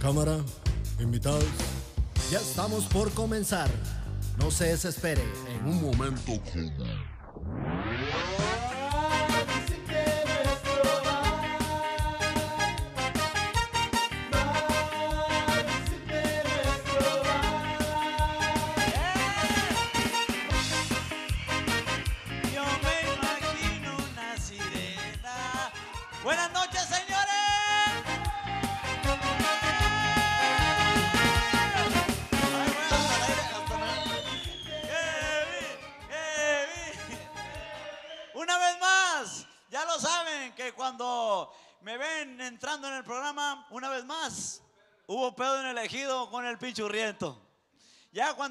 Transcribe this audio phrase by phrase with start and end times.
[0.00, 0.38] Cámara,
[0.98, 1.44] invitados.
[2.30, 3.68] Ya estamos por comenzar.
[4.38, 5.22] No se desespere.
[5.54, 6.32] En un momento.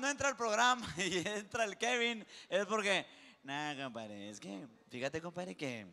[0.01, 3.05] Cuando entra el programa y entra el Kevin, es porque,
[3.43, 5.85] nada, compadre, es que, fíjate, compadre, que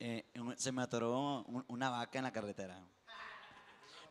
[0.00, 0.24] eh,
[0.56, 2.82] se me atoró un- una vaca en la carretera.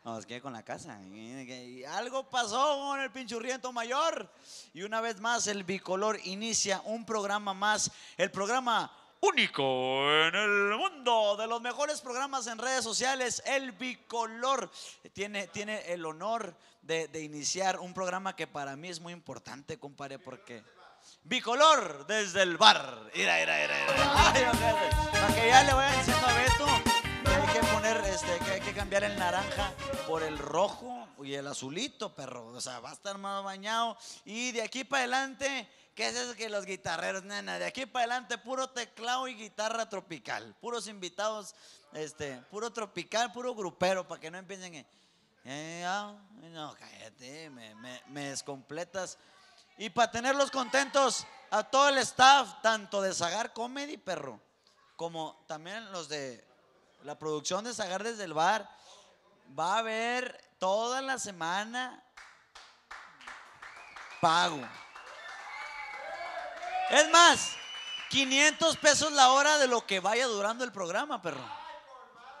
[0.02, 0.98] No, es que con la casa.
[1.02, 1.42] y-
[1.80, 4.30] y algo pasó con el pinchurriento mayor.
[4.72, 7.90] Y una vez más, el bicolor inicia un programa más.
[8.16, 9.62] El programa único
[10.10, 13.42] en el mundo de los mejores programas en redes sociales.
[13.44, 14.70] El bicolor
[15.12, 19.78] tiene, tiene el honor de, de iniciar un programa que para mí es muy importante,
[19.78, 20.62] compadre, porque.
[21.24, 23.10] Bicolor desde el bar.
[23.14, 24.32] Mira, mira, mira.
[24.32, 24.44] Ay,
[25.12, 26.66] Para que ya le vaya diciendo a Beto
[27.24, 29.72] que hay que poner, este, que hay que cambiar el naranja
[30.06, 32.46] por el rojo y el azulito, perro.
[32.48, 33.96] O sea, va a estar más bañado.
[34.24, 37.58] Y de aquí para adelante, ¿qué es eso que los guitarreros, nena?
[37.58, 40.54] De aquí para adelante, puro teclado y guitarra tropical.
[40.60, 41.54] Puros invitados,
[41.92, 44.86] este, puro tropical, puro grupero, para que no empiecen que.
[45.44, 47.74] Eh, ah, no, cállate, me,
[48.08, 49.18] me, descompletas.
[49.76, 54.40] Y para tenerlos contentos, a todo el staff, tanto de Zagar Comedy, perro,
[54.96, 56.46] como también los de
[57.02, 58.68] la producción de Zagar desde el bar,
[59.58, 62.02] va a haber toda la semana
[64.20, 64.60] pago.
[66.90, 67.56] Es más,
[68.08, 71.63] 500 pesos la hora de lo que vaya durando el programa, perro.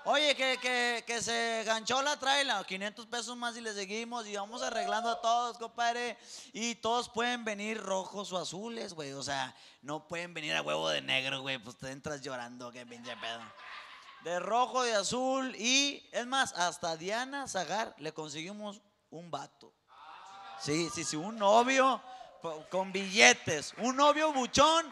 [0.06, 4.36] Oye, que, que, que se ganchó la traila, 500 pesos más y le seguimos y
[4.36, 6.18] vamos arreglando a todos, compadre.
[6.52, 9.12] Y todos pueden venir rojos o azules, güey.
[9.12, 11.56] O sea, no pueden venir a huevo de negro, güey.
[11.56, 13.40] Pues te entras llorando, qué pinche pedo.
[14.24, 19.72] De rojo, de azul y, es más, hasta Diana Zagar le conseguimos un vato.
[20.60, 22.02] Sí, sí, sí, un novio
[22.68, 24.84] con billetes, un novio buchón.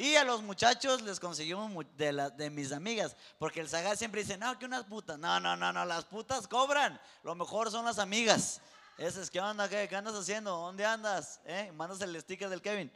[0.00, 4.22] Y a los muchachos les conseguimos de, la- de mis amigas, porque el Zagar siempre
[4.22, 5.18] dice, no, que unas putas.
[5.18, 6.98] No, no, no, no, las putas cobran.
[7.22, 8.62] Lo mejor son las amigas.
[8.96, 9.68] Ese es, ¿qué onda?
[9.68, 10.52] ¿Qué, qué andas haciendo?
[10.56, 11.40] ¿Dónde andas?
[11.44, 11.70] ¿Eh?
[11.74, 12.90] Mandas el sticker del Kevin.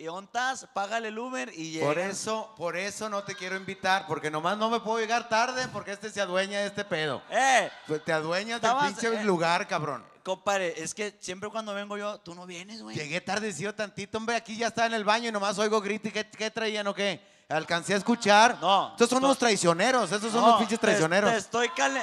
[0.00, 2.10] Y ontas, págale el Uber y Por llegan.
[2.12, 5.90] eso, por eso no te quiero invitar, porque nomás no me puedo llegar tarde porque
[5.90, 7.20] este se adueña de este pedo.
[7.30, 7.68] ¡Eh!
[7.88, 10.04] Pues Te adueñas del Estabas, pinche eh, lugar, cabrón.
[10.22, 12.94] Compadre, es que siempre cuando vengo yo, tú no vienes, güey.
[12.94, 16.12] Llegué tardecito tantito, hombre, aquí ya estaba en el baño y nomás oigo grito y
[16.12, 17.20] ¿qué, qué traían o qué?
[17.48, 18.56] Alcancé a escuchar.
[18.60, 19.26] No, Estos son no.
[19.28, 21.32] unos traicioneros, esos son No, los pinches traicioneros.
[21.32, 22.00] Te, estoy cale...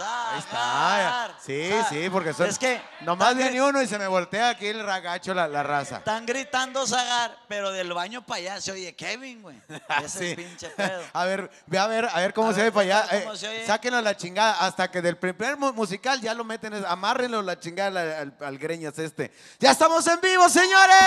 [0.00, 1.30] Ahí está.
[1.44, 2.46] Sí, sí, porque son.
[2.48, 5.98] Es que Nomás viene uno y se me voltea aquí el ragacho, la, la raza.
[5.98, 9.56] están gritando Zagar, pero del baño para allá se oye Kevin, güey.
[10.04, 10.26] Ese Sí.
[10.30, 11.02] es pinche pedo.
[11.12, 13.22] A ver, ve a ver, a ver cómo A se ve para allá.
[13.22, 13.66] ¿cómo Eh, se oye?
[13.66, 14.52] sáquenlo a la chingada.
[14.60, 16.74] Hasta que del primer mu- musical ya lo meten.
[16.86, 19.32] Amárrenlo la chingada al, al- al greñas este.
[19.58, 20.98] ¡Ya estamos en vivo, señores!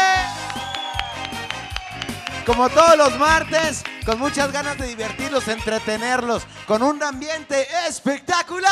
[2.46, 8.72] Como todos los martes, con muchas ganas de divertirlos, entretenerlos, con un ambiente espectacular.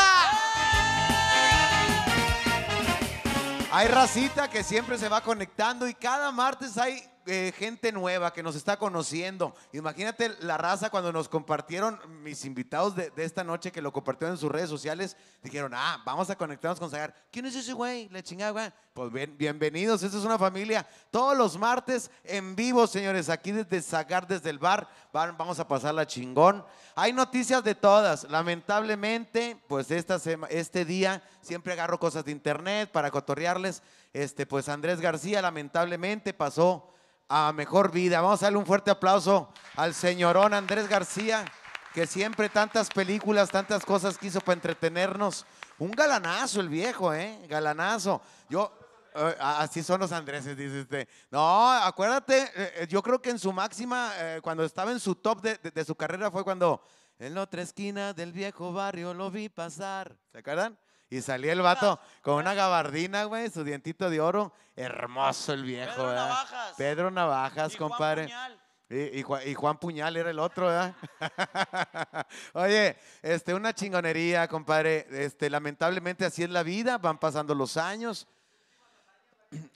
[3.71, 8.44] Hay racita que siempre se va conectando y cada martes hay eh, gente nueva que
[8.44, 9.56] nos está conociendo.
[9.74, 14.39] Imagínate la raza cuando nos compartieron mis invitados de, esta noche que lo compartieron en
[14.39, 15.16] sus redes sociales.
[15.44, 17.13] Dijeron, ah, vamos a conectarnos con Zagar.
[17.31, 18.10] ¿Quién es ese güey?
[18.10, 18.71] La chingada, güey.
[18.94, 20.86] Pues bien- bienvenidos, esta es una familia.
[21.12, 24.89] Todos los martes en vivo, señores, aquí desde Zagar, desde el bar.
[25.13, 26.65] Vamos a pasarla chingón.
[26.95, 28.24] Hay noticias de todas.
[28.30, 30.19] Lamentablemente, pues esta
[30.50, 33.81] este día siempre agarro cosas de internet para cotorrearles.
[34.13, 36.92] Este, pues Andrés García lamentablemente pasó
[37.30, 38.20] a mejor vida.
[38.22, 41.46] Vamos a darle un fuerte aplauso al señorón Andrés García.
[41.94, 45.44] que siempre tantas películas, tantas cosas quiso para entretenernos.
[45.80, 47.46] Un galanazo el viejo, ¿eh?
[47.50, 48.22] Galanazo.
[48.48, 48.72] Yo,
[49.16, 51.08] eh, así son los Andreses, dice usted.
[51.31, 52.50] No, acuérdate, eh,
[52.81, 54.12] eh, yo creo que en su máxima,
[54.44, 56.80] cuando estaba en su top de, de- de su carrera fue cuando
[57.18, 60.16] en la otra esquina del viejo barrio lo vi pasar.
[60.32, 60.78] ¿Se acuerdan?
[61.10, 64.54] Y salía el vato con una gabardina, güey, su dientito de oro.
[64.76, 66.28] Hermoso el viejo, Pedro ¿verdad?
[66.30, 66.74] Navajas.
[66.78, 68.24] Pedro Navajas, Y Juan compadre.
[68.26, 68.60] Puñal.
[68.92, 70.96] Y, y Juan, y Juan Puñal era el otro, ¿verdad?
[72.54, 75.08] Oye, este, una chingonería, compadre.
[75.12, 78.28] Este, lamentablemente así es la vida, van pasando los años.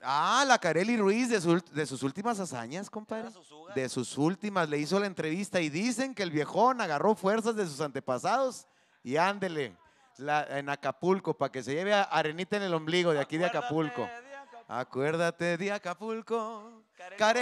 [0.02, 3.30] Ah, la Carely Ruiz de, su- de sus últimas hazañas, compadre.
[3.74, 7.66] De sus últimas, le hizo la entrevista y dicen que el viejón agarró fuerzas de
[7.66, 8.66] sus antepasados
[9.02, 9.76] y ándele
[10.18, 13.46] la- en Acapulco para que se lleve a arenita en el ombligo de aquí de
[13.46, 14.02] Acapulco.
[14.02, 14.64] de Acapulco.
[14.68, 16.82] Acuérdate de Acapulco,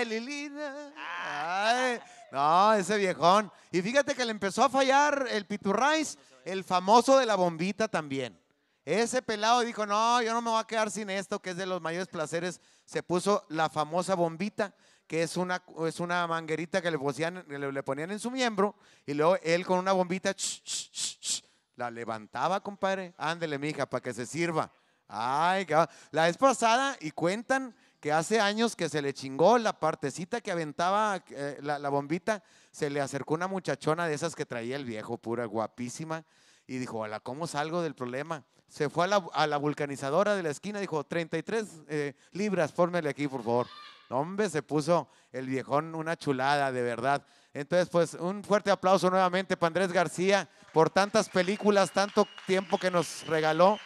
[0.04, 0.92] linda.
[0.96, 2.00] Ay,
[2.32, 3.50] no, ese viejón.
[3.70, 8.38] Y fíjate que le empezó a fallar el Piturrais, el famoso de la bombita también.
[8.84, 11.66] Ese pelado dijo, no, yo no me voy a quedar sin esto, que es de
[11.66, 12.60] los mayores placeres.
[12.84, 14.74] Se puso la famosa bombita,
[15.06, 18.74] que es una, es una manguerita que le, ponían, le, le ponían en su miembro,
[19.06, 21.41] y luego él con una bombita, ch,
[21.76, 23.14] la levantaba, compadre.
[23.16, 24.72] Ándele, mija, para que se sirva.
[25.08, 25.66] Ay,
[26.10, 30.50] la vez pasada, y cuentan que hace años que se le chingó la partecita que
[30.50, 35.18] aventaba eh, la, bombita, se le acercó una muchachona de esas que traía el viejo,
[35.18, 36.24] pura, guapísima,
[36.66, 38.44] y dijo, hola, ¿cómo salgo del problema?
[38.66, 43.08] Se fue a la, a la vulcanizadora de la esquina, dijo, 33 eh, libras, fórmele
[43.08, 43.66] aquí, por favor.
[44.08, 47.24] Hombre, se puso el viejón una chulada, de verdad.
[47.54, 52.90] Entonces, pues, un fuerte aplauso nuevamente para Andrés García por tantas películas, tanto tiempo que
[52.90, 53.78] nos regaló.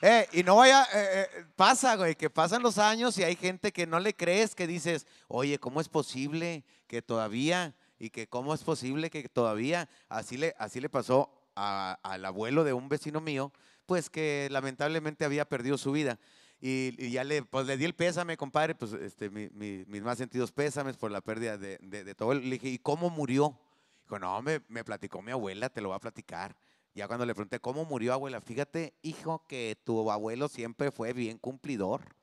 [0.00, 3.72] Eh, y no vaya, eh, eh, pasa, güey, que pasan los años y hay gente
[3.72, 8.52] que no le crees, que dices, oye, ¿cómo es posible que todavía, y que cómo
[8.52, 13.20] es posible que todavía, así le, así le pasó a- al abuelo de un vecino
[13.20, 13.50] mío,
[13.86, 16.18] pues que lamentablemente había perdido su vida.
[16.66, 20.50] Y, ya le, pues le di el pésame, compadre, pues este, mi- mis más sentidos
[20.50, 22.32] pésames por la pérdida de, de- de todo.
[22.32, 23.60] Le dije, ¿y cómo murió?
[24.04, 26.56] Dijo, no, me, me platicó mi abuela, te lo va a platicar.
[26.94, 28.40] Ya cuando le pregunté, ¿cómo murió abuela?
[28.40, 32.16] Fíjate, hijo, que tu abuelo siempre fue bien cumplidor,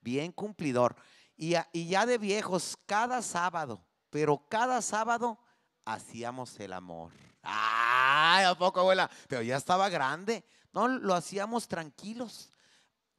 [0.00, 0.96] bien cumplidor.
[1.36, 5.38] Y, a- y ya de viejos, cada sábado, pero cada sábado
[5.84, 7.12] hacíamos el amor.
[7.42, 9.10] Ay, ¿a poco, abuela?
[9.28, 10.42] Pero ya estaba grande.
[10.72, 12.48] No, lo hacíamos tranquilos,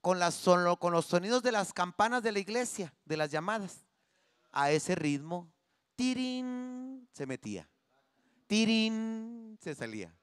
[0.05, 0.39] con, las,
[0.77, 3.87] con los sonidos de las campanas de la iglesia, de las llamadas.
[4.51, 5.51] A ese ritmo,
[5.95, 7.67] tirín, se metía.
[8.45, 10.15] Tirín, se salía.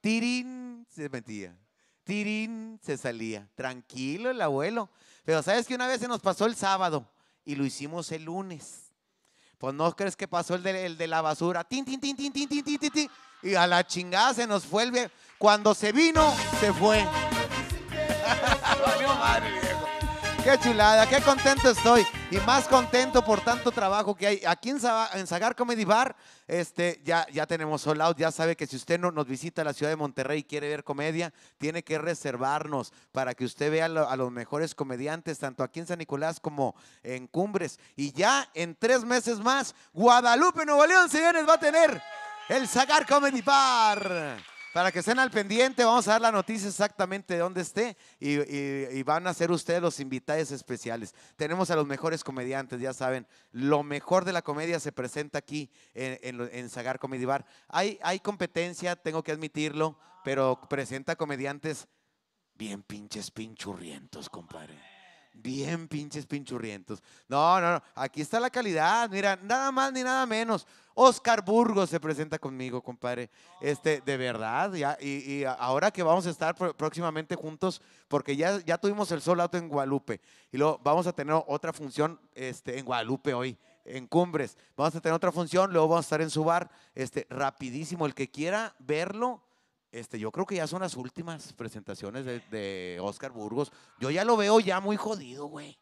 [0.00, 1.58] Tirín, se metía.
[2.04, 3.50] Tirín, se salía.
[3.56, 4.90] Tranquilo el abuelo.
[5.24, 7.04] Pero sabes que una vez se nos pasó el sábado
[7.44, 8.92] y lo hicimos el lunes.
[9.58, 11.64] Pues no crees que pasó el de, la basura.
[11.64, 13.10] Tin, tin, tin, tin, tin, tin, tin, tin.
[13.42, 15.10] Y a la chingada se nos fue el...
[15.36, 17.04] Cuando se vino, se fue.
[19.18, 19.86] Madre, viejo.
[20.46, 22.06] Qué chulada, qué contento estoy.
[22.30, 24.42] Y más contento por tanto trabajo que hay.
[24.46, 24.78] Aquí en,
[25.26, 26.14] Sagar Comedy Bar,
[26.46, 28.16] este, ya, ya tenemos sold out.
[28.16, 30.84] Ya sabe que si usted no nos visita la ciudad de Monterrey y quiere ver
[30.84, 35.88] comedia, tiene que reservarnos para que usted vea a los mejores comediantes, tanto aquí en
[35.88, 37.80] San Nicolás como en Cumbres.
[37.96, 42.00] Y ya en tres meses más, Guadalupe, Nuevo León, señores, va a tener
[42.48, 44.55] el Sagar Comedy Bar.
[44.76, 49.02] Para que estén al pendiente, vamos a dar la noticia exactamente de dónde esté y,
[49.04, 51.14] van a ser ustedes los invitados especiales.
[51.36, 55.70] Tenemos a los mejores comediantes, ya saben, lo mejor de la comedia se presenta aquí
[55.94, 57.46] en Sagar Comedy Bar.
[57.68, 61.88] Hay, hay competencia, tengo que admitirlo, pero presenta comediantes
[62.52, 64.95] bien pinches pinchurrientos, compadre.
[65.38, 67.02] Bien pinches pinchurrientos.
[67.28, 67.82] No, no, no.
[67.94, 69.08] Aquí está la calidad.
[69.10, 70.66] Mira, nada más ni nada menos.
[70.94, 73.28] Oscar Burgos se presenta conmigo, compadre.
[73.60, 74.72] Este, de verdad.
[74.72, 79.20] Ya, y, y ahora que vamos a estar próximamente juntos, porque ya, ya tuvimos el
[79.20, 80.22] sol auto en Guadalupe.
[80.50, 83.58] Y luego vamos a tener otra función este, en Guadalupe hoy.
[83.84, 84.56] En Cumbres.
[84.76, 86.70] Vamos a tener otra función, luego vamos a estar en su bar.
[86.94, 88.06] Este, rapidísimo.
[88.06, 89.42] El que quiera verlo,
[89.98, 93.72] este, yo creo que ya son las últimas presentaciones de, Oscar Burgos.
[94.00, 95.78] Yo ya lo veo ya muy jodido, güey.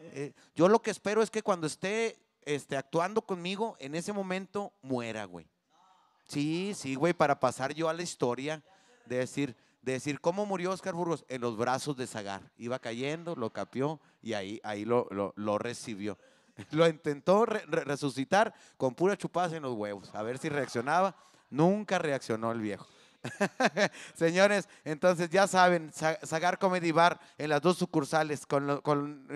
[0.00, 4.72] Eh, yo lo que espero es que cuando esté este, actuando conmigo, en ese momento
[4.82, 5.46] muera, güey.
[6.26, 8.62] Sí, sí, güey, para pasar yo a la historia
[9.06, 12.50] de decir, de decir cómo murió Oscar Burgos en los brazos de Zagar.
[12.56, 16.18] Iba cayendo, lo capió y ahí, ahí lo, lo- lo recibió.
[16.70, 21.16] Lo intentó re- re- resucitar con pura chupada en los huevos, a ver si reaccionaba.
[21.50, 22.86] Nunca reaccionó el viejo.
[24.14, 28.46] Señores, entonces ya saben, Sa- Sagar Comedy Bar en las dos sucursales.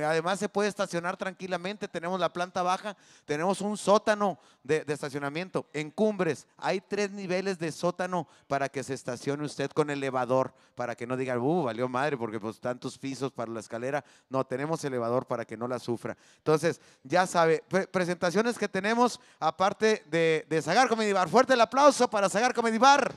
[0.04, 1.88] Además se puede estacionar tranquilamente.
[1.88, 5.66] Tenemos la planta baja, tenemos un sótano de, estacionamiento.
[5.72, 10.94] En Cumbres hay tres niveles de sótano para que se estacione usted con elevador, para
[10.94, 14.04] que no digan, uh, valió madre, porque pues tantos pisos para la escalera.
[14.28, 16.16] No, tenemos elevador para que no la sufra.
[16.36, 21.28] Entonces, ya sabe, pre- presentaciones que tenemos aparte de, de Sagar Comedy Bar.
[21.28, 23.14] Fuerte el aplauso para Sagar Comedy Bar.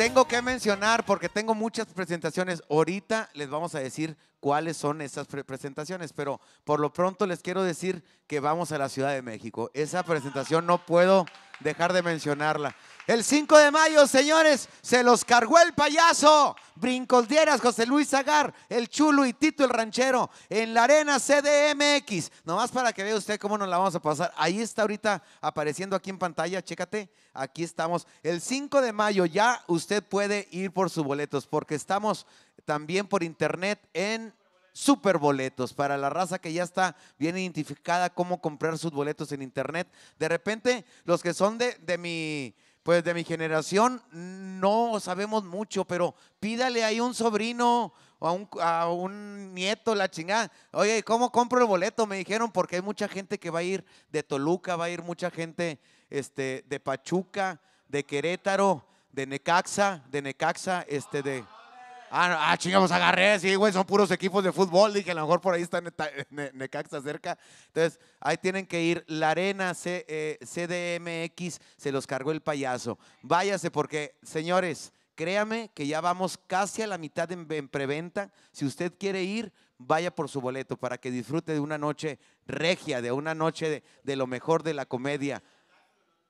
[0.00, 5.26] Tengo que mencionar, porque tengo muchas presentaciones, ahorita les vamos a decir cuáles son esas
[5.26, 9.20] pre- presentaciones, pero por lo pronto les quiero decir que vamos a la Ciudad de
[9.20, 9.70] México.
[9.74, 11.26] Esa presentación no puedo
[11.60, 12.74] dejar de mencionarla.
[13.06, 16.56] El 5 de mayo, señores, se los cargó el payaso.
[16.76, 22.30] Brincos Dieras, José Luis Zagar, el Chulo y Tito el Ranchero en la Arena CDMX.
[22.44, 24.32] Nomás para que vea usted cómo nos la vamos a pasar.
[24.38, 27.10] Ahí está ahorita apareciendo aquí en pantalla, chécate.
[27.32, 28.06] Aquí estamos.
[28.22, 32.26] El 5 de mayo ya usted puede ir por sus boletos porque estamos
[32.64, 34.34] también por internet en
[34.72, 39.42] super boletos para la raza que ya está bien identificada cómo comprar sus boletos en
[39.42, 39.88] internet.
[40.18, 45.84] De repente, los que son de, de mi pues de mi generación no sabemos mucho,
[45.84, 50.50] pero pídale ahí un sobrino o a un, a un nieto, la chingada.
[50.72, 52.06] Oye, ¿cómo compro el boleto?
[52.06, 55.02] Me dijeron porque hay mucha gente que va a ir de Toluca, va a ir
[55.02, 55.78] mucha gente
[56.10, 61.44] este, de Pachuca, de Querétaro, de Necaxa, de Necaxa, este, de...
[62.12, 65.40] Ah, ah, chingamos, agarré, sí, güey, son puros equipos de fútbol, dije, a lo mejor
[65.40, 65.80] por ahí está
[66.54, 67.38] Necaxa cerca.
[67.68, 69.04] Entonces, ahí tienen que ir.
[69.06, 72.98] La arena C- eh, CDMX se los cargó el payaso.
[73.22, 78.32] Váyase porque, señores, créame que ya vamos casi a la mitad en, en preventa.
[78.50, 83.00] Si usted quiere ir, vaya por su boleto para que disfrute de una noche regia,
[83.00, 85.44] de una noche de lo mejor de la comedia.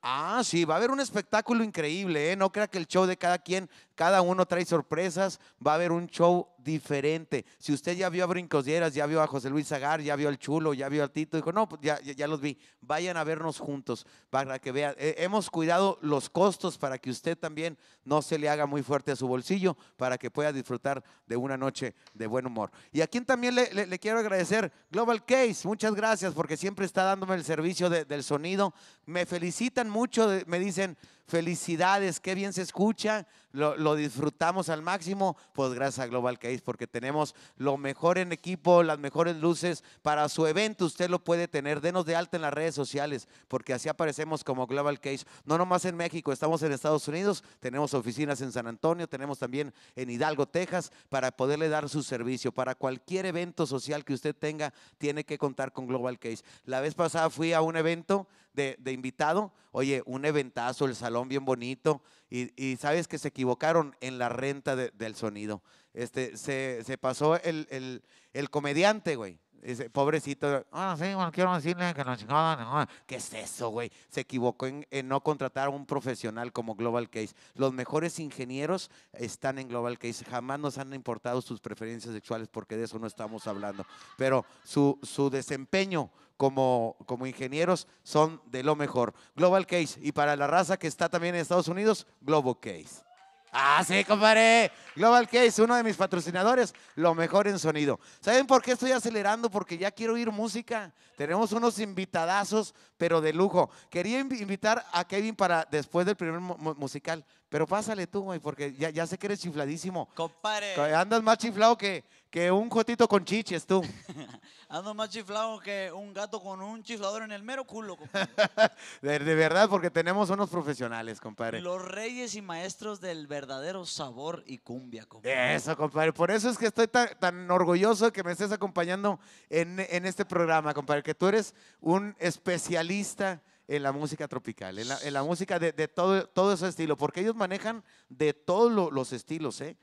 [0.03, 2.35] Ah, sí, va a haber un espectáculo increíble, ¿eh?
[2.35, 3.69] No crea que el show de cada quien,
[4.01, 7.45] cada uno trae sorpresas, va a haber un show diferente.
[7.59, 10.27] Si usted ya vio a Brincos Dieras, ya vio a José Luis Zagar, ya vio
[10.27, 13.59] al Chulo, ya vio al Tito, dijo, no, pues ya, los vi, vayan a vernos
[13.59, 14.95] juntos para que vean.
[14.97, 19.11] Eh, hemos cuidado los costos para que usted también no se le haga muy fuerte
[19.11, 22.71] a su bolsillo, para que pueda disfrutar de una noche de buen humor.
[22.91, 27.35] Y a quien también le, quiero agradecer, Global Case, muchas gracias porque siempre está dándome
[27.35, 28.73] el servicio de- del sonido.
[29.05, 30.97] Me felicitan mucho, me dicen,
[31.31, 36.87] felicidades, qué bien se escucha, lo, disfrutamos al máximo, pues gracias a Global Case, porque
[36.87, 41.79] tenemos lo mejor en equipo, las mejores luces para su evento, usted lo puede tener,
[41.79, 45.85] denos de alta en las redes sociales, porque así aparecemos como Global Case, no nomás
[45.85, 50.47] en México, estamos en Estados Unidos, tenemos oficinas en San Antonio, tenemos también en Hidalgo,
[50.47, 55.37] Texas, para poderle dar su servicio, para cualquier evento social que usted tenga, tiene que
[55.37, 56.43] contar con Global Case.
[56.65, 61.29] La vez pasada fui a un evento de, de invitado, oye, un eventazo, el salón
[61.29, 65.61] bien bonito, y, y sabes que se equivocaron en la renta de- del sonido.
[65.93, 68.03] Este, se, se pasó el, el,
[68.33, 69.37] el comediante, güey.
[69.61, 72.87] Ese pobrecito, ah, sí, bueno, quiero decirle que la chingada, no".
[73.05, 73.91] ¿qué es eso, güey?
[74.09, 77.35] Se equivocó en, en no contratar a un profesional como Global Case.
[77.55, 80.25] Los mejores ingenieros están en Global Case.
[80.25, 83.85] Jamás nos han importado sus preferencias sexuales porque de eso no estamos hablando.
[84.17, 89.13] Pero su, su desempeño como, como ingenieros son de lo mejor.
[89.35, 89.99] Global Case.
[90.01, 93.10] Y para la raza que está también en Estados Unidos, Global Case.
[93.51, 94.71] Ah, sí, compadre.
[94.95, 97.99] Global Case, uno de mis patrocinadores, lo mejor en sonido.
[98.21, 99.49] ¿Saben por qué estoy acelerando?
[99.51, 100.93] Porque ya quiero oír música.
[101.17, 103.69] Tenemos unos invitadazos, pero de lujo.
[103.89, 108.21] Quería invi- invitar a Kevin para después del primer mu- mu- musical, pero pásale tú,
[108.23, 110.09] güey, porque ya, ya sé que eres chifladísimo.
[110.15, 113.83] Compadre, Andas más chiflado que, que un jotito con chiches, tú.
[114.69, 118.29] ando más chiflado que un gato con un chiflador en el mero culo, compadre.
[119.01, 121.59] De, de verdad, porque tenemos unos profesionales, compadre.
[121.59, 125.55] Los reyes y maestros del verdadero sabor y cumbia, compadre.
[125.55, 126.13] Eso, compadre.
[126.13, 129.19] Por eso es que estoy tan, tan orgulloso de que me estés acompañando
[129.49, 134.87] en, en este programa, compadre, que tú eres un especialista en la música tropical, en
[134.87, 138.71] la, en la música de, de todo, todo ese estilo, porque ellos manejan de todos
[138.71, 139.75] lo- los estilos, ¿eh?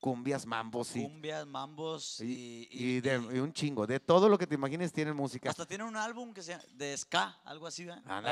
[0.00, 3.86] Cumbias, mambos y, Cumbias, mambos y, y, de- y- un chingo.
[3.86, 5.50] De todo lo que te imagines tienen música.
[5.50, 7.84] hasta tiene un álbum que se llama de ska, algo así,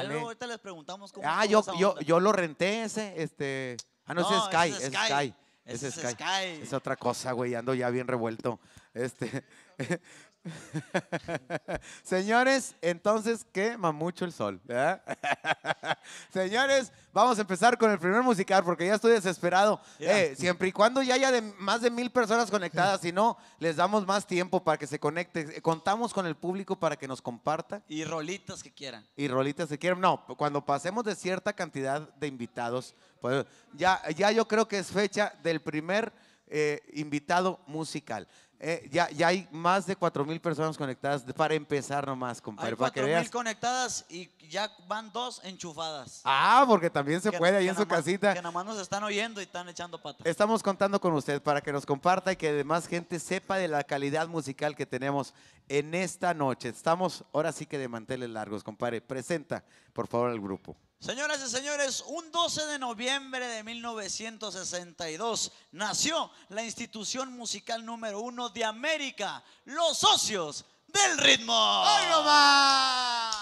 [0.04, 3.76] luego ahorita les preguntamos cómo Ah, yo, yo, yo lo renté ese, este...
[4.04, 5.06] Ah, no, No, Sky, ese es es Sky.
[5.06, 5.34] Sky.
[5.64, 6.12] Ese es es Sky.
[6.12, 6.62] Sky.
[6.62, 8.60] Es otra cosa, güey, ando ya bien revuelto.
[8.92, 9.44] Este,
[12.02, 14.60] Señores, entonces quema mucho el sol.
[14.64, 15.02] ¿verdad?
[16.32, 19.80] Señores, vamos a empezar con el primer musical porque ya estoy desesperado.
[19.98, 23.76] Eh, siempre y cuando ya haya de más de mil personas conectadas, si no, les
[23.76, 25.60] damos más tiempo para que se conecte.
[25.62, 29.06] Contamos con el público para que nos comparta Y rolitas que quieran.
[29.16, 30.00] y rolitas se quieren.
[30.00, 34.88] No, cuando pasemos de cierta cantidad de invitados, pues ya, ya yo creo que es
[34.88, 36.12] fecha del primer
[36.46, 38.28] eh, invitado musical.
[38.66, 42.76] Eh, ya, ya hay más de cuatro mil personas conectadas para empezar nomás, compadre, Hay
[42.76, 43.20] para que cuatro veas.
[43.24, 46.22] mil conectadas y ya van dos enchufadas.
[46.24, 48.32] Ah, porque también se Que- puede ahí en su casita.
[48.32, 50.26] Que nomás nos están oyendo y están echando patas.
[50.26, 53.84] Estamos contando con usted para que nos comparta y que además gente sepa de la
[53.84, 55.34] calidad musical que tenemos
[55.68, 56.70] en esta noche.
[56.70, 59.02] Estamos ahora sí que de manteles largos, compadre.
[59.02, 60.74] Presenta, por favor, al grupo.
[61.04, 68.48] Señoras y señores, un 12 de noviembre de 1962 nació la institución musical número uno
[68.48, 71.52] de América, los socios del ritmo.
[71.84, 73.36] ¡Ay, no más!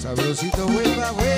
[0.00, 1.29] Sabrosito, hueva, hueva,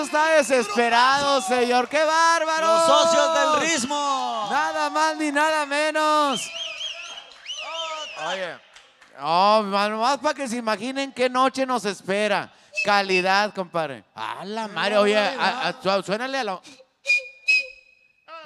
[0.00, 1.88] eso está desesperado, señor.
[1.88, 2.66] ¡Qué bárbaro!
[2.66, 4.48] Los socios del ritmo.
[4.50, 6.50] Nada más ni nada menos.
[8.28, 8.58] Oye.
[9.22, 12.50] Oh, más para que se imaginen qué noche nos espera.
[12.84, 14.04] Calidad, compadre.
[14.14, 16.62] A la madre, oye, a- a- su- suénale a lo.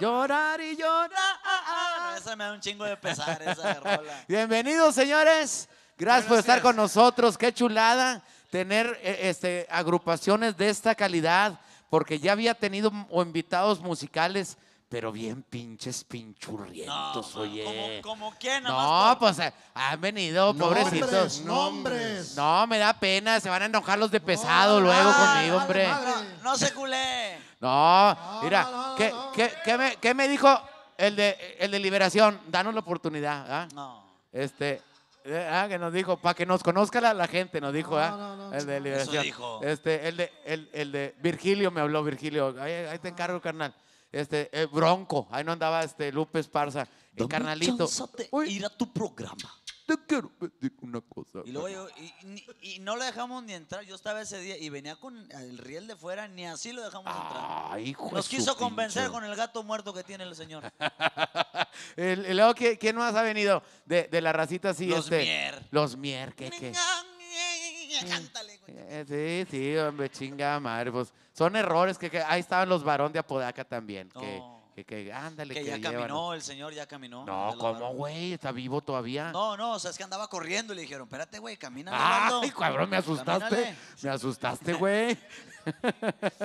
[0.01, 2.19] Llorar y llorar.
[2.19, 4.25] esa me da un chingo de pesar, esa rola.
[4.29, 5.69] Bienvenidos, señores.
[5.97, 6.63] Gracias por estar días.
[6.65, 7.39] con nosotros.
[7.39, 8.21] Qué chulada
[8.59, 11.59] tener eh, este, agrupaciones de esta calidad,
[11.91, 14.57] porque ya había tenido o invitados musicales,
[14.89, 18.01] pero bien pinches pinchurrientos, oye.
[18.03, 21.41] Como, como quién, No, pues eh, han venido, pobrecitos.
[21.41, 22.37] Nombres, nombres.
[22.37, 25.89] No, me da pena, se van a enojar los de pesado luego Ah, conmigo, hombre.
[25.89, 26.11] madre.
[26.41, 27.37] No, no se culé.
[27.61, 29.33] No, mira, no, no, ¿qué, no.
[29.33, 30.49] qué- qué me, qué me dijo
[30.97, 32.41] el de, el de Liberación?
[32.47, 33.69] Danos la oportunidad, ¿ah?
[33.75, 34.05] No.
[34.31, 34.83] Este, eh,
[35.27, 38.11] ah, que nos dijo, para que nos conozca la, la gente, nos dijo, No, ¿ah?
[38.11, 38.81] no, no, el de.
[38.81, 39.15] Liberación.
[39.15, 39.61] Eso dijo.
[39.63, 43.75] Este, el de, el, el de Virgilio me habló, Virgilio, ahí, ahí te encargo, carnal.
[44.13, 47.89] Este, eh, Bronco, ahí no andaba este Lupe Esparza, el carnalito.
[48.31, 49.37] Uy, ir a tu programa.
[49.87, 51.41] Te quiero pedir una cosa.
[51.45, 52.27] Y luego yo, y,
[52.63, 53.85] y- y no le dejamos ni entrar.
[53.85, 57.07] Yo estaba ese día y venía con el riel de fuera, ni así lo dejamos
[57.15, 57.69] entrar.
[57.71, 60.65] Ay, hijo Nos quiso convencer con el gato muerto que tiene el señor.
[61.97, 64.87] El- luego, ¿quién, quién más ha venido de, de la racita así?
[64.87, 65.19] Los este?
[65.23, 65.69] Mier.
[65.71, 66.73] Los Mier, ¿qué, qué?
[68.09, 68.77] Cántale, güey.
[68.79, 70.91] Eh, sí, sí, hombre, chinga madre.
[70.93, 74.09] Pues son errores que, que ahí estaban los varón de Apodaca también.
[74.11, 74.43] Que.
[74.75, 77.25] Que, que, ándale, Que que, ya llevan- caminó, el señor ya caminó.
[77.25, 78.33] No, ¿cómo, güey?
[78.33, 79.31] ¿Está vivo todavía?
[79.31, 81.93] No, no, o sea, es que andaba corriendo y le dijeron, espérate, güey, camina.
[81.95, 83.49] Ay, cabrón, me asustaste.
[83.51, 83.77] Camínale.
[84.03, 85.17] Me asustaste, güey.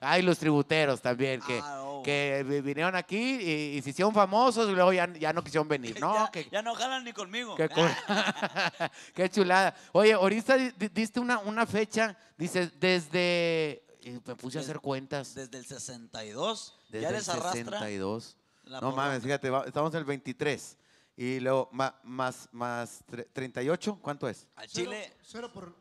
[0.00, 2.02] Ay, los tributeros también, que, Ah, no.
[2.04, 5.68] que vi- vinieron aquí y, y se hicieron famosos y luego ya, ya no quisieron
[5.68, 5.96] venir.
[6.00, 7.56] No, ya, que, ya no jalan ni conmigo.
[9.14, 9.74] Qué, chulada.
[9.92, 13.82] Oye, ahorita di- di- diste una, una fecha, dices, desde...
[14.26, 15.34] me puse a hacer cuentas.
[15.34, 17.52] Desde el 62, Desde ya les arrastra.
[17.80, 18.36] 62.
[18.64, 19.04] la No porra.
[19.04, 20.76] mames, fíjate, va- estamos en el 23.
[21.16, 24.46] Y luego, ma- más, más, tre- 38, ¿cuánto es?
[24.56, 25.74] Al Chile Cero por.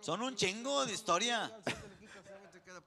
[0.00, 1.52] son un chingo de historia.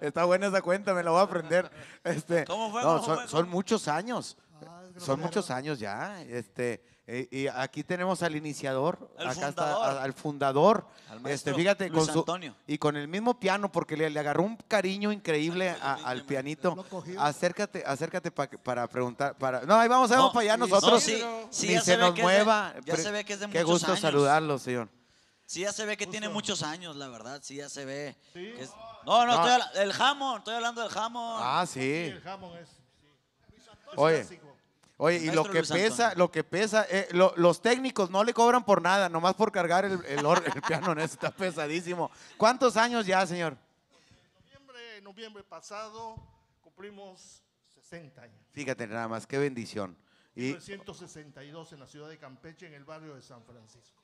[0.00, 1.70] Está buena esa cuenta, me la voy a aprender.
[2.04, 2.82] Este, ¿Cómo fue?
[2.82, 3.28] no, ¿Cómo son, fue?
[3.28, 4.36] son muchos años.
[4.66, 6.22] Ah, Son muchos años ya.
[6.22, 9.84] Este, eh, y aquí tenemos al iniciador, El acá está fundador.
[9.98, 10.86] a- al fundador.
[11.08, 12.54] Al este, maestro fíjate, Luis con su, Antonio.
[12.66, 16.84] y con el mismo piano, porque le, le agarró un cariño increíble a- al pianito.
[17.18, 19.38] Acércate, acércate pa- para preguntar.
[19.38, 21.02] Para, no, ahí vamos, ahí vamos No, para allá no, nosotros.
[21.02, 22.74] sí, sí, Ni ya se, nos que es de- mueva.
[22.84, 24.00] ya se ve que es de Qué muchos gusto años.
[24.00, 24.88] saludarlo, señor.
[25.46, 27.40] Sí, ya se ve que tiene muchos años, la verdad.
[27.42, 28.16] Sí, ya se ve.
[28.34, 28.70] que es-
[29.06, 29.48] No, no, No.
[29.56, 31.40] estoy el jamón, estoy hablando del jamón.
[31.42, 31.80] Ah, sí.
[31.80, 32.68] El jamón es.
[33.96, 34.26] Oye.
[35.00, 38.64] Oye, y lo que pesa, lo que pesa, eh, lo- los técnicos no le cobran
[38.64, 41.00] por nada, nomás por cargar el, el, or- el piano, ¿no?
[41.02, 42.10] está pesadísimo.
[42.36, 43.56] ¿Cuántos años ya, señor?
[44.44, 46.16] Noviembre, noviembre pasado
[46.60, 47.42] cumplimos
[47.74, 48.36] 60 años.
[48.52, 49.96] Fíjate nada más, qué bendición.
[50.34, 54.02] Y, 1962 en la ciudad de Campeche, en el barrio de San Francisco.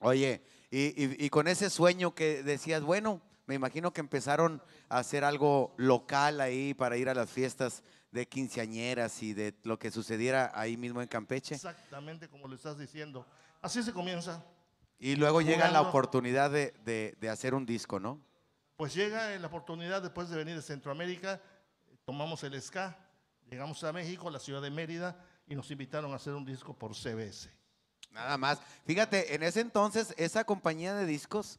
[0.00, 4.98] oye, y, y- y con ese sueño que decías, bueno, me imagino que empezaron a
[4.98, 7.82] hacer algo local ahí para ir a las fiestas
[8.16, 11.54] de quinceañeras y de lo que sucediera ahí mismo en Campeche.
[11.54, 13.24] Exactamente como lo estás diciendo.
[13.62, 14.44] Así se comienza.
[14.98, 18.20] Y luego llega la oportunidad de, de- de hacer un disco, ¿no?
[18.76, 21.40] Pues llega la oportunidad después de venir de Centroamérica,
[22.04, 22.96] tomamos el SCA,
[23.50, 26.94] llegamos a México, la ciudad de Mérida, y nos invitaron a hacer un disco por
[26.94, 27.50] CBS.
[28.10, 28.58] Nada más.
[28.86, 31.58] Fíjate, en ese entonces esa compañía de discos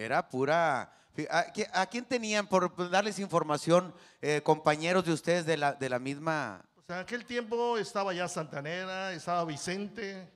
[0.00, 0.92] era pura...
[1.30, 5.88] ¿A, qui- a quién tenían, por darles información, eh, compañeros de ustedes de la, de
[5.90, 6.64] la misma...
[6.74, 10.30] Pues en aquel tiempo estaba ya Santanera, estaba Vicente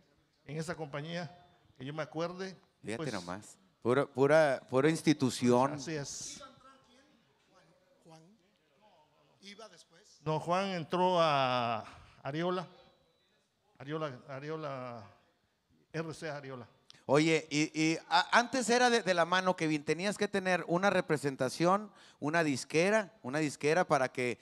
[0.44, 1.30] en esa compañía,
[1.78, 2.54] que yo me acuerde.
[2.82, 3.56] Fíjate Pues, nomás.
[3.80, 5.72] Pura, pura, pura institución.
[5.74, 6.42] Así es.
[8.04, 8.20] Juan.
[9.40, 10.20] Iba después.
[10.24, 11.84] No, Juan entró a
[12.22, 12.66] Ariola,
[13.78, 15.02] Ariola, Ariola,
[15.92, 16.66] RC Ariola.
[17.06, 20.88] Oye, y, y a- antes era de, de la mano, Kevin, tenías que tener una
[20.88, 24.38] representación, una disquera, una disquera para que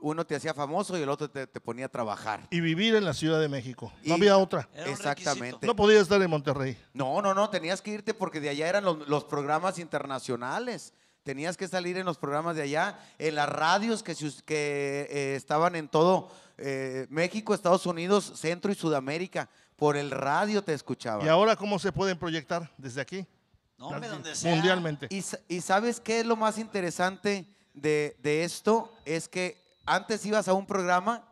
[0.00, 2.46] uno te hacía famoso y el otro te, te ponía a trabajar.
[2.50, 3.92] Y vivir en la Ciudad de México.
[4.02, 4.66] Y- No había otra.
[4.86, 5.40] Exactamente.
[5.44, 5.66] requisito.
[5.66, 6.78] No podía estar en Monterrey.
[6.94, 10.94] No, no, no, tenías que irte porque de allá eran los, los programas internacionales.
[11.22, 15.06] Tenías que salir en los programas de allá, en las radios que, se us- que
[15.10, 19.50] eh, estaban en todo eh, México, Estados Unidos, Centro y Sudamérica.
[19.76, 21.24] Por el radio te escuchaban.
[21.24, 23.26] ¿Y ahora cómo se pueden proyectar desde aquí?
[23.78, 24.54] No, hombre, donde sea.
[24.54, 25.08] Mundialmente.
[25.10, 28.92] Y sabes qué es lo más interesante de, de esto?
[29.04, 31.24] Es que antes ibas a un programa,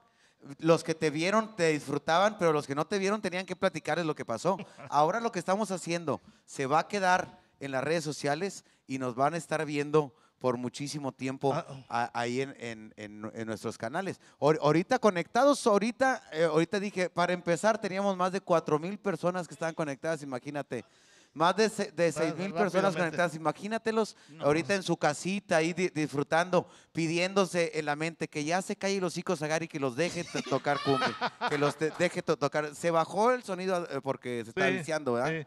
[0.58, 4.06] los que te vieron te disfrutaban, pero los que no te vieron tenían que platicarles
[4.06, 4.58] lo que pasó.
[4.90, 9.14] Ahora lo que estamos haciendo se va a quedar en las redes sociales y nos
[9.14, 11.64] van a estar viendo por muchísimo tiempo Ah.
[11.88, 14.20] a- ahí en, en- en- en nuestros canales.
[14.38, 19.48] Ahor- ahorita conectados, ahorita, eh, ahorita dije, para empezar teníamos más de cuatro mil personas
[19.48, 20.84] que estaban conectadas, imagínate.
[21.32, 23.34] Más de, de seis mil personas conectadas.
[23.34, 28.76] Imagínatelos ahorita en su casita ahí di- disfrutando, pidiéndose en la mente que ya se
[28.76, 31.08] calle los hijos Agari, que los deje to- tocar cumbia,
[31.48, 32.74] que los te- deje to- tocar.
[32.74, 35.46] Se bajó el sonido eh, porque se está viciando, ¿verdad?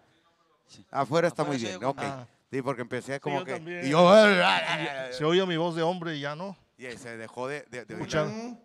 [0.67, 0.83] sí.
[0.89, 1.99] Afuera está muy Afuera bien, ok.
[2.01, 2.27] Ah.
[2.51, 3.53] Sí, porque empecé como yo que...
[3.53, 3.85] también.
[3.85, 4.09] y yo,
[5.11, 6.55] Se oye mi voz de hombre y ya no.
[6.77, 8.13] y se dejó de, de- de oír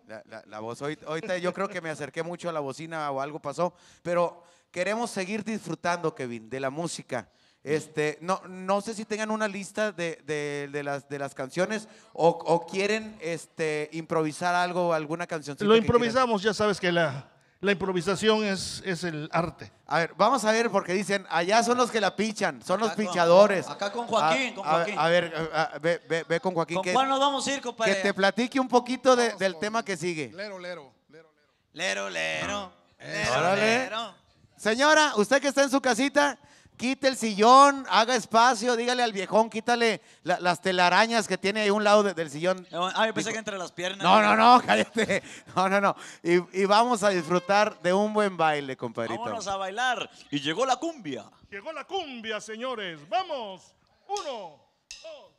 [0.07, 0.81] la, la- la voz.
[0.81, 4.43] Ahorita, ahorita yo creo que me acerqué mucho a la bocina o algo pasó, pero
[4.71, 7.27] queremos seguir disfrutando, Kevin, de la música.
[7.63, 11.87] Este, no, no sé si tengan una lista de, de- de las, de las canciones
[12.13, 15.57] o, o quieren este, improvisar algo, alguna canción.
[15.61, 17.29] Lo improvisamos, ya sabes que la,
[17.63, 19.71] la improvisación es, es el arte.
[19.87, 22.89] A ver, vamos a ver, porque dicen, allá son los que la pichan, son los
[22.89, 23.67] Acá con- pinchadores.
[23.69, 24.95] acá con Joaquín, A- con Joaquín.
[24.99, 26.75] A, ver, a- a- ve, ve- ve con Joaquín.
[26.75, 27.95] ¿Con que, cuál nos vamos a ir, que compadre?
[27.95, 30.31] te platique un poquito de- del con- tema que sigue.
[30.33, 31.29] Lero, lero, lero,
[31.73, 32.09] lero.
[32.09, 32.73] Lero, lero.
[32.99, 33.61] Lero, Órale.
[33.61, 34.15] lero.
[34.57, 36.37] Señora, usted que está en su casita,
[36.77, 41.69] quite el sillón, haga espacio, dígale al viejón, quítale la- las telarañas que tiene ahí
[41.69, 42.67] a un lado de- del sillón.
[42.71, 44.03] Ah, yo pensé que entre las piernas.
[44.03, 45.23] No, no, no, cállate.
[45.55, 45.95] No, no, no.
[46.23, 49.21] Y, y vamos a disfrutar de un buen baile, compadrito.
[49.21, 50.09] Vámonos a bailar.
[50.31, 51.25] Y llegó la cumbia.
[51.49, 52.99] Llegó la cumbia, señores.
[53.07, 53.73] Vamos.
[54.07, 54.59] Uno,
[55.03, 55.31] dos.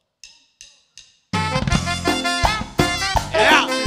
[3.32, 3.83] Cumbia,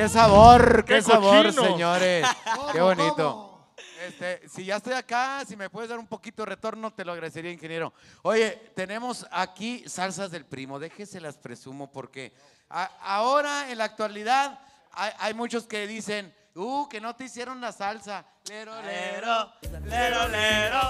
[0.00, 1.62] qué sabor, qué, ¡Qué sabor, cochino!
[1.64, 2.26] señores.
[2.72, 3.46] Qué ¿Cómo, bonito.
[4.06, 7.12] Este, si ya estoy acá, si me puedes dar un poquito de retorno, te lo
[7.12, 7.92] agradecería, ingeniero.
[8.22, 12.32] Oye, tenemos aquí salsas del primo, déjese las presumo, porque
[12.70, 14.58] a- ahora, en la actualidad,
[14.92, 18.24] hay, hay muchos que dicen, uh, que no te hicieron la salsa.
[18.48, 20.80] Lero, lero, Lero, lero, lero.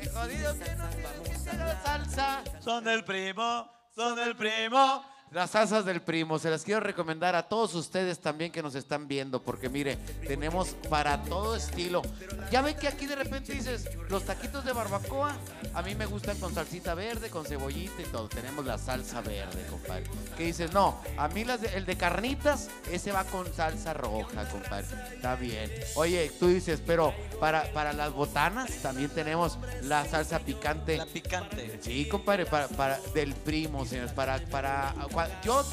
[0.00, 2.44] qué jodido que no te hicieron la salsa.
[2.60, 5.04] Son del primo, son del primo.
[5.32, 9.08] Las salsas del primo, se las quiero recomendar a todos ustedes también que nos están
[9.08, 12.02] viendo, porque mire, tenemos para todo estilo.
[12.50, 15.34] Ya ven que aquí de repente dices, los taquitos de barbacoa,
[15.72, 18.28] a mí me gustan con salsita verde, con cebollita y todo.
[18.28, 20.04] Tenemos la salsa verde, compadre.
[20.36, 24.46] Que dices, no, a mí las de- el de carnitas, ese va con salsa roja,
[24.50, 24.86] compadre.
[25.14, 25.70] Está bien.
[25.94, 30.98] Oye, tú dices, pero para, para las botanas también tenemos la salsa picante.
[30.98, 31.78] La picante.
[31.82, 34.94] Sí, compadre, para, para del primo, señores, para, para,
[35.42, 35.64] yo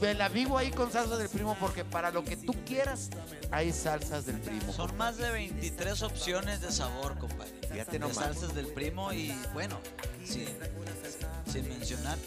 [0.00, 3.10] me la vivo ahí con salsas del primo porque para lo que tú quieras
[3.50, 4.72] hay salsas del primo.
[4.72, 7.52] Son más de 23 opciones de sabor, compadre.
[7.70, 8.16] Fíjate de nomás.
[8.16, 9.78] salsas del primo y bueno,
[10.24, 10.46] sin,
[11.50, 12.18] sin mencionar.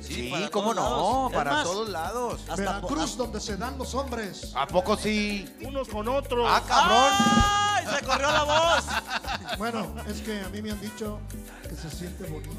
[0.00, 2.40] Sí, para cómo no, para más, todos lados.
[2.42, 4.52] Hasta Veracruz, donde se dan los hombres.
[4.54, 5.48] ¿A poco sí?
[5.62, 6.46] Unos con otros.
[6.50, 7.12] Ah, cabrón.
[7.12, 7.98] ¡Ay!
[7.98, 8.84] Se corrió la voz.
[9.58, 11.20] Bueno, es que a mí me han dicho
[11.68, 12.50] que se siente bonito.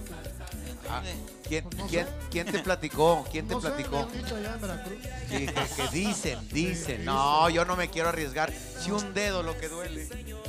[0.89, 1.01] Ah,
[1.47, 2.11] ¿Quién, Pues no quién, sé.
[2.31, 3.25] quién te platicó?
[3.31, 3.99] ¿Quién te no sé, platicó?
[3.99, 4.97] han dicho allá en Veracruz.
[5.29, 7.05] Sí, que, que dicen, dicen.
[7.05, 8.51] No, yo no me quiero arriesgar.
[8.79, 10.07] Si un dedo lo que duele.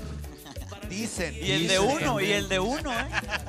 [0.88, 1.34] Dicen.
[1.34, 3.08] Y el de uno, y el de uno, ¿eh?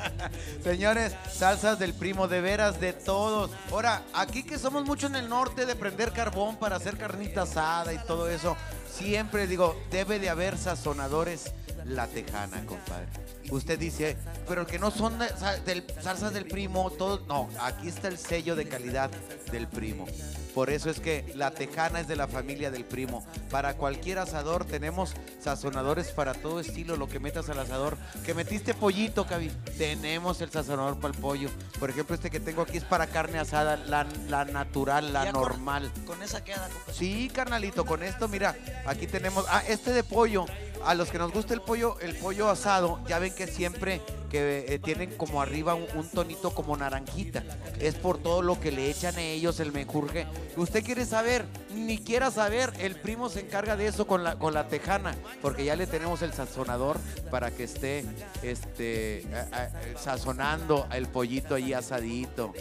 [0.63, 3.52] Señores, salsas del primo, de veras, de todos.
[3.71, 7.93] Ahora, aquí que somos mucho en el norte de prender carbón para hacer carnita asada
[7.93, 8.58] y todo eso,
[8.91, 11.52] siempre digo, debe de haber sazonadores
[11.88, 13.08] la tejana, compadre.
[13.50, 15.30] Usted dice, pero que no son de-
[15.65, 17.21] del- salsas del primo, todo.
[17.28, 19.10] No, aquí está el sello de calidad
[19.52, 20.06] del primo.
[20.54, 23.23] Por eso es que la tejana es de la familia del primo.
[23.52, 27.95] Para cualquier asador tenemos sazonadores para todo estilo, lo que metas al asador.
[28.26, 29.50] Que metiste pollito, Cabi.
[29.78, 31.50] Tenemos el sazonador para el pollo.
[31.80, 35.41] Por ejemplo, este que tengo aquí es para carne asada, la, la natural, la con-
[35.41, 35.91] normal.
[36.08, 36.93] Con esa queda, compadre.
[36.93, 38.56] Sí, carnalito, con esto, mira,
[38.88, 40.45] aquí tenemos, ah, este de pollo,
[40.86, 44.66] a los que nos gusta el pollo, el pollo asado, ya ven que siempre que
[44.74, 47.44] eh, tienen como arriba un, un tonito como naranjita,
[47.80, 50.28] es por todo lo que le echan a ellos el menjurje.
[50.58, 54.54] Usted quiere saber, ni quiera saber, el primo se encarga de eso con la, con
[54.54, 56.98] la tejana, porque ya le tenemos el sazonador
[57.32, 58.04] para que esté,
[58.42, 62.54] este, a- a- sazonando el pollito ahí asadito.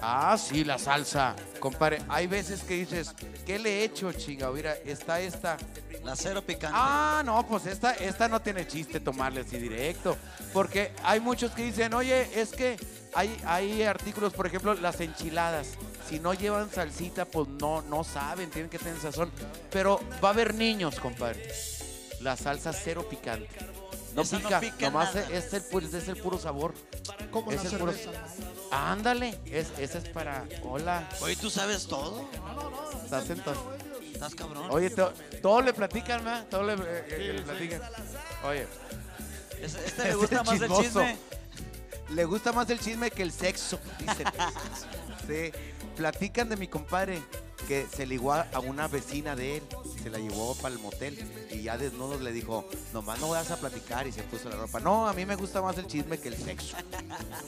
[0.00, 1.34] Ah, sí, la salsa.
[1.60, 3.14] Compadre, hay veces que dices,
[3.46, 4.50] ¿qué le he hecho, chinga?
[4.50, 5.56] Mira, está esta.
[6.02, 6.76] La cero picante.
[6.78, 10.16] Ah, no, pues esta, esta no tiene chiste tomarle así directo.
[10.52, 12.76] Porque hay muchos que dicen, oye, es que
[13.14, 15.68] hay, hay artículos, por ejemplo, las enchiladas.
[16.08, 19.30] Si no llevan salsita, pues no, no saben, tienen que tener sazón.
[19.70, 21.48] Pero va a haber niños, compadre.
[22.20, 23.48] La salsa cero picante.
[24.14, 25.26] No Esa no pica, pica nomás nada.
[25.32, 26.72] es el, es el puro sabor.
[27.30, 27.92] Como la Es el puro-.
[28.70, 30.44] Ándale, es, esa es para.
[30.62, 32.28] Hola, Oye, ¿tú sabes todo?
[33.04, 33.76] estás sentado.
[34.14, 34.66] ¿Estás cabrón?
[34.70, 36.46] Oye, to- todos le platican, ¿verdad?
[36.48, 37.82] Todos le, eh, eh, le platican.
[38.44, 38.66] Oye,
[39.60, 41.16] Es- este Ese le gusta más el chisme.
[42.10, 44.26] le gusta más el chisme que el sexo, dicen.
[45.26, 45.52] Sí,
[45.96, 47.22] platican de mi compadre
[47.68, 49.62] que se ligó a a una vecina de él,
[50.02, 51.18] se la llevó para el motel
[51.50, 54.80] y ya desnudos le dijo, nomás no vas a platicar y se puso la ropa.
[54.80, 56.76] No, a mí me gusta más el chisme que el sexo.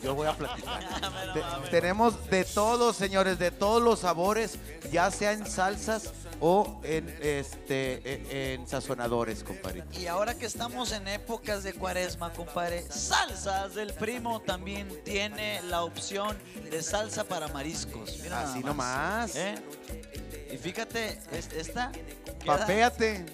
[0.03, 0.81] Yo voy a platicar.
[1.65, 4.59] Te- tenemos de todos, señores, de todos los sabores,
[4.91, 9.85] ya sea en salsas o en este e- en sazonadores, compadre.
[9.93, 15.83] Y ahora que estamos en épocas de cuaresma, compadre, Salsas del Primo también tiene la
[15.83, 16.37] opción
[16.71, 18.19] de salsa para mariscos.
[18.23, 19.35] Mira Así nomás.
[19.37, 19.55] ¿Eh?
[20.53, 21.91] Y fíjate, es- esta
[22.43, 23.27] queda- Papéate.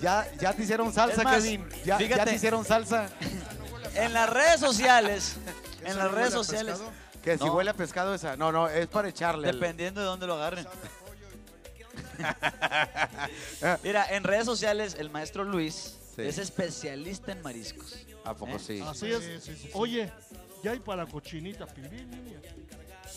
[0.00, 1.68] Ya, ya te hicieron salsa, más, Kevin.
[1.84, 3.08] Ya, te hicieron salsa.
[3.94, 5.36] en las redes sociales.
[5.80, 6.74] en ¿Eso las no redes sociales.
[6.78, 6.92] pescado?
[7.22, 7.54] Que si No.
[7.54, 8.36] huele a pescado esa.
[8.36, 9.48] No, no, es para echarle.
[9.50, 10.66] el- Dependiendo de dónde lo agarren.
[13.82, 16.22] Mira, en redes sociales el maestro Luis Sí.
[16.22, 17.96] es especialista en mariscos.
[18.24, 18.58] ¿A poco ¿Eh?
[18.60, 18.80] sí?
[18.86, 19.18] Así es.
[19.24, 19.70] Sí, sí, sí, sí.
[19.72, 20.12] Oye,
[20.62, 22.38] ya hay para cochinita pibil, niña.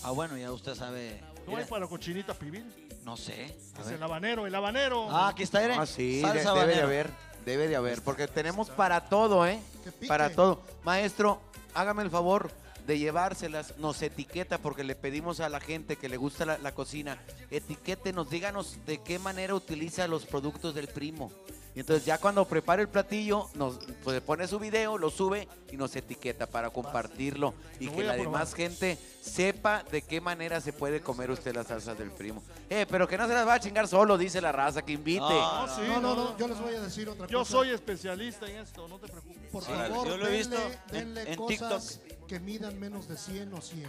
[0.02, 1.22] Ah, bueno, ya usted sabe.
[1.46, 2.66] ¿No Mira, hay para cochinita pibil?
[3.06, 3.56] no sé.
[3.78, 3.96] a Es ver.
[3.98, 5.08] el habanero, el habanero.
[5.12, 5.76] Ah, aquí está, Ere.
[5.76, 7.10] Ah, sí, de- debe de haber.
[7.46, 8.02] Debe de haber.
[8.02, 9.60] Porque tenemos para todo, ¿eh?
[10.08, 10.60] Para todo.
[10.84, 11.40] Maestro,
[11.76, 12.50] hágame el favor.
[12.88, 16.74] De llevárselas, nos etiqueta porque le pedimos a la gente que le gusta la, la
[16.74, 17.22] cocina,
[17.52, 21.32] etiquétenos, díganos de qué manera utiliza los productos del primo.
[21.76, 25.78] Y entonces ya cuando prepare el platillo, nos pues, pone su video, lo sube y
[25.78, 31.02] nos etiqueta para compartirlo y que la demás gente sepa de qué manera se puede
[31.02, 32.42] comer usted las salsas del primo.
[32.72, 35.20] Eh, pero que no se las va a chingar solo, dice la raza, que invite.
[35.20, 37.52] No, No, sí, No, no, no, yo les voy a decir otra Yo cosa.
[37.52, 39.52] soy especialista en esto, no te preocupes.
[39.52, 43.08] Por Sí, favor, yo lo he denle, visto en- denle en cosas que midan menos
[43.08, 43.88] de 100 o 100.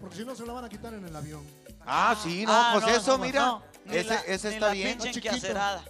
[0.00, 1.44] Porque si no, se la van a quitar en el avión.
[1.84, 4.54] Ah, sí, no, Ah, pues no, eso, no, mira, no, ni ese, la- ese ni
[4.54, 4.88] está la bien.
[4.90, 5.34] pinche Está chiquito.
[5.36, 5.84] enquiacerada.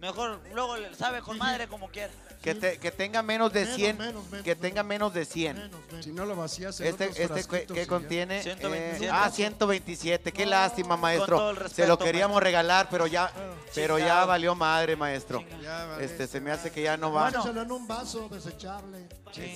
[0.00, 2.12] Mejor luego le sabe con madre como quiera.
[2.40, 5.56] Que, te- que tenga menos de Menos, 100, menos, menos, que tenga menos de 100.
[5.58, 6.04] Menos, menos.
[6.06, 9.04] Si no lo vacías en Este, otros este que, contiene 127.
[9.04, 13.30] eh, ah 127 qué No, lástima maestro el se respeto, lo queríamos regalar pero ya
[13.74, 16.02] pero ya valió madre maestro vale.
[16.04, 19.06] este se me hace que ya no va Échaselo en un vaso desechable.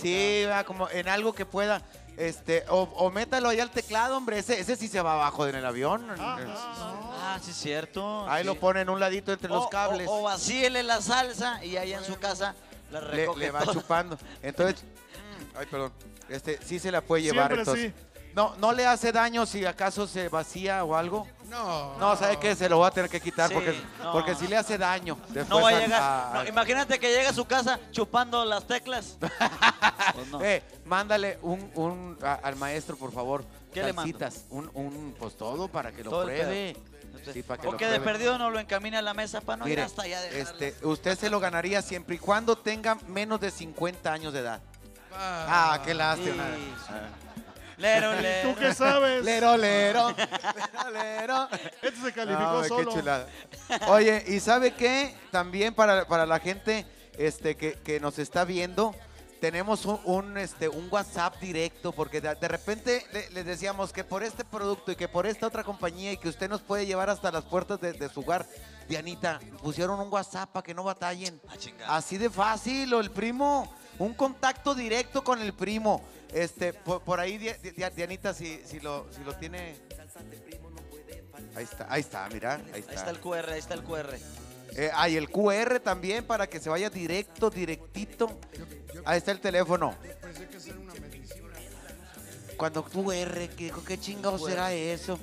[0.02, 1.80] sí va como en algo que pueda
[2.18, 5.54] este o, o métalo ahí al teclado hombre ese ese sí se va abajo en
[5.56, 8.28] el avión Ah, sí, cierto.
[8.28, 8.46] ahí sí.
[8.46, 12.04] lo ponen un ladito entre los cables O, o vacíele la salsa y allá en
[12.04, 12.54] su casa
[13.00, 13.72] la le, va toda.
[13.72, 14.84] chupando entonces
[15.56, 15.92] ay perdón
[16.28, 18.30] este sí se la puede llevar Siempre entonces sí.
[18.34, 21.96] no no le hace daño si acaso se vacía o algo No.
[21.98, 22.56] No, ¿sabe qué?
[22.56, 24.12] Se lo voy a tener que quitar Sí, porque, no.
[24.12, 25.16] porque si le hace daño.
[25.48, 26.02] No va a llegar.
[26.02, 29.18] a- no, imagínate que llega a su casa chupando las teclas.
[30.14, 30.40] Pues no.
[30.42, 33.44] Eh, mándale un, un a- al maestro, por favor.
[33.72, 34.18] ¿Qué le mando?
[34.50, 36.76] un, un, pues todo para que lo Todo el
[37.24, 37.40] pruebe.
[37.40, 39.64] Sí, para que o lo de perdido no lo encamine a la mesa para no
[39.66, 40.20] ir Mire, hasta allá.
[40.20, 40.66] dejarla.
[40.66, 44.60] este, usted se lo ganaría siempre y cuando tenga menos de 50 años de edad.
[45.16, 46.44] Ah, qué lástima.
[47.76, 48.50] Lero, lero.
[48.50, 49.24] ¿Tú qué sabes?
[49.24, 51.48] Lero, lero, lero, lero.
[51.82, 52.90] Este se calificó No, solo.
[52.90, 53.26] qué chulada.
[53.88, 55.14] Oye, ¿y sabe qué?
[55.32, 56.86] También para, para la gente
[57.18, 58.94] este, que, que nos está viendo,
[59.40, 64.04] tenemos un, un, este, un WhatsApp directo, porque de, de repente le- les decíamos que
[64.04, 67.10] por este producto y que por esta otra compañía y que usted nos puede llevar
[67.10, 68.46] hasta las puertas de, de su hogar.
[68.88, 71.40] Dianita, pusieron un WhatsApp para que no batallen.
[71.86, 71.96] Ah.
[71.96, 76.02] Así de fácil, o el primo, un contacto directo con el primo.
[76.32, 79.76] Este, por, por ahí, Di- Di- Dianita, si, si, lo, si lo tiene.
[81.56, 82.92] Ahí está, ahí está, mira, ahí Ahí está.
[82.94, 84.18] está el QR, ahí está el QR.
[84.76, 88.38] Eh, hay el QR también para que se vaya directo, directito.
[89.04, 89.94] Ahí está el teléfono.
[92.56, 95.18] Cuando QR, ¿qué, qué chingado será eso?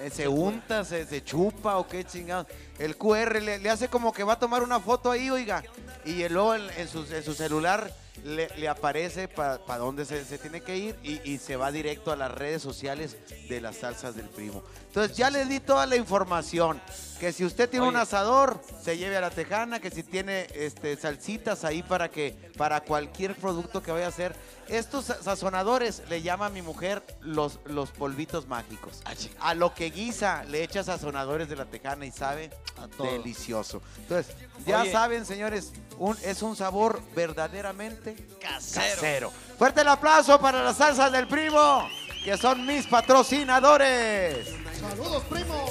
[0.00, 2.46] Eh, ¿Se unta, se, se chupa o qué chingado?
[2.78, 5.62] El QR le, le hace como que va a tomar una foto ahí, oiga.
[6.04, 7.92] Y luego en, en su, en su celular
[8.24, 12.10] le, le aparece para dónde se, se tiene que ir y, y se va directo
[12.12, 13.16] a las redes sociales
[13.48, 14.62] de las salsas del primo.
[14.88, 16.80] Entonces ya le di toda la información.
[17.20, 20.96] Que si usted tiene un asador, se lleve a la tejana, que si tiene este,
[20.96, 24.34] salsitas ahí para que para cualquier producto que vaya a hacer.
[24.68, 29.00] Estos sa- sazonadores le llama a mi mujer los, los polvitos mágicos.
[29.04, 29.12] Ah.
[29.40, 33.10] A lo que guisa le echa sazonadores de la tejana y sabe A todo.
[33.10, 33.80] delicioso.
[33.98, 34.34] Entonces,
[34.66, 34.92] ya Oye.
[34.92, 38.94] saben, señores, un, es un sabor verdaderamente Casero.
[38.96, 39.32] casero.
[39.58, 41.88] Fuerte el aplauso para las salsas del primo,
[42.24, 44.48] que son mis patrocinadores.
[44.80, 45.66] ¡Saludos, primo!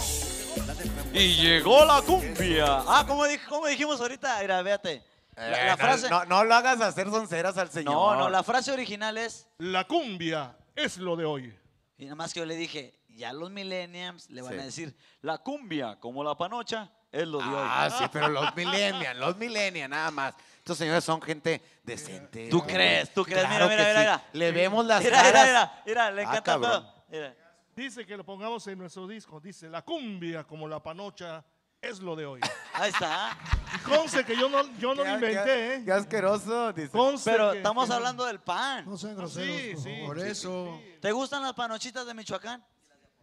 [1.13, 2.65] Y llegó la cumbia.
[2.87, 3.25] Ah, como,
[3.67, 5.03] dijimos ahorita, mira, véate.
[5.35, 6.09] La, la Eh, no- frase.
[6.09, 7.93] no, no lo hagas hacer sonceras al señor.
[7.93, 9.47] no, no, la frase original es.
[9.57, 11.55] La cumbia es lo de hoy.
[11.97, 14.59] Y nada más que yo le dije, ya los millennials le van Sí.
[14.59, 17.53] a decir, la cumbia, como la panocha, es lo de hoy.
[17.67, 20.33] Ah, sí, pero los millennials, los millennials, nada más.
[20.57, 22.49] Estos señores son gente decente.
[22.49, 23.13] ¿Tú crees?
[23.13, 23.45] ¿Tú crees?
[23.45, 23.99] Claro mira, mira, mira, sí.
[23.99, 24.23] mira.
[24.33, 25.33] Le vemos las mira, caras.
[25.33, 26.81] Mira, mira, mira, le Ah, encanta el cabrón.
[26.83, 27.03] pedo.
[27.09, 27.35] Mira.
[27.75, 29.39] Dice que lo pongamos en nuestro disco.
[29.39, 31.43] Dice, la cumbia como la panocha
[31.81, 32.39] es lo de hoy.
[32.73, 33.37] Ahí está.
[33.75, 35.81] Y conste que yo no, yo no lo inventé, qué- ¿eh?
[35.85, 36.89] Qué asqueroso, dice.
[36.89, 38.85] Conste Pero que- estamos que- hablando del pan.
[38.85, 39.83] No sean Ah, groseros.
[39.83, 40.27] sí, por sí.
[40.27, 40.79] eso.
[41.01, 42.63] ¿Te gustan las panochitas de Michoacán?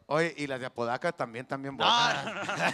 [0.06, 2.46] Oye, y las de Apodaca también, también Ah, buenas.
[2.48, 2.64] no, no,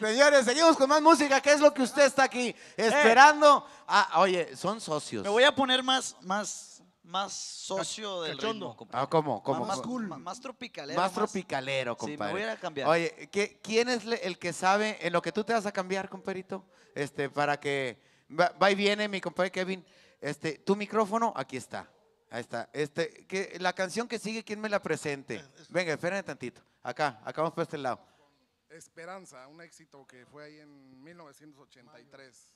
[0.00, 0.08] no.
[0.08, 1.40] Señores, seguimos con más música.
[1.40, 3.66] ¿Qué es lo que usted está aquí esperando?
[3.88, 5.24] Ah, oye, son socios.
[5.24, 6.67] Me voy a poner más, más,
[7.08, 8.66] más socio del Cachondo.
[8.66, 9.02] ritmo, compadre.
[9.04, 9.42] Ah, ¿cómo?
[9.42, 9.64] ¿Cómo?
[9.64, 9.98] Más, ¿Cómo?
[10.00, 11.00] más, más tropicalero.
[11.00, 12.32] Más tropicalero, Sí, me compadre.
[12.32, 12.88] voy a ir a cambiar.
[12.88, 15.72] Oye, ¿qué- ¿quién es le- el que sabe en lo que tú te vas a
[15.72, 16.64] cambiar, compadrito?
[16.94, 17.98] Este, para que
[18.38, 19.84] va, va y viene mi compadre Kevin.
[20.20, 21.90] Este, tu micrófono, aquí está.
[22.30, 22.68] Ahí está.
[22.74, 25.42] Este, que, la canción que sigue, ¿quién me la presente?
[25.70, 26.60] Venga, espérenme tantito.
[26.82, 28.00] Acá, acá vamos por este lado.
[28.68, 32.50] Esperanza, un éxito que fue ahí en 1983.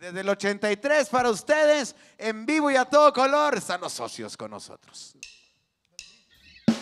[0.00, 4.50] Desde el 83 para ustedes, en vivo y a todo color, están los socios con
[4.50, 5.14] nosotros.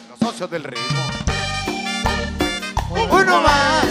[0.08, 1.02] Los socios del ritmo.
[2.90, 3.86] Uno más.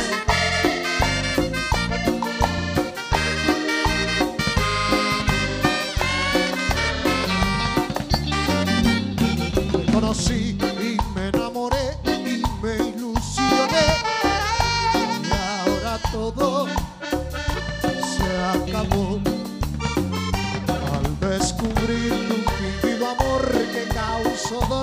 [9.93, 10.61] Conocí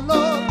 [0.06, 0.47] dolor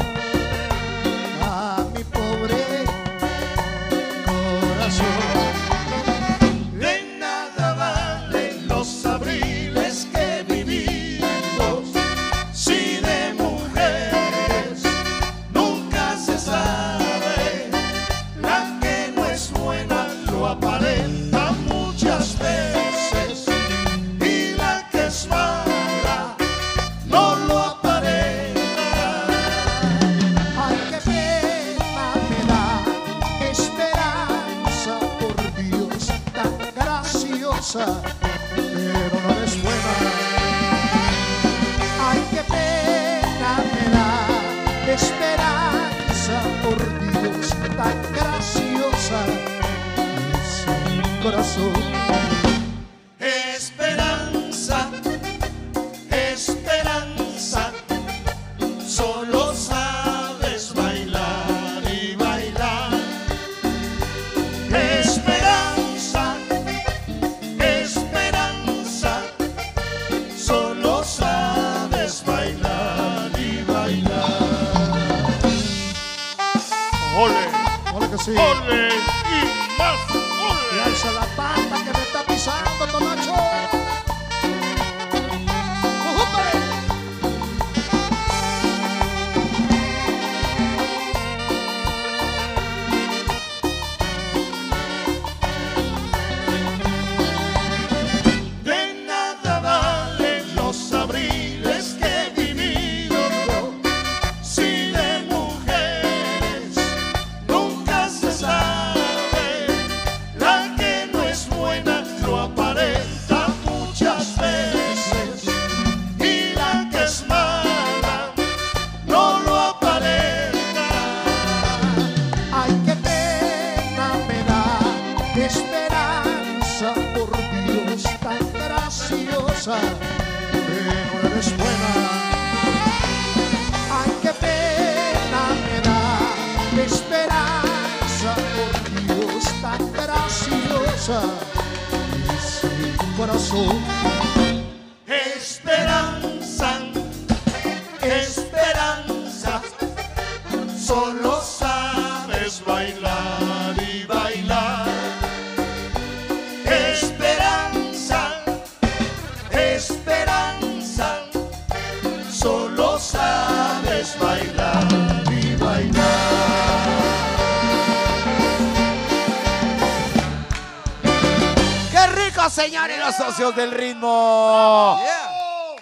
[173.56, 175.00] del ritmo!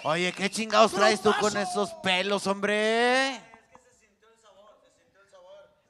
[0.04, 3.40] Oye, ¿qué chingados traes tú con esos pelos, hombre?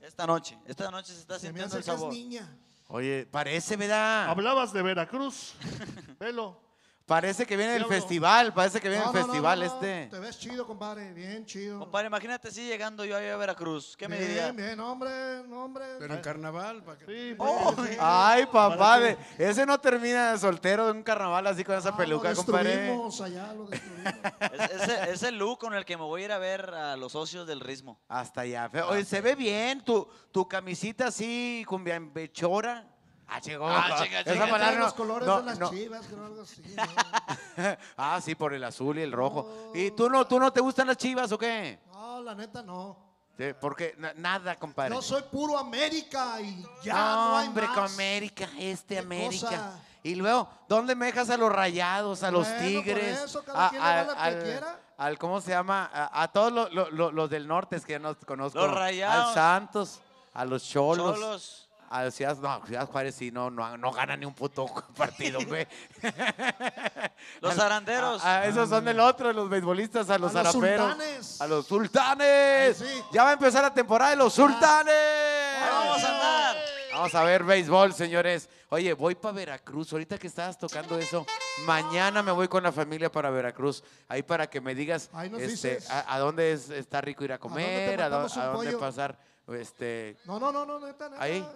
[0.00, 2.12] Esta noche, esta noche se está sintiendo el sabor.
[2.12, 2.48] niña.
[2.88, 4.28] Oye, parece, ¿verdad?
[4.30, 5.54] Hablabas de Veracruz.
[6.20, 6.58] Velo.
[7.04, 9.72] Parece que viene el festival, parece que viene No, el no, festival no, no.
[9.74, 10.06] este.
[10.10, 11.12] Te ves chido, compadre.
[11.12, 11.78] Bien chido.
[11.78, 13.96] Compadre, imagínate si llegando yo ahí a Veracruz.
[13.96, 14.52] ¿Qué me bien, diría?
[14.52, 15.84] bien, hombre, hombre.
[15.98, 17.06] Pero en carnaval, ¿para?
[17.06, 21.46] Sí, Oh, pues, Ay, papá, ¿Para de, ese no termina de soltero de un carnaval
[21.46, 22.76] así con esa Ah, peluca, lo compadre.
[22.76, 24.12] destruimos allá, lo destruimos.
[24.52, 27.12] Es, ese, ese look con el que me voy a ir a ver a los
[27.12, 28.00] socios del ritmo.
[28.08, 28.70] Hasta allá.
[28.88, 32.86] Oye, se ve bien tu, tu camisita así, cumbia bechora.
[33.28, 33.66] Ah, chico.
[33.68, 34.46] Ah, esa chica.
[34.48, 35.70] palabra no- los colores no, de las no.
[35.70, 36.62] chivas, creo algo así.
[36.76, 36.82] ¿no?
[37.96, 39.72] ah, sí, por el azul y el rojo.
[39.74, 41.80] ¿Y tú no, tú no te gustan las chivas o qué?
[41.92, 42.96] No, la neta no.
[43.36, 44.94] Sí, Porque na- nada, compadre.
[44.94, 47.74] Yo soy puro América y ya no, no, hay hombre, más.
[47.74, 49.46] con América, este ¿Qué América.
[49.48, 49.80] cosa?
[50.04, 53.18] Y luego, ¿dónde me dejas a los rayados, a los Bueno, por tigres?
[53.24, 54.80] eso, cada a- quien le va al- lo que al- quiera.
[54.96, 55.90] al- ¿cómo se llama?
[55.92, 58.58] A, a todos los, los- los- los del norte, es que ya no conozco.
[58.58, 59.28] Los Rayados.
[59.28, 60.00] Al Santos,
[60.32, 61.14] a los Cholos.
[61.16, 61.65] Cholos.
[61.90, 64.66] A Ciudad, no, Ciudad Juárez sí, no, no, no gana ni un puto
[64.96, 65.66] partido, güey.
[67.40, 68.22] Los zaranderos.
[68.24, 70.90] a- a esos son del otro, los beisbolistas, a los los zaraperos.
[70.92, 71.40] sultanes.
[71.40, 72.80] A los sultanes.
[72.82, 73.02] Ay, sí.
[73.12, 74.94] Ya va a empezar la temporada de los sultanes.
[74.94, 76.56] Ahí vamos a andar.
[76.92, 78.48] Vamos a ver béisbol, señores.
[78.70, 79.92] Oye, voy para Veracruz.
[79.92, 81.26] Ahorita que estabas tocando eso,
[81.66, 83.84] mañana me voy con la familia para Veracruz.
[84.08, 88.00] Ahí para que me digas este, a, a dónde es, está rico ir a comer,
[88.00, 89.18] a, a dónde pasar.
[89.48, 91.22] Este, No, no, no, no, neta, neta.
[91.22, 91.46] Ahí.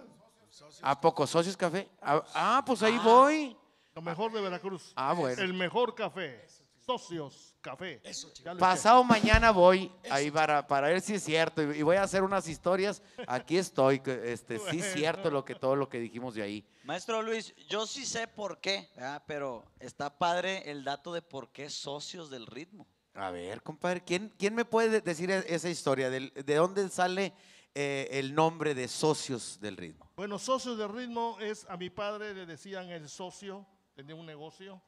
[0.81, 1.89] ¿A poco socios café?
[2.01, 3.03] Ah, ah, pues ahí Ah.
[3.03, 3.57] voy.
[3.95, 4.93] Lo mejor de Veracruz.
[4.95, 5.41] Ah, bueno.
[5.41, 6.45] El mejor café.
[6.85, 8.01] Socios Café.
[8.43, 12.23] Lo Pasado mañana voy ahí para, para ver si es cierto y, voy a hacer
[12.23, 13.03] unas historias.
[13.27, 16.67] Aquí estoy, que, este, sí es cierto lo que todo lo que dijimos de ahí.
[16.83, 19.23] Maestro Luis, yo sí sé por qué, ¿verdad?
[19.27, 22.87] pero está padre el dato de por qué socios del ritmo.
[23.13, 26.09] A ver, compadre, ¿quién, quién me puede de- decir e- esa historia?
[26.09, 27.31] Del- ¿De dónde sale
[27.75, 30.09] eh, el nombre de socios del ritmo?
[30.15, 33.65] Bueno, socios de ritmo es, a mi padre le decían el socio,
[33.95, 34.81] tenía un negocio.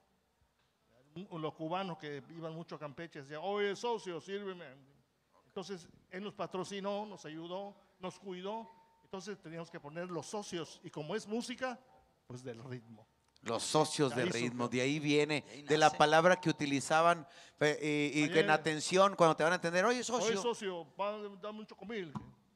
[1.31, 4.65] Los cubanos que iban mucho a Campeche decían, oye socio, sírveme.
[5.45, 8.67] Entonces, él nos patrocinó, nos ayudó, nos cuidó.
[9.03, 10.81] Entonces teníamos que poner los socios.
[10.83, 11.79] Y como es música,
[12.25, 13.07] pues del ritmo.
[13.43, 17.27] Los socios De del ritmo, de ahí viene, ahí de la palabra que utilizaban
[17.57, 17.77] pe-
[18.13, 18.51] y, y en Oye.
[18.51, 20.41] atención, cuando te van a entender, oye, Oye socio.
[20.41, 20.87] socio,
[21.41, 22.11] dame un chocomil.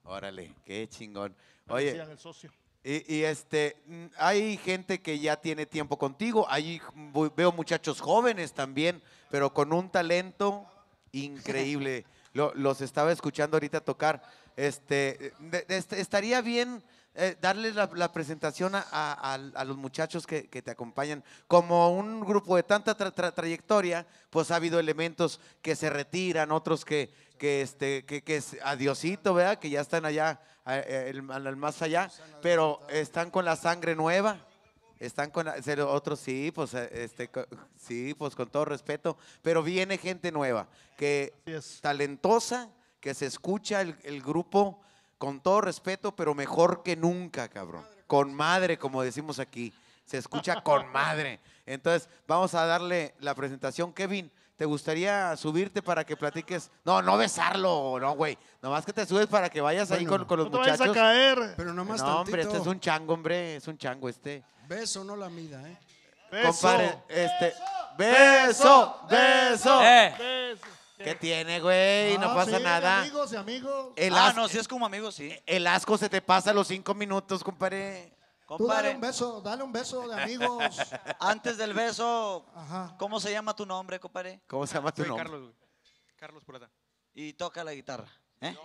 [0.08, 1.36] Órale, qué chingón.
[1.68, 2.52] Oye, decían el socio.
[2.84, 6.82] Y, y, este, mm, hay gente que ya tiene tiempo contigo, ahí
[7.36, 10.66] veo muchachos jóvenes también, pero con un talento
[11.12, 12.06] increíble.
[12.34, 14.22] Lo- los estaba escuchando ahorita tocar.
[14.56, 16.84] Este, de- de- estaría bien
[17.16, 21.24] eh, darles la, la presentación a, a- a- a los muchachos que, que te acompañan.
[21.48, 26.52] Como un grupo de tanta tra- tra- trayectoria, pues ha habido elementos que se retiran,
[26.52, 29.60] otros que, que, este, que, que es adiosito, ¿verdad?
[29.60, 32.10] Que ya están allá, a- eh, al- más allá,
[32.42, 34.40] pero están con la sangre nueva.
[35.00, 35.48] Están con
[35.88, 37.30] otros sí, pues eh, este
[37.80, 40.68] sí, pues con todo respeto, pero viene gente nueva
[40.98, 41.80] que es.
[41.82, 44.82] talentosa, que se escucha el, el grupo
[45.20, 47.86] con todo respeto, pero mejor que nunca, cabrón.
[48.08, 49.72] Con madre, como decimos aquí.
[50.04, 51.40] Se escucha con madre.
[51.68, 53.94] Entonces, vamos a darle la presentación.
[53.94, 56.70] Kevin, ¿te gustaría subirte para que platiques?
[56.84, 58.38] No, no besarlo, no, güey.
[58.62, 60.82] Nomás que te subes para que vayas ahí Bueno, con, con los No te vayas
[60.82, 61.02] a muchachos.
[61.04, 61.54] caer.
[61.56, 62.58] Pero nomás No, hombre, tantito.
[62.58, 63.56] este es un chango, hombre.
[63.58, 64.44] Es un chango este.
[64.68, 65.78] Beso, no la mida, ¿eh?
[66.32, 66.48] Beso.
[66.52, 67.54] Compadre, este.
[67.98, 69.00] ¡Beso!
[69.10, 69.82] ¡Beso!
[69.82, 70.68] Eh, Beso.
[70.98, 72.18] ¿Qué tiene, güey?
[72.18, 73.02] No Ah, pasa sí, nada.
[73.02, 73.94] Amigos y amigos.
[73.96, 75.32] El, ah, as- no, si es como amigo, sí.
[75.46, 78.12] el asco se te pasa a los cinco minutos, compadre.
[78.48, 80.78] Tú dale Compadre, un beso, dale un beso de amigos.
[81.20, 82.96] antes del beso, Ajá.
[82.98, 84.40] ¿cómo se llama tu nombre, compadre?
[84.48, 85.24] ¿Cómo se llama tu Soy nombre?
[85.26, 85.56] Carlos, güey.
[86.16, 86.70] Carlos Purata.
[87.14, 88.08] Y toca la guitarra.
[88.42, 88.56] ¿eh?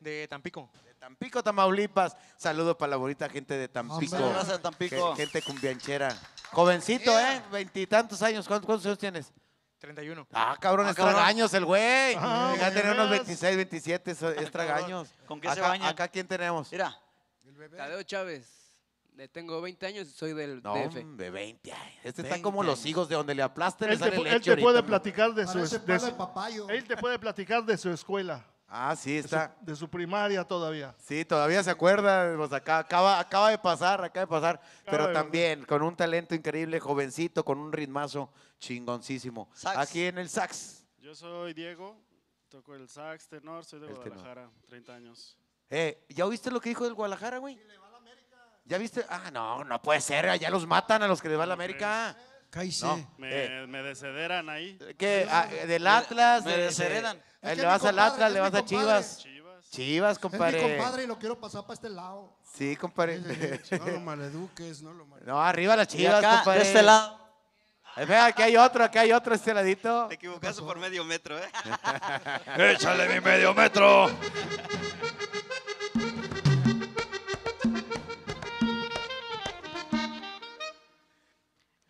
[0.00, 0.70] De Tampico.
[0.84, 2.16] De Tampico, Tamaulipas.
[2.36, 4.16] Saludo para la bonita gente de Tampico.
[4.16, 4.32] Hombre.
[4.32, 5.14] Gracias, Tampico.
[5.14, 6.16] Ge- Gente cumbianchera.
[6.52, 7.42] Jovencito, ¿eh?
[7.50, 8.46] Veintitantos años.
[8.46, 9.32] ¿Cuántos, cuántos años tienes?
[9.78, 10.26] 31.
[10.32, 11.14] Ah, cabrón, Ah, es cabrón.
[11.16, 12.14] tragaños el güey.
[12.18, 13.18] Ah, Llega a tener unos ¿ves?
[13.20, 14.18] 26, 27, es,
[14.52, 15.08] tragaños.
[15.26, 15.88] ¿Con qué se acá, bañan?
[15.88, 16.70] Acá, ¿quién tenemos?
[16.72, 16.98] Mira,
[17.76, 18.60] Tadeo Chávez.
[19.16, 20.96] Le tengo 20 años y soy del No, DF.
[20.98, 21.94] hombre, 20 años.
[22.02, 22.86] Este está 20 como los años.
[22.86, 25.78] higos de donde le aplasten Él te, él leche te puede platicar de su, Parece
[25.78, 26.68] de padre su- de papayo.
[26.68, 29.56] él te puede platicar de su escuela, Ah, sí, de su, está.
[29.60, 30.96] de su primaria todavía.
[30.98, 35.08] Sí, todavía se acuerda, pues acá, acaba, acaba de pasar, acaba de pasar, pero de
[35.10, 35.22] pasar.
[35.22, 39.48] también con un talento increíble, jovencito, con un ritmazo chingoncísimo.
[39.54, 39.76] Sax.
[39.78, 40.84] Aquí en el sax.
[40.98, 41.96] Yo soy Diego,
[42.48, 44.08] toco el sax tenor, soy de El tenor.
[44.18, 45.38] Guadalajara, 30 años.
[45.70, 47.58] Eh, ¿Ya oíste lo que dijo del Guadalajara, güey?
[48.66, 49.04] ¿Ya viste?
[49.10, 51.54] Ah, no, no puede ser, allá los matan a los que les va a la
[51.54, 52.16] América.
[52.50, 52.86] Cállese.
[52.86, 53.14] No.
[53.18, 53.28] Me,
[53.62, 53.66] Eh.
[53.66, 54.78] me desederan ahí.
[54.96, 55.26] ¿Qué?
[55.30, 56.44] Ah, ¿Del Atlas?
[56.44, 57.16] me desheredan.
[57.18, 58.32] eh, Es que ¿Le vas al compadre, Atlas?
[58.32, 58.68] ¿Le vas a compadre.
[58.78, 59.18] Chivas?
[59.18, 59.70] Chivas.
[59.70, 60.60] Chivas, Es mi compadre.
[60.76, 62.38] compadre y lo quiero pasar para este lado.
[62.54, 63.18] Sí, compadre.
[63.80, 65.26] No lo maleduques, no lo maleduques.
[65.26, 66.60] No, arriba las chivas, acá, compadre.
[66.60, 67.20] de este lado.
[67.96, 70.06] Eh, Vea, aquí hay otro, aquí hay otro, este ladito.
[70.08, 71.48] Te equivocaste por medio metro, ¿eh?
[72.56, 74.06] ¡Échale mi medio metro!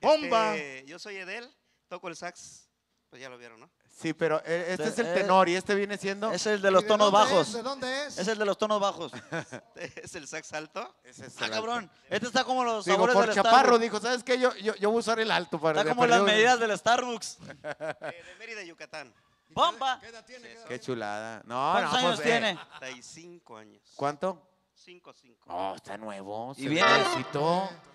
[0.05, 0.57] ¡Bomba!
[0.57, 1.50] Este, yo soy Edel,
[1.88, 2.68] toco el sax.
[3.11, 3.70] Pues ya lo vieron, ¿no?
[3.88, 6.32] Sí, pero eh, este De- es el tenor y este viene siendo...
[6.32, 7.46] Es el de ¿Y los tonos dónde bajos.
[7.46, 7.55] es?
[7.55, 8.18] ¿De dónde es?
[8.18, 9.12] Es el de los tonos bajos.
[9.76, 10.96] Es el sax alto.
[11.05, 11.88] Es Ah, el cabrón.
[12.11, 12.90] Este está como los alto.
[12.90, 13.80] Digo, sabores por del chaparro, Starbucks.
[13.82, 14.40] dijo, ¿sabes qué?
[14.40, 15.80] Yo, yo, yo voy a usar el alto para...
[15.82, 17.38] Está de como las medidas del Starbucks.
[17.62, 19.14] eh, de Mérida, Yucatán.
[19.50, 20.00] ¡Bomba!
[20.00, 20.48] ¿Qué edad tiene?
[20.48, 21.42] ¿Qué edad Qué chulada.
[21.44, 22.59] No, ¿Cuántos no, años pues, eh, tiene?
[22.80, 23.92] 35 años.
[23.94, 24.53] ¿Cuánto?
[24.75, 25.45] 5, 5.
[25.49, 26.53] Oh, está nuevo.
[26.57, 26.91] Y viene-.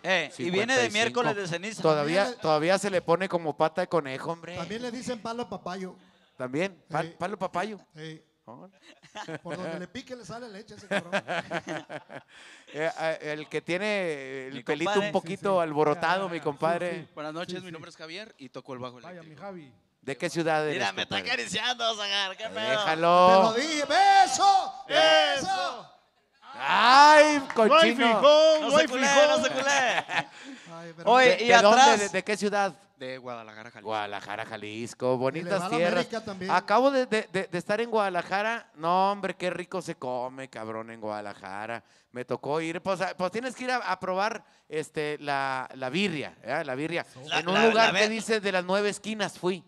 [0.03, 0.93] Eh, y viene de 55.
[0.93, 1.81] miércoles de ceniza.
[1.81, 4.55] Todavía, todavía se le pone como pata de conejo, hombre.
[4.55, 5.95] También le dicen palo papayo.
[6.37, 7.15] También, Sí.
[7.19, 7.77] palo papayo.
[7.95, 8.21] Sí.
[8.45, 8.67] Oh.
[9.43, 11.11] Por donde le pique le sale leche ese cabrón.
[12.71, 15.07] Eh, eh, el que tiene el Mi pelito compadre.
[15.07, 16.91] un poquito alborotado, mi compadre.
[16.91, 17.11] sí, sí.
[17.15, 19.41] Buenas noches, Sí, mi nombre es Javier y toco el bajo Vaya, mi eléctrico.
[19.41, 19.73] Javi.
[20.01, 21.31] ¿De qué ciudad eres, Mira, me está compadre?
[21.31, 22.37] acariciando, Zagar.
[22.37, 22.53] ¿Qué pedo?
[22.53, 23.53] Te lo Déjalo.
[23.53, 23.85] dije.
[23.85, 24.73] ¡Beso!
[24.87, 25.91] ¡Beso!
[26.55, 28.07] ¡Ay, No hay cochino!
[28.07, 29.27] fijón, No no hay se culé, fijón.
[29.29, 29.63] no se culé.
[30.73, 31.97] Ay, pero Oye, ¿De, y de dónde?
[31.97, 32.73] ¿De, de qué ciudad?
[32.97, 33.87] De Guadalajara, Jalisco.
[33.87, 36.07] Guadalajara, Jalisco, bonitas tierras.
[36.49, 38.69] Acabo de, de- de- de estar en Guadalajara.
[38.75, 41.81] No, hombre, qué rico se come, cabrón, en Guadalajara.
[42.11, 46.35] Me tocó ir, pues, pues tienes que ir a, a probar este, la, la birria,
[46.43, 46.61] ¿eh?
[46.65, 47.05] la birria.
[47.27, 49.63] La- en un la- lugar la que dice de las nueve esquinas fui,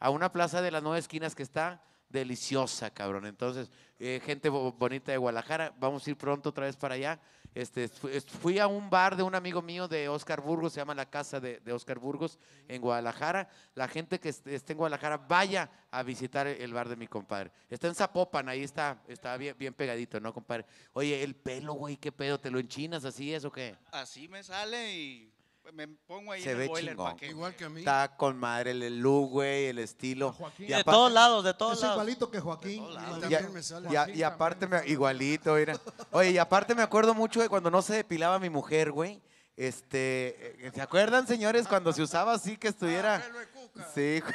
[0.00, 1.80] a una plaza de las nueve esquinas que está
[2.12, 3.26] deliciosa, cabrón.
[3.26, 7.20] Entonces, eh, gente bo- bonita de Guadalajara, vamos a ir pronto otra vez para allá.
[7.54, 10.80] Este, fu- es- fui a un bar de un amigo mío de Oscar Burgos, se
[10.80, 12.38] llama La Casa de, de Oscar Burgos,
[12.68, 13.48] en Guadalajara.
[13.74, 17.50] La gente que est- esté en Guadalajara, vaya a visitar el bar de mi compadre.
[17.68, 20.64] Está en Zapopan, ahí está, está bien, bien pegadito, ¿no, compadre?
[20.94, 22.38] Oye, el pelo, güey, ¿qué pedo?
[22.40, 23.76] ¿Te lo enchinas así es o qué?
[23.90, 25.32] Así me sale y
[25.72, 27.12] me pongo ahí Se en ve boiler chingón.
[27.12, 27.80] pa' que- Igual que a mí.
[27.80, 30.32] Está con madre el look, güey, el estilo.
[30.32, 30.66] Joaquín.
[30.66, 31.96] Y De aparte- todos lados, de todos Es lados.
[31.96, 32.84] igualito que Joaquín.
[32.84, 33.88] Y también me sale.
[33.90, 35.76] Y, a- y aparte, me, igualito, mira.
[36.10, 39.22] Oye, y aparte me acuerdo mucho de cuando no se depilaba mi mujer, güey.
[39.56, 43.20] Este, eh, ¿se acuerdan, señores, cuando se usaba así que estuviera?
[43.20, 43.88] Pelo de cuca.
[43.94, 44.20] Sí.
[44.20, 44.34] güey.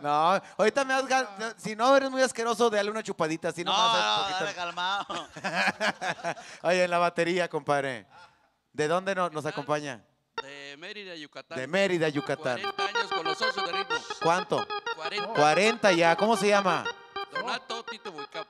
[0.00, 3.72] No, ahorita me has, ga- si no eres muy asqueroso, dale una chupadita así No,
[3.72, 3.96] nomás.
[4.16, 4.44] no, poquito.
[4.44, 5.06] dale calmado.
[6.62, 8.06] Oye, en la batería, compadre.
[8.74, 10.04] ¿De dónde no- nos acompaña?
[10.42, 11.56] De Mérida, Yucatán.
[11.56, 12.60] De Mérida, Yucatán.
[12.60, 13.96] 40 años con los socios de ritmo.
[14.20, 14.66] ¿Cuánto?
[14.96, 15.32] 40.
[15.32, 16.16] 40 ya.
[16.16, 16.84] ¿Cómo se llama?
[17.32, 18.46] Donato Tito Buicap.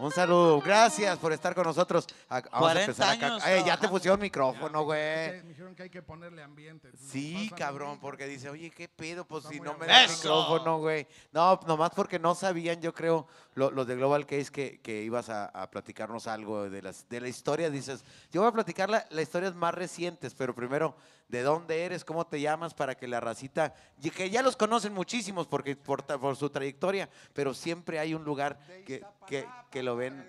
[0.00, 2.06] Un saludo, gracias por estar con nosotros.
[2.28, 3.26] A- vamos a 40 empezar acá.
[3.26, 4.98] años Eh, ya te pusieron micrófono, güey.
[4.98, 6.90] Me dijeron que hay que ponerle ambiente.
[6.96, 9.24] Sí, cabrón, porque dice, oye, ¿qué pedo?
[9.24, 9.94] Pues Está si no me aburrido.
[9.96, 11.06] da micrófono, güey.
[11.32, 15.28] No, nomás porque no sabían, yo creo, lo- los de Global Case que, que ibas
[15.30, 17.68] a, a platicarnos algo de, las, de la historia.
[17.68, 20.94] Dices, yo voy a platicar la- las historias más recientes, pero primero,
[21.28, 22.04] ¿de dónde eres?
[22.04, 22.74] ¿Cómo te llamas?
[22.74, 27.08] Para que la racita, y que ya los conocen muchísimos porque, por, por su trayectoria,
[27.32, 30.26] pero siempre hay un lugar que, que, que lo ven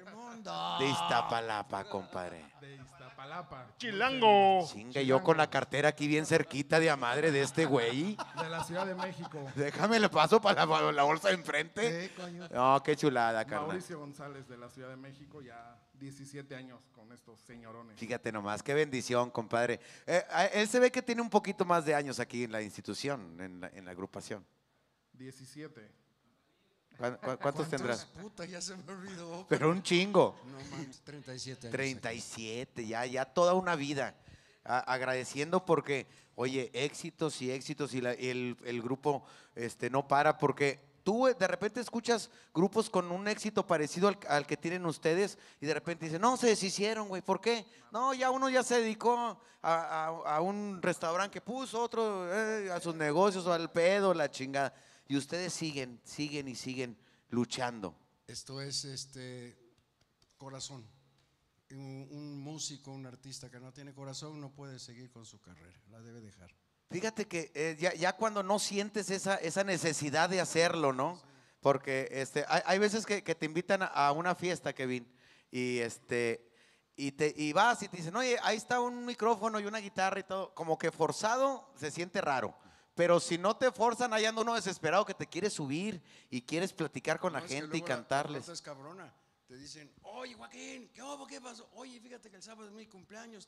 [0.80, 2.46] de Iztapalapa, compadre.
[2.62, 3.68] De Iztapalapa.
[3.78, 4.66] Chilango.
[4.68, 8.18] Chinga, yo con la cartera aquí bien cerquita de a madre de este güey.
[8.42, 9.40] De la Ciudad de México.
[9.56, 12.12] Déjame le paso para la, la bolsa de enfrente.
[12.16, 12.48] Coño.
[12.50, 13.68] No, qué chulada, carnal.
[13.68, 17.98] Mauricio González de la Ciudad de México, ya 17 años con estos señorones.
[18.00, 19.80] Fíjate nomás, qué bendición, compadre.
[20.08, 20.24] Eh,
[20.54, 23.60] él se ve que tiene un poquito más de años aquí en la institución, en
[23.62, 24.46] la, en la agrupación.
[25.14, 25.92] 17.
[26.98, 28.06] ¿Cuán- cuán- ¿Cuántos tendrás?
[28.06, 29.46] Puta, ya se me olvidó.
[29.50, 30.38] Pero un chingo.
[30.46, 31.72] No manches, 37 años.
[31.74, 34.16] 37, ya, ya toda una vida.
[34.66, 39.26] A- agradeciendo porque, oye, éxitos y éxitos y la- el, el grupo
[39.56, 44.46] este, no para porque tú eh, de repente escuchas grupos con un éxito parecido al,
[44.46, 47.66] que tienen ustedes y de repente dicen, no, se deshicieron, güey, ¿por qué?
[47.92, 52.96] No, ya uno ya se dedicó a, un restaurante que puso, otro eh, a sus
[52.96, 54.74] negocios al pedo, la chingada.
[55.08, 56.98] Y ustedes siguen, siguen y siguen
[57.30, 57.96] luchando.
[58.28, 59.58] Esto es este
[60.38, 60.86] corazón.
[61.72, 66.02] Un músico, un artista que no tiene corazón no puede seguir con su carrera, la
[66.02, 66.52] debe dejar.
[66.90, 71.22] Fíjate que eh, ya, ya cuando no sientes esa, esa necesidad de hacerlo, ¿no?
[71.62, 75.08] Porque este, hay, hay veces que, que te invitan a, una fiesta, Kevin,
[75.52, 76.46] y este
[76.96, 80.20] y te y vas y te dicen, oye, ahí está un micrófono y una guitarra
[80.20, 82.56] y todo, como que forzado se siente raro.
[82.96, 86.74] Pero si no te forzan, ahí anda uno desesperado que te quieres subir y quieres
[86.74, 88.50] platicar con la No, gente y la- la cantarles.
[88.50, 89.14] es cabrona.
[89.48, 91.02] Te dicen, oye Joaquín, ¿qué?
[91.30, 91.70] ¿Qué pasó?
[91.76, 93.48] Oye, fíjate que el sábado es mi cumpleaños.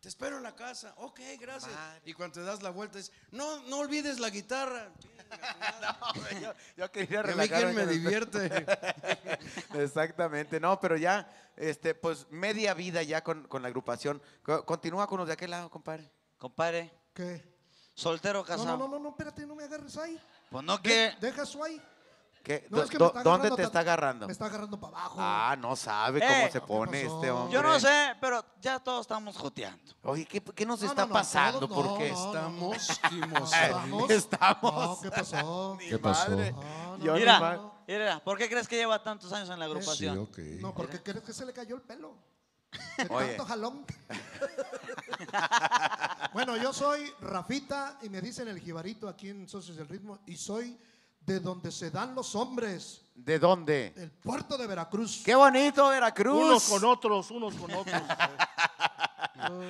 [0.00, 0.94] Te, espero en la casa.
[0.98, 1.72] Ok, gracias.
[2.04, 4.90] Y cuando te das la vuelta es, no, no olvides la guitarra.
[6.42, 8.66] yo, yo quería Y a mí relajarme quién me divierte.
[9.74, 14.22] Exactamente, no, pero ya, este, pues media vida ya con, con la agrupación.
[14.42, 16.10] Co- Continúa con los de aquel lado, compadre.
[16.38, 17.44] Compadre, ¿Qué?
[17.94, 18.76] soltero o No, casado.
[18.78, 20.18] no, no, no, no, espérate, no me agarres ahí.
[20.50, 21.14] Pues no De- que.
[21.20, 21.82] deja eso ahí.
[22.48, 22.66] ¿Qué?
[22.70, 24.26] No, Do- es que me do- está ¿Dónde te está agarrando?
[24.26, 25.16] Me está agarrando para abajo.
[25.18, 27.52] Ah, no sabe cómo Eh, se ¿qué pone este hombre.
[27.52, 29.92] Yo no sé, pero ya todos estamos joteando.
[30.04, 31.68] Oye, ¿qué, qué nos No, está no, no, pasando?
[31.68, 32.10] ¿Por qué?
[32.10, 32.88] no, Estamos.
[32.88, 33.52] ¿Estamos?
[34.10, 34.74] Estamos.
[34.74, 35.76] No, ¿qué pasó?
[35.78, 36.30] ¿Qué pasó?
[36.30, 36.52] madre.
[36.52, 37.60] No, no, Yo ni Mira, madre.
[37.86, 40.28] mira, ¿por qué crees que lleva tantos años en la Sí, agrupación?
[40.62, 42.16] No, porque crees que se le cayó el pelo.
[42.96, 43.26] De Oye.
[43.28, 43.84] tanto jalón.
[46.32, 50.36] bueno, yo soy Rafita y me dicen el jibarito aquí en Socios del Ritmo y
[50.36, 50.78] soy
[51.28, 53.92] de donde se dan los hombres, ¿De dónde?
[53.96, 55.22] el puerto de Veracruz.
[55.24, 56.42] ¡Qué bonito, Veracruz!
[56.42, 58.00] Unos con otros, unos con otros.
[59.50, 59.62] Oh,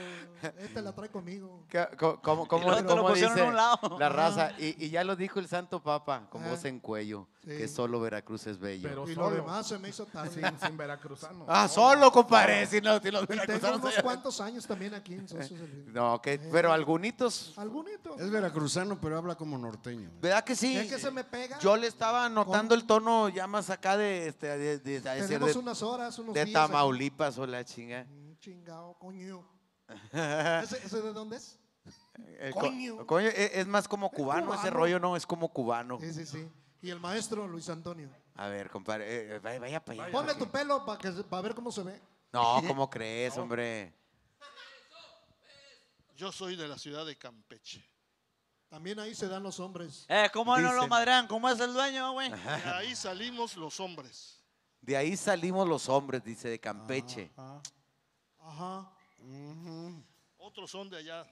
[0.59, 1.65] este la trae conmigo.
[1.69, 3.99] ¿Qué- co- ¿Cómo, cómo, lo cómo pusieron dice a un lado.
[3.99, 4.53] la raza?
[4.59, 7.49] Y, y ya lo dijo el Santo Papa, con Ah, voz en cuello, sí.
[7.49, 8.89] que solo Veracruz es bello.
[8.89, 9.37] Pero Y lo solo.
[9.37, 10.31] demás se me hizo tarde.
[10.31, 11.45] Sin, sin veracruzano.
[11.49, 15.29] ah, solo, compadre, si no, si los Y tengo unos cuantos años también aquí en
[15.29, 15.93] Socios del Ritmo.
[15.93, 18.21] No, que, pero algunitos, Algunitos.
[18.21, 20.11] Es veracruzano, pero habla como norteño.
[20.21, 20.77] ¿verdad que sí?
[20.77, 21.59] Es que se me pega.
[21.59, 25.53] Yo le estaba notando el tono ya más acá de, este, de, de- de- Tenemos
[25.53, 26.61] de- unas horas, unos de días.
[26.61, 26.73] aquí.
[26.73, 28.05] Tamaulipas o la chinga.
[28.05, 29.45] Mm, Chingao, coño.
[30.13, 31.59] ¿Ese, ese de dónde es?
[32.39, 33.07] El co- Coño.
[33.07, 34.77] coño, e- es más como cubano, ese cubano.
[34.77, 35.99] rollo, no, es como cubano.
[36.01, 36.49] Sí, sí, sí.
[36.83, 38.09] Y el maestro Luis Antonio.
[38.35, 40.13] A ver, compadre, eh, eh, vaya, vaya para allá.
[40.13, 42.01] Ponle tu pelo para que para ver cómo se ve.
[42.33, 43.95] No, ¿cómo crees, hombre?
[46.17, 47.85] Yo soy de la ciudad de Campeche.
[48.69, 50.05] También ahí se dan los hombres.
[50.09, 51.27] Eh, ¿cómo no lo madrean?
[51.27, 52.31] ¿Cómo es el dueño, güey?
[52.31, 54.45] De ahí salimos los hombres.
[54.83, 57.31] De ahí salimos los hombres, dice, de Campeche.
[57.37, 57.63] Ajá.
[58.41, 58.93] Ajá.
[60.39, 61.27] Otros son de allá.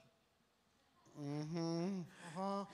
[1.15, 2.67] Ajá.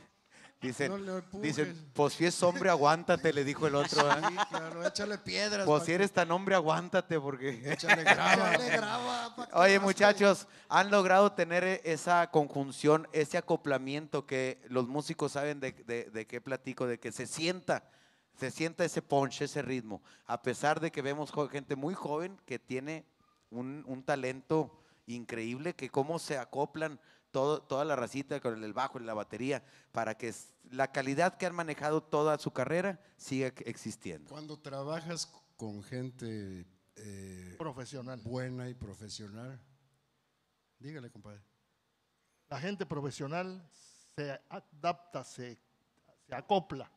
[0.62, 1.42] Dicen, No le empujes.
[1.58, 4.10] dicen, pues si es hombre, aguántate, le dijo el otro.
[4.10, 4.16] ¿eh?
[4.30, 5.66] Sí, claro, échale piedras.
[5.66, 7.70] Pues si eres tan hombre, aguántate, porque...
[7.74, 8.54] Échale grava.
[9.36, 15.60] Pa' que Oye, muchachos, han logrado tener esa conjunción, ese acoplamiento que los músicos saben
[15.60, 17.90] de, de- de qué platico, de que se sienta,
[18.38, 22.58] se sienta ese punch, ese ritmo, a pesar de que vemos gente muy joven que
[22.58, 23.06] tiene
[23.50, 27.00] un, un talento increíble, que cómo se acoplan
[27.32, 30.34] todo, toda la racita con el bajo y la batería, para que
[30.70, 34.30] la calidad que han manejado toda su carrera siga ex- existiendo.
[34.30, 38.22] Cuando trabajas con gente eh, Profesional.
[38.24, 39.60] buena y profesional,
[40.80, 41.42] dígale, compadre.
[42.50, 43.68] La gente profesional
[44.16, 45.58] se adapta, se,
[46.28, 46.92] se acopla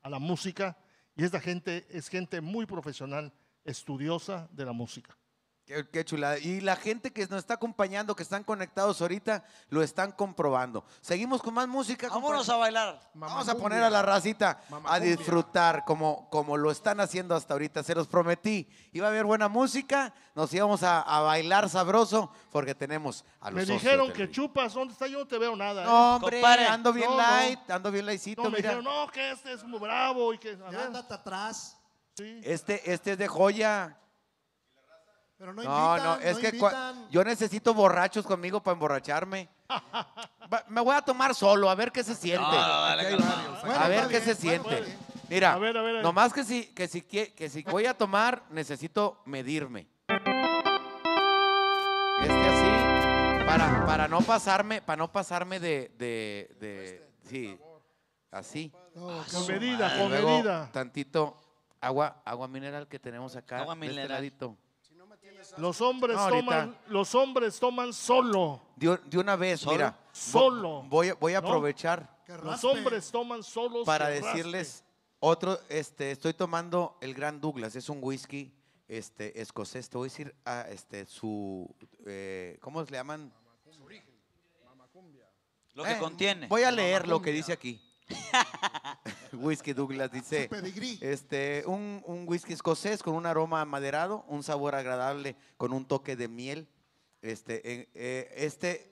[0.00, 0.76] a la música
[1.14, 3.30] y esta gente es gente muy profesional,
[3.64, 5.16] estudiosa de la música.
[5.64, 6.38] Qué, qué chulada.
[6.38, 10.84] Y la gente que nos está acompañando, que están conectados ahorita, lo están comprobando.
[11.00, 12.08] Seguimos con más música.
[12.08, 13.00] Vámonos a bailar.
[13.14, 17.84] Vamos a poner a la racita a disfrutar como, como lo están haciendo hasta ahorita.
[17.84, 18.68] Se los prometí.
[18.92, 23.66] Iba a haber buena música, nos íbamos a, a bailar sabroso porque tenemos a los
[23.66, 25.06] Me dijeron que chupas, ¿dónde está?
[25.06, 25.82] Yo no te veo nada.
[25.82, 25.86] ¿eh?
[25.86, 27.22] No, hombre, ando bien No, no.
[27.22, 28.70] light, ando bien lightcito, No, me mira.
[28.74, 30.50] dijeron, no, que este es muy bravo y que...
[30.50, 31.78] a Ya ver, andate atrás.
[32.16, 32.40] sí.
[32.42, 33.96] Este, este es de joya.
[35.42, 37.08] Pero no, No, invitan, no, es no que invitan.
[37.10, 39.48] yo necesito borrachos conmigo para emborracharme.
[40.68, 42.46] Me voy a tomar solo, a ver qué se siente.
[42.46, 43.16] dale.
[43.16, 44.96] Bueno, a ver qué bien, se bueno, siente.
[45.28, 46.02] Mira, A ver, a ver, a ver.
[46.04, 49.88] nomás que si, que, si, que si voy a tomar, necesito medirme.
[52.20, 57.58] Este así, para, para no pasarme, para no pasarme de, de, de- sí,
[58.30, 58.72] así.
[58.94, 60.70] No, Con medida, con medida.
[60.70, 61.36] tantito
[61.80, 63.58] agua, agua mineral que tenemos acá.
[63.58, 64.18] Agua de este mineral.
[64.18, 64.56] ladito.
[65.58, 68.60] Los hombres No, toman, los hombres toman solo.
[68.76, 69.72] De, de una vez, ¿Solo?
[69.76, 69.98] mira.
[70.12, 70.82] Solo.
[70.84, 73.84] Voy, a- voy a aprovechar que Los hombres toman solos.
[73.86, 74.84] para decirles
[75.20, 78.52] otro, este, estoy tomando el Gran Douglas, es un whisky
[78.88, 79.88] este, escocés.
[79.88, 81.68] Te voy a decir ah, este, su,
[82.06, 83.32] eh, ¿cómo le llaman?
[85.74, 86.48] Lo que Eh, contiene.
[86.48, 87.80] Voy a leer lo que dice aquí.
[89.36, 90.48] whisky Douglas dice,
[91.00, 96.16] este, un, un whisky escocés con un aroma amaderado, un sabor agradable con un toque
[96.16, 96.68] de miel.
[97.20, 97.60] Este,
[97.94, 98.90] eh, este,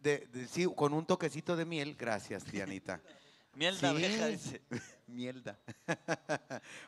[0.00, 1.94] de, de- sí, con un toquecito de miel.
[1.98, 3.00] Gracias, Dianita.
[3.54, 3.86] Miel de Sí.
[3.86, 4.62] abeja, dice.
[5.06, 5.58] Mierda.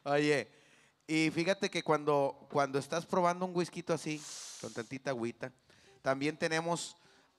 [0.05, 0.48] Oye,
[1.07, 4.20] y fíjate que cuando, cuando estás probando un whisky así,
[4.62, 5.52] con tantita agüita,
[6.00, 6.96] también tenemos,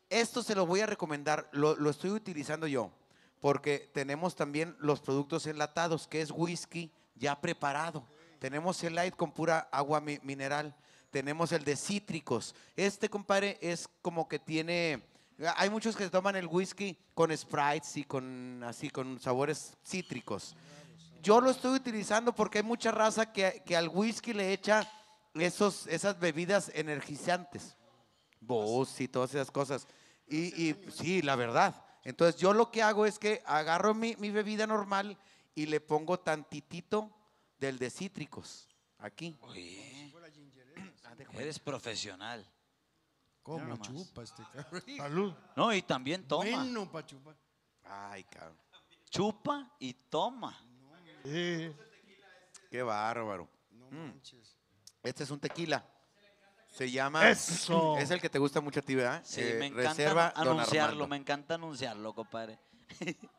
[0.09, 2.91] esto se lo voy a recomendar, lo, lo estoy utilizando yo,
[3.45, 8.03] porque tenemos también los productos enlatados, que es whisky ya preparado.
[8.39, 10.75] Tenemos el light con pura agua mi- mineral,
[11.11, 12.55] tenemos el de cítricos.
[12.75, 15.03] Este, compadre, es como que tiene...
[15.57, 20.55] Hay muchos que toman el whisky con sprites y con así, con sabores cítricos.
[21.21, 24.91] Yo lo estoy utilizando porque hay mucha raza que, que al whisky le echa
[25.35, 27.77] esos, esas bebidas energizantes.
[28.41, 29.85] Boost y todas esas cosas.
[30.27, 31.84] Y, y sí, la verdad.
[32.05, 35.17] Entonces yo lo que hago es que agarro mi, mi bebida normal
[35.55, 37.11] y le pongo tantitito
[37.57, 38.69] del de cítricos.
[38.99, 39.35] Aquí.
[39.41, 40.13] Oye,
[41.33, 42.45] eres profesional.
[43.43, 44.83] ¿Cómo chupa este cabrón?
[44.97, 45.33] Salud.
[45.55, 46.43] No, y también toma.
[46.45, 47.35] Bueno, pa' chupar.
[47.83, 48.57] Ay, cabrón.
[49.09, 50.57] Chupa y toma.
[51.23, 51.71] Sí.
[52.69, 53.49] Qué bárbaro.
[53.71, 54.07] No Mm.
[54.09, 54.55] manches.
[55.03, 55.85] Este es un tequila.
[56.75, 57.29] Se llama.
[57.29, 57.97] Eso.
[57.99, 59.21] Es el que te gusta mucho a ti, ¿verdad?
[59.23, 61.07] Sí, Eh, me encanta Reserva Don anunciarlo, Armando.
[61.07, 62.59] me encanta anunciarlo, compadre.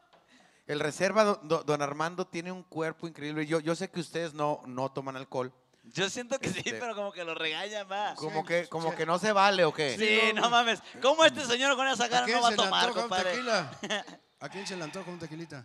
[0.67, 3.47] El Reserva Do- Do- Don Armando tiene un cuerpo increíble.
[3.47, 5.53] Yo, yo sé que ustedes no, no toman alcohol.
[5.85, 8.19] Yo siento que sí, Este- pero como que lo regañan más.
[8.19, 9.97] Como que, como que no se vale o qué.
[9.97, 10.81] Sí, no mames.
[11.01, 13.31] ¿Cómo este señor con esa ¿A cara no va a tomar, compadre?
[13.31, 13.71] tequila?
[14.41, 15.65] ¿A quién se le antoja un tequilita?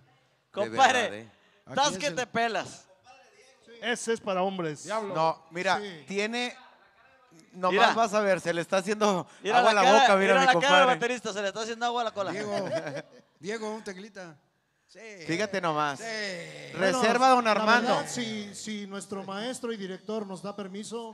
[0.51, 1.27] Compadre, ¿eh?
[1.65, 2.85] ¿A das quién que te pelas.
[3.81, 4.85] Ese es para hombres.
[4.85, 6.03] No, mira, Sí.
[6.07, 6.55] tiene.
[7.53, 7.93] Nomás Mira.
[7.93, 10.33] vas a ver, se le está haciendo Mira agua a la, la cara, boca, mira,
[10.35, 10.85] mi la cara del compadre.
[10.85, 12.31] baterista, se le está haciendo agua a la cola.
[12.31, 12.53] Diego,
[13.39, 14.37] Diego, un tequilita.
[15.25, 15.99] Fíjate nomás.
[15.99, 16.73] Sí.
[16.73, 17.95] Reserva don Armando.
[17.95, 21.13] verdad, si, si nuestro maestro y director nos da permiso,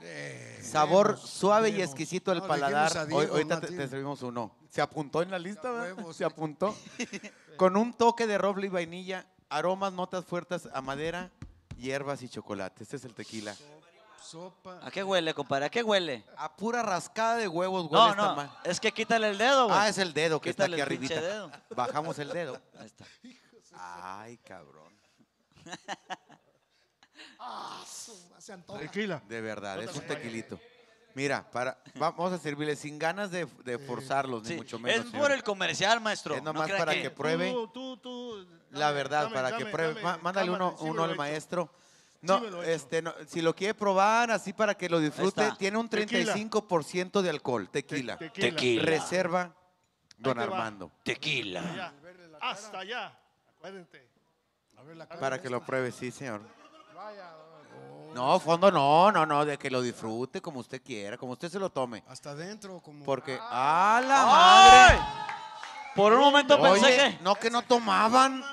[0.63, 3.07] Sabor Queremos, suave y exquisito el No, paladar.
[3.11, 4.55] Hoy- ahorita te, te servimos uno.
[4.69, 6.11] Se apuntó en la lista, ¿verdad?
[6.11, 6.75] Se apuntó.
[7.57, 11.29] Con un toque de roble y vainilla, aromas, notas fuertes a madera,
[11.77, 12.81] hierbas y chocolate.
[12.83, 13.55] Este es el tequila.
[14.31, 14.79] Sopa.
[14.83, 15.65] ¿A qué huele, compadre?
[15.65, 16.25] ¿A qué huele?
[16.35, 19.77] A pura rascada de huevos huele No, esta no, es que quítale el dedo, güey.
[19.79, 21.21] Ah, es el dedo que Quítale está aquí el arribita.
[21.21, 21.51] dedo.
[21.69, 22.61] Bajamos el dedo.
[22.77, 23.05] Ahí está.
[23.73, 24.93] Ay, cabrón.
[27.39, 28.79] ah, su- se antoja.
[28.79, 29.21] Tequila.
[29.27, 30.59] De verdad, es un tequilito.
[31.13, 34.99] Mira, para, vamos a servirle sin ganas de, de forzarlos, ni mucho menos.
[34.99, 35.31] es por señor.
[35.31, 36.35] el comercial, maestro.
[36.35, 37.49] Es no nomás para que- que pruebe.
[37.51, 40.01] Tú, tú, tú, La verdad, dame, para que pruebe.
[40.01, 41.69] Mándale cámara, uno, uno al he hecho.
[42.21, 46.33] No, este, no, si lo quiere probar así para que lo disfrute, tiene un Tequila.
[46.33, 48.17] 35% de alcohol, tequila.
[48.17, 48.49] Te- tequila.
[48.49, 48.83] Tequila.
[48.83, 49.55] Reserva
[50.17, 50.43] Don te va.
[50.45, 50.91] Armando.
[51.03, 51.93] Tequila.
[52.41, 53.17] Hasta allá.
[53.57, 54.09] Acuérdate.
[54.77, 55.19] A ver la cara.
[55.19, 56.41] Para que lo pruebe, sí, señor.
[58.13, 61.59] No, fondo no, no, no, de que lo disfrute como usted quiera, como usted se
[61.59, 62.03] lo tome.
[62.07, 63.05] Hasta adentro, como.
[63.05, 64.97] Porque, ¡ah, la ¡Ay!
[64.97, 65.05] madre!
[65.95, 67.23] Por un momento pensé que.
[67.23, 68.43] no que no tomaban,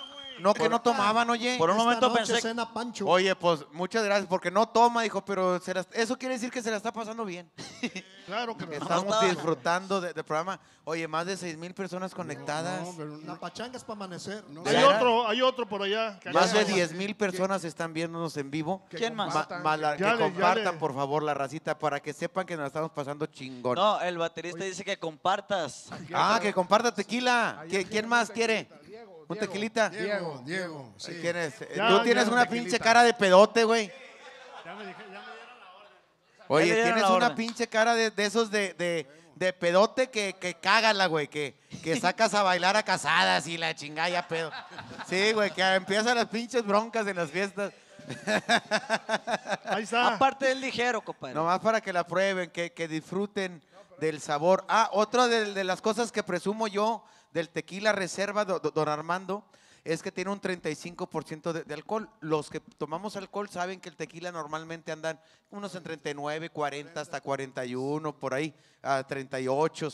[0.40, 1.56] no que no tomaban, oye.
[1.58, 2.40] Por un Esta momento noche pensé.
[2.48, 3.06] cena Pancho.
[3.06, 6.62] Oye, pues muchas gracias, porque no toma, dijo, pero se la- eso quiere decir que
[6.62, 7.50] se la está pasando bien.
[8.24, 8.72] Claro que no.
[8.72, 9.24] estamos estaba.
[9.26, 10.58] disfrutando de- del programa.
[10.84, 12.80] Oye, más de 6 mil personas conectadas.
[12.80, 14.42] No, pero La no- pachanga es para amanecer.
[14.48, 16.18] no ¿De Hay otro, hay otro por allá.
[16.20, 18.82] que Más de acaba- 10 mil personas están viéndonos en vivo.
[18.88, 19.34] ¿Quién más?
[19.62, 22.46] Ma- la- Ya que le- ya compartan, le- por favor, la racita para que sepan
[22.46, 23.74] que nos estamos pasando chingón.
[23.76, 25.90] No, el baterista dice que compartas.
[26.14, 27.64] Ah, que comparta tequila.
[27.68, 28.70] ¿Qui- ¿Quién más quiere?
[29.28, 29.88] ¿Un tequilita?
[29.90, 30.92] Diego, Diego.
[30.96, 31.18] Sí.
[31.20, 31.58] ¿Quién es?
[31.74, 32.64] Ya, Tú ya, tienes una tequilita.
[32.64, 33.90] pinche cara de pedote, güey.
[34.64, 36.44] Ya me dije- ya me dieron la orden.
[36.48, 37.34] Oye, dieron tienes una orden.
[37.36, 39.06] pinche cara de, de esos de, de,
[39.36, 43.74] de pedote que, que cágala, güey, que, que sacas a bailar a casadas y la
[43.74, 44.50] chingada ya pedo.
[45.08, 47.72] Sí, güey, que empiezan las pinches broncas en las fiestas.
[49.64, 50.14] Ahí está.
[50.14, 51.34] Aparte del ligero, compadre.
[51.34, 53.62] Nomás para que la prueben, que, que disfruten
[53.98, 54.64] del sabor.
[54.68, 57.02] Ah, otra de, de las cosas que presumo yo
[57.34, 59.44] del tequila reserva, do- do- don Armando,
[59.84, 62.08] es que tiene un 35% de, de alcohol.
[62.20, 65.20] Los que tomamos alcohol saben que el tequila normalmente andan
[65.50, 69.88] unos en 39, 40, hasta 41, por ahí, a 38.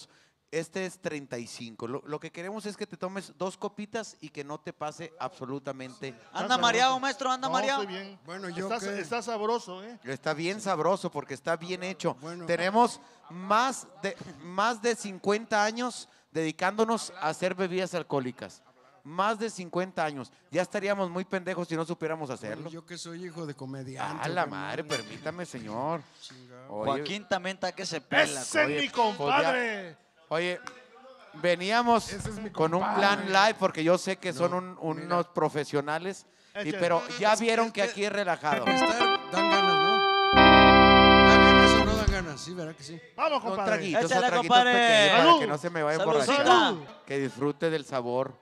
[0.53, 1.87] Este es 35.
[1.89, 5.13] Lo, lo que queremos es que te tomes dos copitas y que no te pase
[5.21, 7.83] absolutamente Anda mareado, maestro, anda No, mareado.
[7.83, 8.19] estoy bien.
[8.25, 9.99] Bueno, yo está, sabroso, ¿eh?
[10.05, 12.15] Está bien sabroso porque está bien hecho.
[12.21, 12.47] Bueno.
[12.47, 18.63] Tenemos más de, más de 50 años dedicándonos a hacer bebidas alcohólicas.
[19.03, 20.31] Más de 50 años.
[20.51, 22.69] Ya estaríamos muy pendejos si no supiéramos hacerlo.
[22.69, 24.21] Yo que soy hijo de comediante.
[24.25, 26.03] Ah, la madre, permítame, señor.
[26.69, 28.43] Oye, Joaquín también está que se pela.
[28.43, 29.97] Ese es oye, mi compadre.
[30.29, 30.61] Oye,
[31.35, 36.27] veníamos es con un plan live porque yo sé que son No, un- unos profesionales.
[36.63, 38.65] Y, pero ya vieron que- aquí es relajado.
[42.31, 42.41] Dan ganas?
[42.41, 43.01] Sí, ¿verdad que sí?
[43.17, 43.71] Vamos, Son compadre.
[43.73, 44.73] traguitos, son Échale, traguitos compadre.
[44.73, 45.41] pequeños para Salud.
[45.41, 46.75] que no se me vaya a emborrachar.
[47.07, 48.35] Que disfrute del sabor.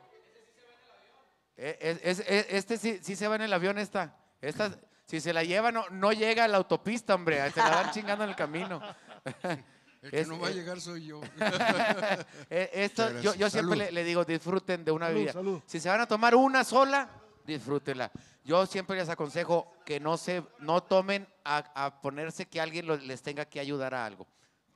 [1.57, 4.15] Eh, es- es- es- este sí, sí se va en el avión esta.
[4.41, 4.71] Esta,
[5.07, 7.51] si se la lleva, no, no llega a la autopista, hombre.
[7.51, 8.81] Se la van chingando en el camino.
[10.01, 11.21] El que Es- no va a eh, llegar soy yo.
[12.51, 13.53] Eh, esto, Muchas yo, yo gracias.
[13.53, 13.85] siempre Salud.
[13.87, 15.33] le, le digo, disfruten de una Salud, bebida.
[15.33, 15.61] salud.
[15.67, 17.11] Si se van a tomar una sola,
[17.45, 18.09] disfrútenla.
[18.45, 22.97] Yo siempre les aconsejo que no se no tomen a, a ponerse que alguien lo-
[22.97, 24.27] les tenga que ayudar a algo.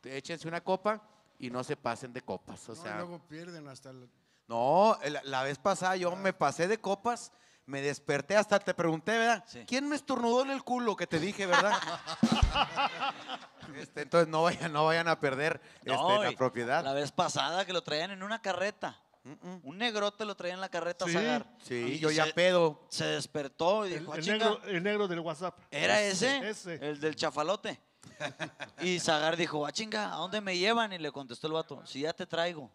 [0.05, 1.01] Échense una copa
[1.39, 2.69] y no se pasen de copas.
[2.69, 4.09] O No, sea, luego pierden hasta el...
[4.49, 7.33] no, la, la vez pasada yo me pasé de copas,
[7.65, 9.45] me desperté, hasta te pregunté, ¿verdad?
[9.47, 9.65] Sí.
[9.67, 11.73] ¿Quién me estornudó en el culo que te dije, verdad?
[13.77, 16.85] Este, entonces no vayan, no vayan a perder este, la propiedad.
[16.85, 19.01] La vez pasada que lo traían en una carreta.
[19.25, 19.61] Mm-mm.
[19.63, 21.47] Un negrote lo traía en la carreta Sí, a Zagar.
[21.63, 22.81] Sí, Y yo ya se- pedo.
[22.89, 25.57] Se despertó y El, dijo, "Ah, el negro, el negro del WhatsApp.
[25.71, 26.49] ¿era ese?
[26.49, 26.75] Ese.
[26.75, 27.81] El del chafalote.
[28.81, 30.93] y Zagar dijo, ah, chinga, ¿a dónde me llevan?
[30.93, 32.71] Y le contestó el vato, si ya te traigo.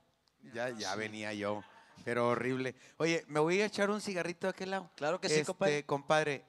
[0.53, 1.61] Ya, ya venía yo.
[2.05, 2.75] Pero horrible.
[2.97, 4.89] Oye, me voy a echar un cigarrito de aquel lado.
[4.95, 5.85] Claro que sí, Este, compadre.
[5.85, 6.45] compadre, re-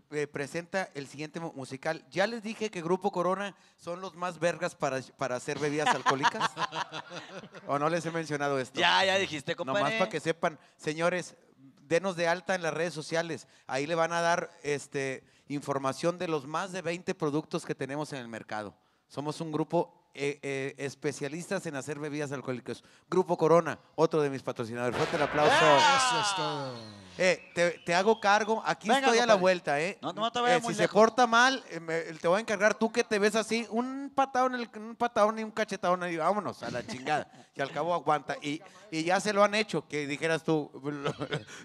[0.00, 2.04] presenta el siguiente mu- musical.
[2.10, 6.50] Ya les dije que Grupo Corona son los más vergas para, para hacer bebidas alcohólicas.
[7.66, 8.78] ¿O no les he mencionado esto?
[8.80, 9.80] Ya, ya dijiste, compadre.
[9.80, 11.36] Nomás para que sepan, señores,
[11.82, 13.46] denos de alta en las redes sociales.
[13.66, 18.12] Ahí le van a dar este, información de los más de 20 productos que tenemos
[18.12, 18.74] en el mercado.
[19.08, 22.82] Somos un grupo eh, eh, especialistas en hacer bebidas alcohólicas.
[23.08, 24.96] Grupo Corona, otro de mis patrocinadores.
[24.96, 25.52] Fuerte el aplauso.
[25.54, 27.02] Eso es todo.
[27.18, 28.62] Eh, te, te hago cargo.
[28.64, 29.98] Aquí Venga, estoy a la vuelta, ¿eh?
[30.00, 30.94] No, no te vayas Eh, muy si se lejos.
[30.94, 34.54] porta mal, eh, me- te voy a encargar tú que te ves así, un patadón,
[34.54, 37.30] en el- un patadón y un cachetadón y vámonos a la chingada.
[37.54, 38.36] Y al cabo aguanta.
[38.40, 41.14] Y, y ya se lo han hecho, que dijeras tú, lo,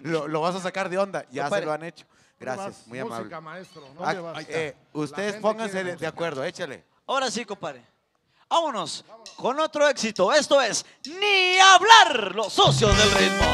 [0.02, 1.24] lo- lo vas a sacar de onda.
[1.30, 2.04] Ya se lo han hecho.
[2.38, 3.40] Gracias, muy Música, amable.
[3.40, 3.82] maestro.
[4.00, 4.14] Ah,
[4.46, 6.84] eh, ustedes pónganse de, de acuerdo, échale.
[7.06, 7.82] Ahora sí, compadre.
[8.48, 9.04] Vámonos
[9.36, 10.32] con otro éxito.
[10.32, 13.46] Esto es Ni hablar, los socios del ritmo.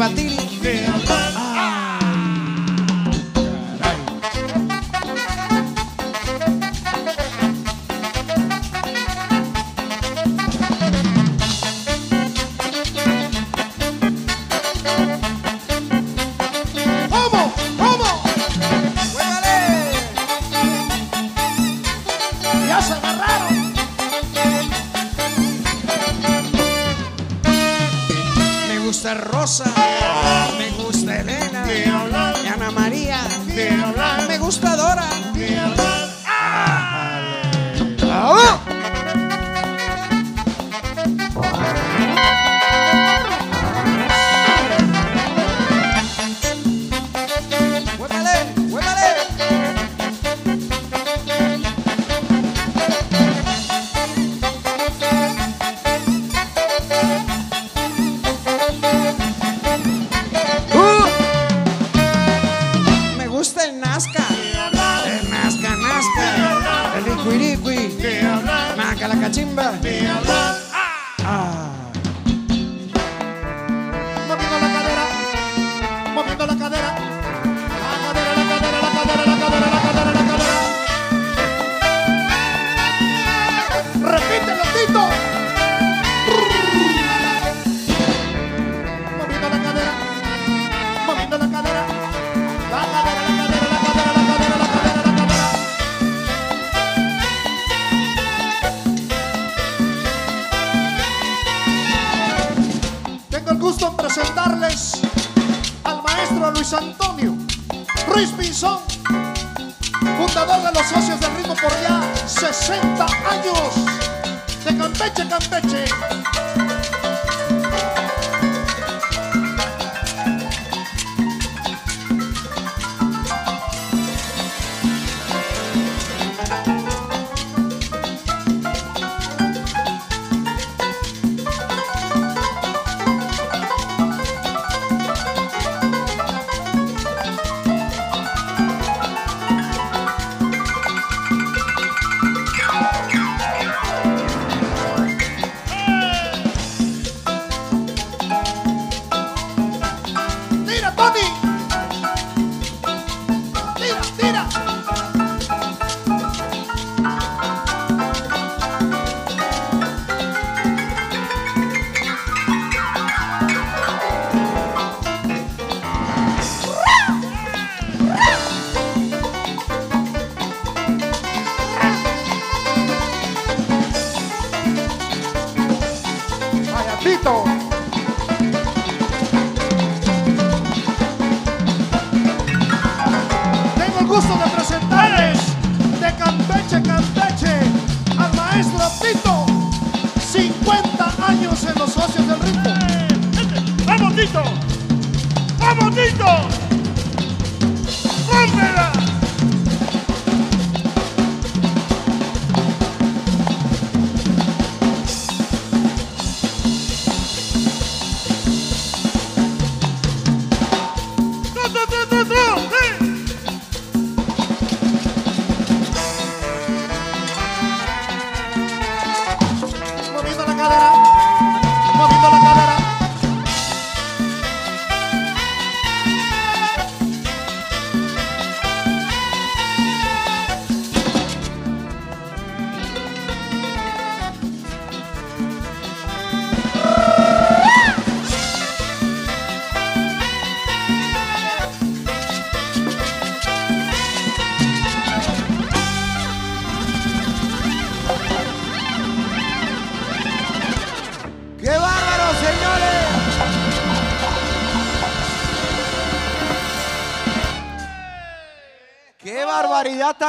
[0.00, 0.37] El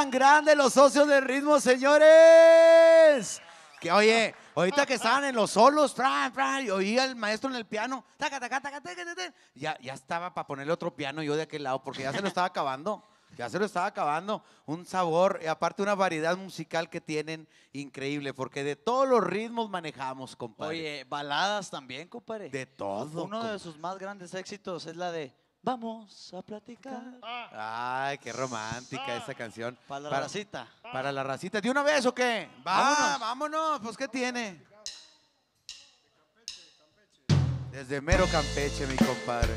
[0.10, 3.40] tan grande los socios del ritmo, señores!
[3.80, 7.56] Que oye, ahorita que estaban en los solos, fran, fran, y oía el maestro en
[7.56, 8.81] el piano, taca, taca, taca,
[9.53, 12.27] ya, ya estaba para ponerle otro piano yo de aquel lado, porque ya se lo
[12.27, 13.03] estaba acabando.
[13.38, 14.44] Ya se lo estaba acabando.
[14.65, 19.69] Un sabor, y aparte una variedad musical que tienen increíble, porque de todos los ritmos
[19.69, 20.77] manejamos, compadre.
[20.77, 22.49] Oye, baladas también, compadre.
[22.49, 23.26] de todo.
[23.26, 27.02] Uno de sus más grandes éxitos es la de Vamos a platicar.
[27.52, 29.77] Ay, qué romántica esa canción.
[29.88, 30.68] Para la racita.
[30.81, 31.60] Para la racita.
[31.60, 32.49] ¿De una vez o qué?
[32.65, 33.19] Va, Vámonos.
[33.19, 33.80] vámonos.
[33.81, 34.64] Pues, ¿qué tiene?
[37.72, 39.53] Desde mero Campeche, mi compadre.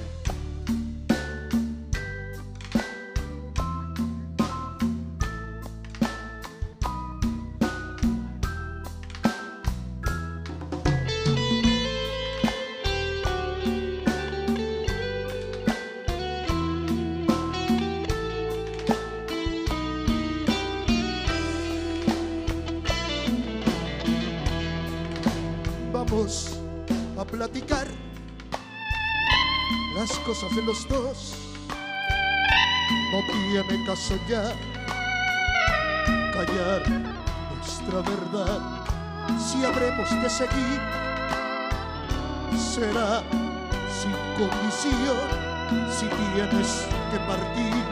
[30.33, 31.35] Cosas de los dos.
[33.13, 34.55] No tiene caso ya
[36.33, 36.83] callar
[37.55, 38.61] nuestra verdad.
[39.39, 40.81] Si habremos de seguir,
[42.57, 43.23] será
[44.01, 45.29] sin condición.
[45.91, 47.85] Si tienes que partir,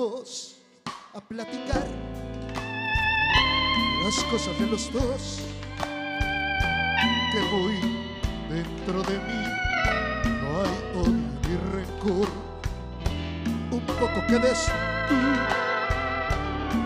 [0.00, 1.84] A platicar
[4.04, 5.40] las cosas de los dos
[7.32, 7.74] que muy
[8.48, 9.42] dentro de mí
[10.40, 11.12] no hay odio
[11.42, 12.28] ni rencor.
[13.72, 14.66] Un poco que des
[15.08, 15.16] tú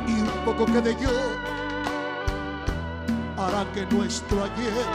[0.08, 1.10] y un poco que de yo
[3.36, 4.86] hará que nuestro ayer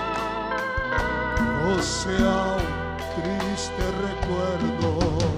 [1.38, 5.37] no sea un triste recuerdo.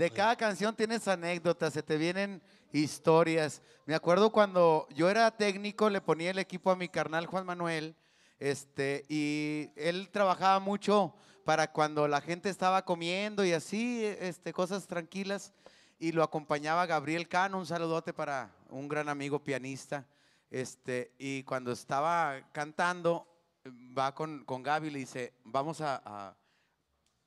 [0.00, 2.40] De cada canción tienes anécdotas, se te vienen
[2.72, 3.60] historias.
[3.84, 7.94] Me acuerdo cuando yo era técnico, le ponía el equipo a mi carnal Juan Manuel,
[8.38, 11.14] este, y él trabajaba mucho
[11.44, 15.52] para cuando la gente estaba comiendo y así, este, cosas tranquilas,
[15.98, 20.06] y lo acompañaba Gabriel Cano, un saludote para un gran amigo pianista,
[20.50, 23.26] este, y cuando estaba cantando,
[23.66, 26.36] va con, con Gaby y le dice, vamos a, a-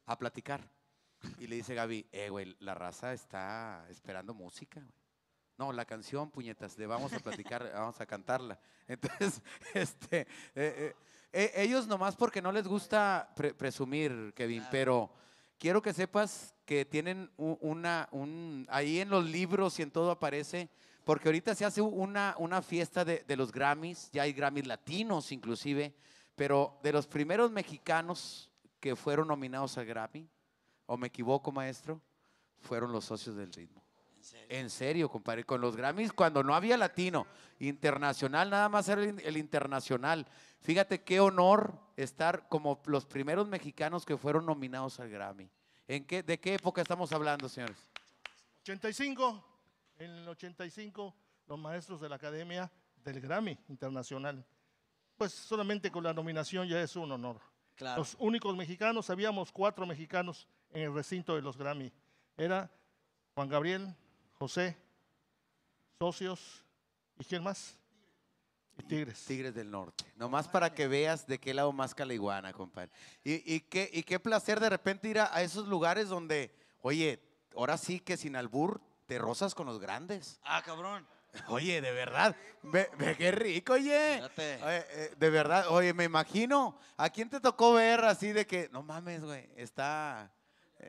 [0.08, 0.73] a platicar.
[1.40, 4.94] Y le dice Gaby, eh, güey, la raza está esperando música, güey.
[5.58, 8.60] No, la canción, puñetas, de vamos a platicar, vamos a cantarla.
[8.88, 9.42] Entonces,
[9.74, 10.26] este, eh,
[10.56, 10.96] eh,
[11.32, 15.12] eh, ellos nomás porque no les gusta pre- presumir, Kevin, pero
[15.60, 20.70] quiero que sepas que tienen una, un, ahí en los libros y en todo aparece,
[21.04, 25.32] porque ahorita se hace una, una fiesta de, de los Grammys, ya hay Grammys latinos
[25.32, 25.94] inclusive,
[26.36, 30.28] pero de los primeros mexicanos que fueron nominados al Grammy,
[30.86, 32.02] o me equivoco, maestro,
[32.62, 33.84] fueron los socios del ritmo.
[34.48, 37.28] En serio, compadre, con los Grammys cuando no había latino,
[37.60, 40.26] internacional, nada más era el, el internacional.
[40.62, 45.50] Fíjate qué honor estar como los primeros mexicanos que fueron nominados al Grammy.
[45.88, 47.78] ¿En qué, ¿De qué época estamos hablando, señores?
[48.62, 49.44] 85,
[50.00, 51.14] en el 85,
[51.48, 52.72] los maestros de la Academia
[53.04, 54.46] del Grammy Internacional.
[55.18, 57.42] Pues solamente con la nominación ya es un honor.
[57.76, 58.00] Claro.
[58.00, 61.92] Los únicos mexicanos, habíamos cuatro mexicanos en el recinto de los Grammy.
[62.38, 62.70] Era
[63.36, 63.96] Juan Gabriel,
[64.34, 64.78] José,
[66.00, 66.66] Socios,
[67.20, 67.78] ¿y quién más?
[68.78, 69.24] Y Tigres.
[69.26, 70.04] Tigres del Norte.
[70.16, 72.92] Nomás para que veas de qué lado más caliguana, compadre.
[73.24, 77.22] Y, y qué, y qué placer de repente ir a, a esos lugares donde, oye,
[77.56, 80.40] ahora sí que sin albur te rozas con los grandes.
[80.44, 81.08] Ah, cabrón.
[81.48, 84.22] Oye, de verdad, ve, ve qué rico, oye.
[84.22, 88.70] Oye, eh, de verdad, oye, me imagino, ¿a quién te tocó ver así de que,
[88.72, 90.32] no mames, güey, está,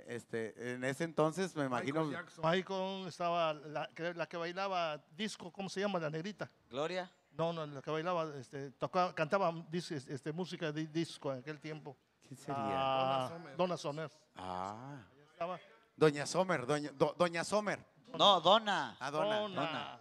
[0.09, 2.05] este, en ese entonces me imagino,
[2.43, 5.99] Michael estaba, la que, la que bailaba disco, ¿cómo se llama?
[5.99, 6.51] La negrita.
[6.71, 7.11] Gloria.
[7.33, 11.97] No, no, la que bailaba, este, tocaba, cantaba este, música de disco en aquel tiempo.
[12.23, 12.57] ¿quién sería?
[12.59, 14.11] Ah, Donna Sommer.
[14.37, 15.03] Ah,
[15.33, 15.59] Estaba
[15.97, 17.85] Doña Sommer, Doña, Do- Doña Sommer.
[18.17, 18.97] No, Donna.
[19.01, 19.39] Ah, Donna.
[19.41, 19.61] Donna.
[19.61, 20.01] Donna.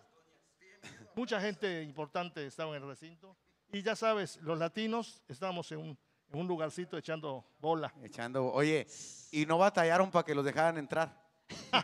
[1.15, 3.35] Mucha gente importante estaba en el recinto.
[3.71, 5.97] Y ya sabes, los latinos estábamos en un,
[6.33, 7.93] en un lugarcito echando bola.
[8.03, 8.87] Echando, oye,
[9.31, 11.15] y no batallaron para que los dejaran entrar.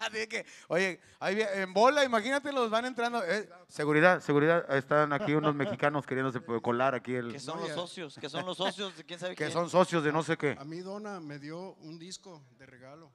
[0.00, 3.22] Así que, oye, ahí en bola, imagínate, los van entrando.
[3.24, 7.32] eh, seguridad, seguridad, están aquí unos mexicanos queriéndose colar aquí el.
[7.32, 10.12] Que son los socios, que son los socios de quién sabe Que son socios de
[10.12, 10.56] no sé qué.
[10.58, 13.10] A mí Donna me dio un disco de regalo.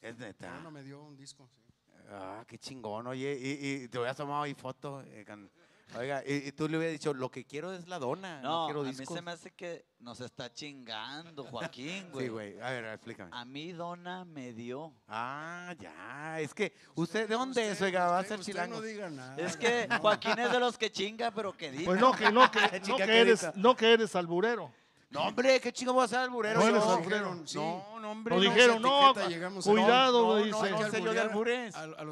[0.00, 0.52] Es neta.
[0.54, 1.48] Donna me dio un disco.
[1.54, 1.62] sí.
[2.10, 5.02] Ah, qué chingón, oye, y, y te hubieras tomado ahí foto.
[5.02, 5.50] eh, can-
[5.94, 8.66] Oiga, y, y tú le hubieras dicho, lo que quiero es la dona, no, No,
[8.66, 12.26] quiero a mí se me hace que nos está chingando, Joaquín, güey.
[12.26, 13.30] Sí, güey, a ver, explícame.
[13.32, 14.92] A mí Donna me dio.
[15.06, 18.08] Ah, ya, es que, ¿usted de dónde es, oiga?
[18.08, 18.76] Va a Usted- ser usted chilango.
[18.76, 19.36] no diga nada.
[19.36, 21.84] Es que Joaquín es de los que chinga, pero que diga.
[21.84, 22.58] Pues no, que, no, que,
[22.88, 24.72] no, que eres, no que eres alburero.
[25.08, 26.58] No, hombre, qué chingo voy a ser alburero.
[26.58, 27.42] No alburero.
[27.46, 27.56] sí.
[27.56, 28.34] No, no, hombre.
[28.34, 28.50] Nos no.
[28.52, 30.50] dijeron, no, etiqueta llegamos cuidado, No, no, dice.
[30.50, 31.76] no, Hay que no sé yo de alburear albures.
[31.76, 32.04] A,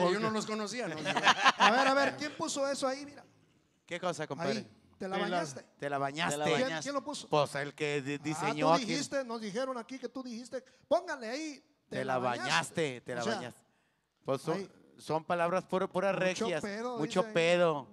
[0.00, 0.88] ¿Por yo no los conocía.
[0.88, 0.96] ¿no?
[1.58, 3.04] A ver, a ver, ¿quién puso eso ahí?
[3.04, 3.24] Mira,
[3.86, 4.58] ¿Qué cosa, compadre?
[4.58, 4.68] ahí.
[4.98, 5.64] ¿Te la Te la- bañaste?
[5.78, 6.80] Te la bañaste.
[6.82, 7.28] ¿Quién, lo puso?
[7.28, 8.84] Pues el que di- diseñó ah, tú aquí.
[8.92, 11.64] dijiste, nos dijeron aquí que tú dijiste, póngale ahí.
[11.88, 13.60] Te la bañaste, te O la sea, bañaste.
[14.24, 16.62] Pues son, son palabras pura, puras Mucho regias.
[16.62, 17.32] pedo, mucho ahí.
[17.34, 17.88] pedo.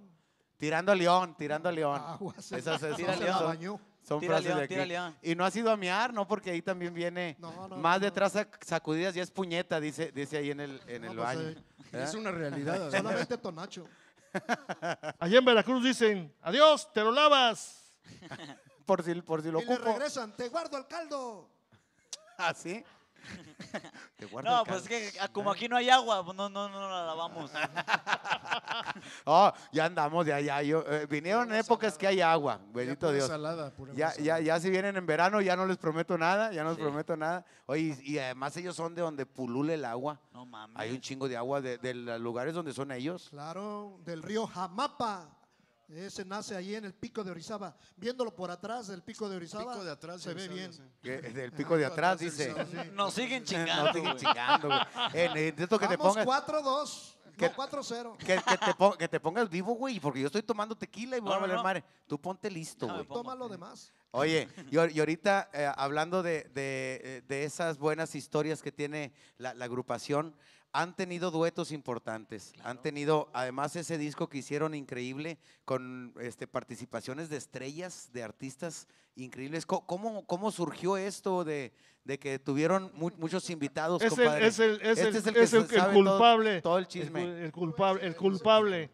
[0.58, 2.00] Tirando a león, tirando a león.
[2.06, 3.40] Aguas, Esas- esas Tira se león.
[3.40, 3.82] son-.
[4.02, 4.74] Son Tira frases león, de aquí.
[4.76, 5.18] tira león.
[5.22, 6.28] Y no ha sido a miar, ¿no?
[6.28, 8.06] Porque ahí también viene No, no, más no.
[8.06, 11.28] detrás sac- sacudidas y es puñeta, dice, dice ahí en el, en No, el pues,
[11.28, 11.50] baño.
[11.50, 11.64] ¿Eh?
[12.10, 12.92] Es una realidad.
[12.92, 13.88] Solamente Tonacho.
[15.20, 17.94] Allá en Veracruz dicen, adiós, te lo lavas.
[18.86, 19.92] Por si, por si lo Y le ocupo.
[19.94, 21.50] regresan, te guardo el caldo.
[22.38, 22.84] ¿Así?
[24.18, 26.68] Te guardo No, el pues es que como aquí no hay agua, pues no, no,
[26.70, 27.52] no la lavamos.
[29.26, 30.62] Oh, ya andamos, ya, ya.
[30.62, 32.00] Yo, eh, vinieron en Pura épocas salada.
[32.00, 33.28] que hay agua, bendito pura Dios.
[33.28, 36.64] salada, pura Ya, ya, ya si vienen en verano, ya no les prometo nada, ya
[36.64, 37.46] no les prometo nada.
[37.68, 40.20] Oye, y, y además ellos son de donde pulule el agua.
[40.34, 40.76] No mames.
[40.78, 43.28] Hay un chingo de agua de, de los lugares donde son ellos.
[43.30, 45.30] Claro, del río Jamapa.
[45.90, 47.76] Ese nace allí en el pico de Orizaba.
[47.98, 50.22] Viéndolo por atrás del pico de Orizaba, Pico de atrás.
[50.22, 50.74] se ve Orizaba, bien.
[50.74, 50.82] sí.
[51.02, 52.54] que- del pico de atrás, dice.
[52.94, 54.18] Nos siguen chingando, siguen güey.
[54.18, 54.80] chingando, güey.
[55.14, 58.18] Eh, necesito que te Vamos pongas, 4-2, que- no 4-0.
[58.18, 61.22] que, que te pon- que te pongas vivo, güey, porque yo estoy tomando tequila y
[61.22, 61.64] me voy No, a valer no.
[61.64, 61.84] madre.
[62.06, 63.08] Tú ponte listo, güey.
[63.08, 63.92] Toma lo demás.
[64.12, 69.12] Oye, y, y ahorita eh, hablando de, de, eh, de esas buenas historias que tiene
[69.38, 70.36] la, la agrupación,
[70.72, 72.54] han tenido duetos importantes.
[72.64, 78.88] Han tenido, además, ese disco que hicieron increíble con este, participaciones de estrellas, de artistas
[79.16, 79.66] increíbles.
[79.66, 81.74] ¿Cómo, cómo surgió esto de,
[82.04, 84.48] de que tuvieron mu- muchos invitados, Es el, compadre?
[84.48, 86.62] es el, es Este el- es el que es el- se el sabe todo- culpable.
[86.62, 87.24] todo el El chisme.
[87.46, 88.90] El, culpable, el culpable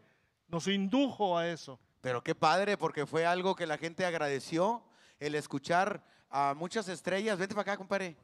[0.47, 1.80] nos indujo a eso.
[2.02, 4.84] Pero qué padre, porque fue algo que la gente agradeció,
[5.19, 7.38] el escuchar a muchas estrellas.
[7.38, 8.15] Vente para acá, compadre.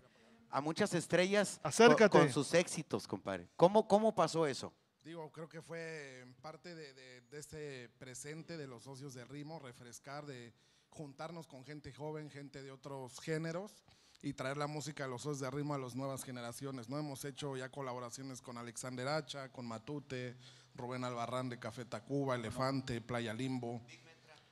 [0.51, 2.17] A muchas estrellas Acércate.
[2.17, 3.47] con sus éxitos, compadre.
[3.55, 4.73] ¿Cómo, cómo pasó eso?
[5.03, 9.57] Digo, creo que fue parte de, de- de este presente de los socios del ritmo,
[9.59, 10.53] refrescar de
[10.89, 13.83] juntarnos con gente joven, gente de otros géneros
[14.21, 16.89] y traer la música de los ojos de ritmo a las nuevas generaciones.
[16.89, 16.99] ¿no?
[16.99, 20.35] Hemos hecho ya colaboraciones con Alexander Hacha, con Matute,
[20.75, 23.81] Rubén Albarrán de Café Tacuba, Elefante, Playa Limbo.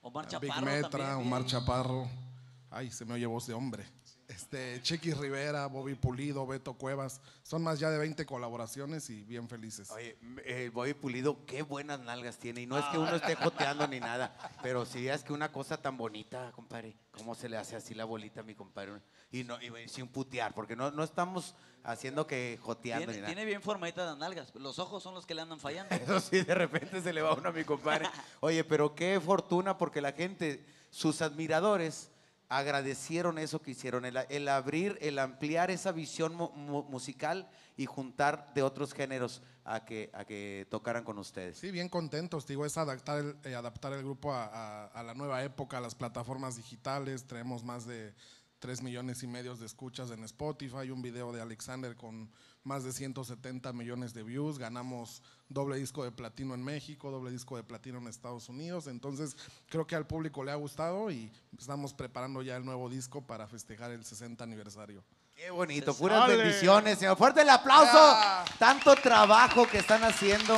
[0.02, 1.46] Omar Big Chaparro Metra, también, Omar.
[1.46, 2.08] Chaparro.
[2.72, 3.86] Ay, se me oye voz de hombre.
[4.30, 7.20] Este, Chiqui Rivera, Bobby Pulido, Beto Cuevas.
[7.42, 9.90] Son más ya de 20 colaboraciones y bien felices.
[9.90, 12.62] Oye, el Bobby Pulido, qué buenas nalgas tiene.
[12.62, 15.82] Y no es que uno esté joteando ni nada, pero si es que una cosa
[15.82, 19.02] tan bonita, compadre, ¿cómo se le hace así la bolita a mi compadre?
[19.32, 23.34] Y, no, y sin putear, porque no, no estamos haciendo que joteando Tiene, ni nada.
[23.34, 24.54] tiene bien formaditas las nalgas.
[24.54, 25.96] Los ojos son los que le andan fallando.
[25.96, 28.08] Eso sí, de repente se le va uno a mi compadre.
[28.42, 32.12] Oye, pero qué fortuna porque la gente, sus admiradores,
[32.50, 37.48] agradecieron eso que hicieron, el, abrir, el ampliar esa visión mu- mu- musical
[37.78, 41.60] y juntar de otros géneros a que, a que tocaran con ustedes.
[41.60, 45.78] Sí, bien contentos, digo, es adaptar el, eh, adaptar el grupo a la nueva época,
[45.78, 47.26] a las plataformas digitales.
[47.28, 48.14] Traemos más de
[48.60, 52.30] 3 millones y medio de escuchas en Spotify, un video de Alexander con
[52.64, 54.60] más de 170 millones de views.
[54.60, 58.88] Ganamos doble disco de platino en México, doble disco de platino en Estados Unidos.
[58.88, 59.36] Entonces,
[59.68, 63.48] creo que al público le ha gustado y estamos preparando ya el nuevo disco para
[63.48, 65.04] festejar el 60 aniversario.
[65.36, 66.36] Qué bonito, Se puras sale.
[66.36, 67.18] bendiciones, señor.
[67.18, 67.98] Fuerte el aplauso.
[67.98, 68.44] Ah.
[68.60, 70.58] Tanto trabajo que están haciendo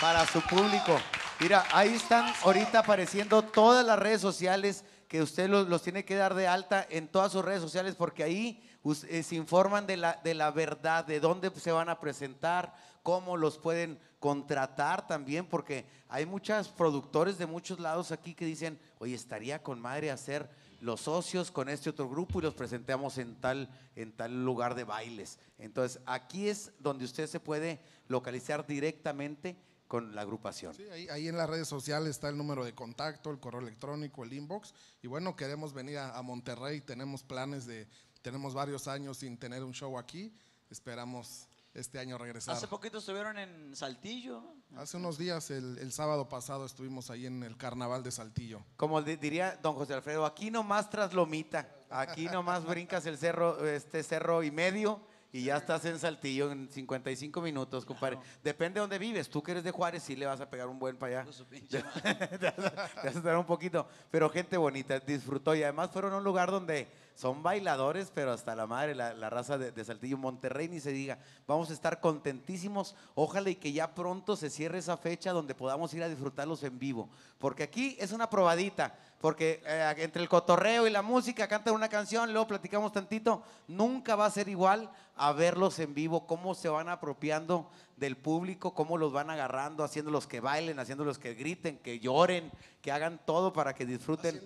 [0.00, 0.98] para su público.
[1.38, 6.16] Mira, ahí están ahorita apareciendo todas las redes sociales que usted los, los tiene que
[6.16, 8.62] dar de alta en todas sus redes sociales porque ahí
[8.94, 13.58] se informan de la, de la verdad, de dónde se van a presentar, cómo los
[13.58, 19.62] pueden contratar también, porque hay muchos productores de muchos lados aquí que dicen, oye, estaría
[19.62, 20.48] con madre hacer
[20.80, 24.84] los socios con este otro grupo y los presentamos en tal, en tal lugar de
[24.84, 25.38] bailes.
[25.58, 29.56] Entonces, aquí es donde usted se puede localizar directamente
[29.88, 30.72] con la agrupación.
[30.72, 34.32] Sí, ahí, en las redes sociales está el número de contacto, el correo electrónico, el
[34.32, 34.72] inbox.
[35.02, 37.88] Y bueno, queremos venir a Monterrey, tenemos planes de,
[38.22, 40.32] tenemos varios años sin tener un show aquí.
[40.70, 42.54] Esperamos este año regresar.
[42.56, 44.42] Hace poquito estuvieron en Saltillo.
[44.76, 48.64] Hace unos días, el, el sábado pasado, estuvimos ahí en el carnaval de Saltillo.
[48.76, 53.66] Como di- diría don José Alfredo, aquí nomás tras Lomita, aquí nomás brincas el cerro,
[53.66, 55.00] este cerro y medio
[55.32, 58.18] y ya estás en Saltillo en 55 minutos, compadre.
[58.42, 59.30] Depende de dónde vives.
[59.30, 61.30] Tú que eres de Juárez, sí le vas a pegar un buen para allá.
[61.70, 63.86] Te vas a- te vas a un poquito.
[64.10, 65.54] Pero gente bonita, disfrutó.
[65.54, 69.58] Y además fueron a un lugar donde son bailadores, pero hasta la madre, la, raza
[69.58, 71.18] de, de Saltillo, Monterrey, ni se diga.
[71.46, 72.94] Vamos a estar contentísimos.
[73.14, 76.78] Ojalá y que ya pronto se cierre esa fecha donde podamos ir a disfrutarlos en
[76.78, 77.08] vivo.
[77.38, 78.94] Porque aquí es una probadita.
[79.20, 83.42] Porque eh, entre el cotorreo y la música, cantan una canción, luego platicamos tantito.
[83.68, 87.68] Nunca va a ser igual a verlos en vivo, cómo se van apropiando
[87.98, 92.50] del público, cómo los van agarrando, haciéndolos que bailen, haciéndolos que griten, que lloren,
[92.80, 94.40] que hagan todo para que disfruten.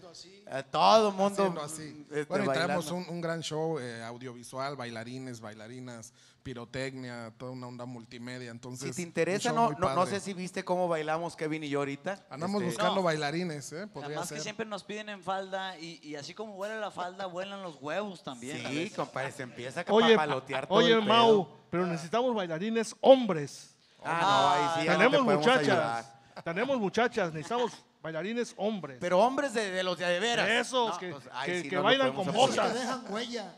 [0.47, 1.55] Eh, todo el mundo.
[1.63, 2.05] Así.
[2.11, 6.13] este, bueno, y traemos un, un gran show eh, audiovisual, bailarines, bailarinas,
[6.43, 8.51] pirotecnia, toda una onda multimedia.
[8.51, 11.79] Entonces, Si te interesa, no, no, no sé si viste cómo bailamos Kevin y yo
[11.81, 12.27] ahorita.
[12.29, 13.03] Andamos Este, buscando No.
[13.03, 13.87] bailarines, ¿eh?
[13.87, 17.27] Podría Además que siempre nos piden en falda y, y así como vuela la falda,
[17.27, 18.59] vuelan los huevos también.
[18.69, 21.57] Sí, compadre, se empieza a Oye, papalotear todo oye el Mau, pedo.
[21.71, 23.75] pero necesitamos bailarines hombres.
[24.05, 25.69] Ah, no, ahí sí, ya no te tenemos muchachas.
[25.69, 26.15] ayudar.
[26.45, 27.73] Tenemos muchachas, necesitamos
[28.05, 28.99] bailarines hombres.
[29.01, 30.49] Pero hombres de, de los de, de veras.
[30.49, 32.73] Esos No, que, pues, que- sí que no bailan con botas.
[32.75, 33.53] dejan huella.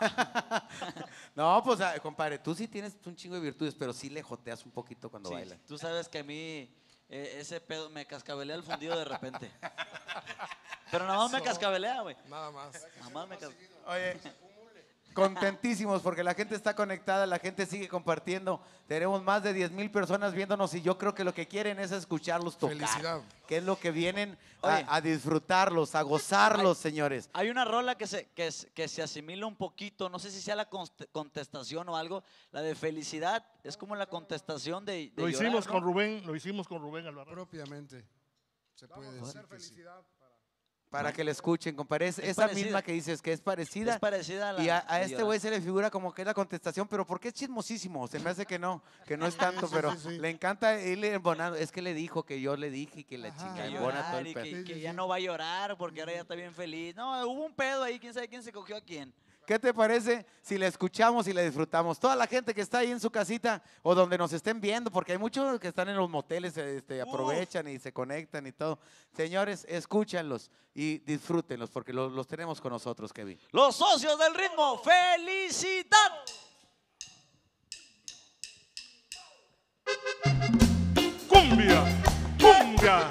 [1.34, 4.64] No, pues, ah, compadre, tú sí tienes un chingo de virtudes, pero sí le joteas
[4.66, 5.58] un poquito cuando Sí, bailas.
[5.66, 6.70] Tú sabes que a mí
[7.08, 9.50] eh, ese pedo me cascabelea el fundido de repente.
[10.90, 12.14] Pero nada más me cascabelea, güey.
[12.28, 12.72] Nada más.
[12.98, 13.50] Nada más me cas-
[13.86, 14.18] Oye,
[15.12, 18.60] contentísimos porque la gente está conectada, la gente sigue compartiendo.
[18.86, 21.92] Tenemos más de 10 mil personas viéndonos y yo creo que lo que quieren es
[21.92, 22.76] escucharlos tocar.
[22.76, 23.22] Felicidad.
[23.46, 24.84] Que es lo que vienen Oye.
[24.88, 27.30] a, a disfrutarlos, a gozarlos, señores.
[27.32, 30.56] Hay una rola que se, que, que se asimila un poquito, no sé si sea
[30.56, 35.46] la contestación o algo, la de felicidad, es como la contestación de, de Lo llorar,
[35.46, 35.72] hicimos ¿no?
[35.72, 37.34] con Rubén, lo hicimos con Rubén Albarrán.
[37.34, 38.04] Propiamente.
[38.74, 39.74] Se puede Vamos a decir hacer que sí.
[40.92, 42.08] Para- que le escuchen, compadre.
[42.08, 42.64] Es, Es esa parecida.
[42.64, 43.94] misma que dices que es parecida.
[43.94, 45.24] Es parecida a la Y a, este llorar.
[45.26, 48.06] güey se le figura como que es la contestación, pero porque es chismosísimo.
[48.08, 50.18] Se me hace que no, que no es tanto, sí, pero sí, sí.
[50.18, 51.56] le encanta ir embonando.
[51.58, 53.38] Es que le dijo que yo le dije y que la Ajá.
[53.38, 55.20] chinga Que embona todo llorar el y que, Sí, que sí, ya no va a
[55.20, 56.94] llorar porque ahora ya está bien feliz.
[56.94, 59.12] No, hubo un pedo ahí, quién sabe quién se cogió a quién.
[59.46, 61.98] ¿Qué te parece si la escuchamos y la disfrutamos?
[61.98, 65.12] Toda la gente que está ahí en su casita o donde nos estén viendo, porque
[65.12, 68.78] hay muchos que están en los moteles, este, aprovechan y se conectan y todo.
[69.16, 73.38] Señores, escúchanlos y disfrútenlos porque los, los tenemos con nosotros, Kevin.
[73.50, 75.88] Los socios del ritmo, felicidad.
[81.28, 81.84] ¡Cumbia!
[82.40, 83.10] ¡Cumbia!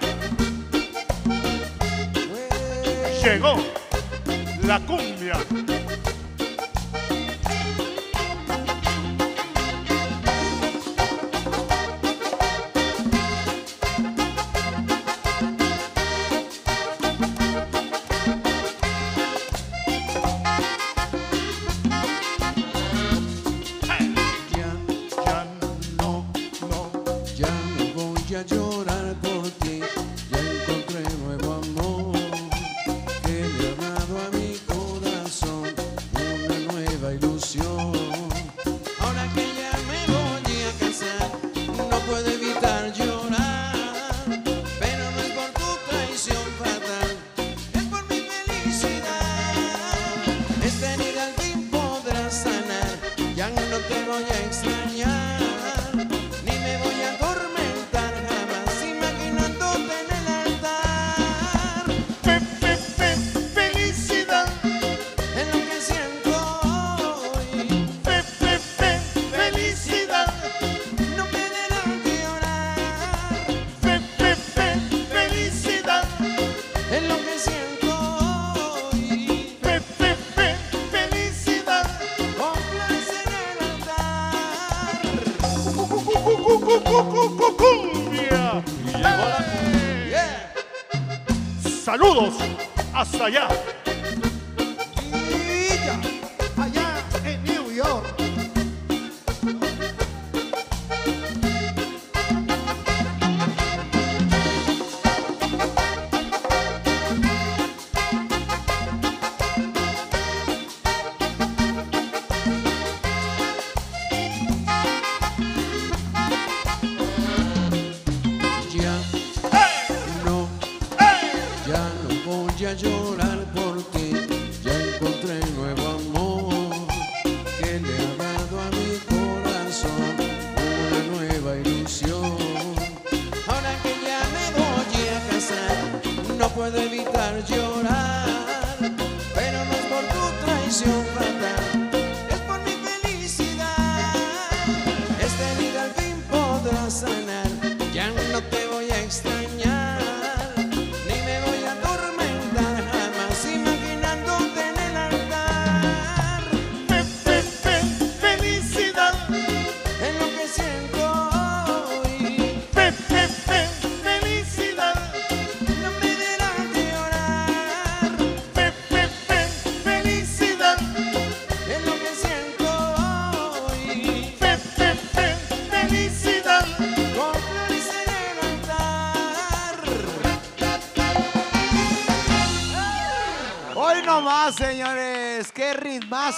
[3.21, 3.57] Llegó
[4.63, 5.80] la cumbia.
[28.49, 28.70] Voy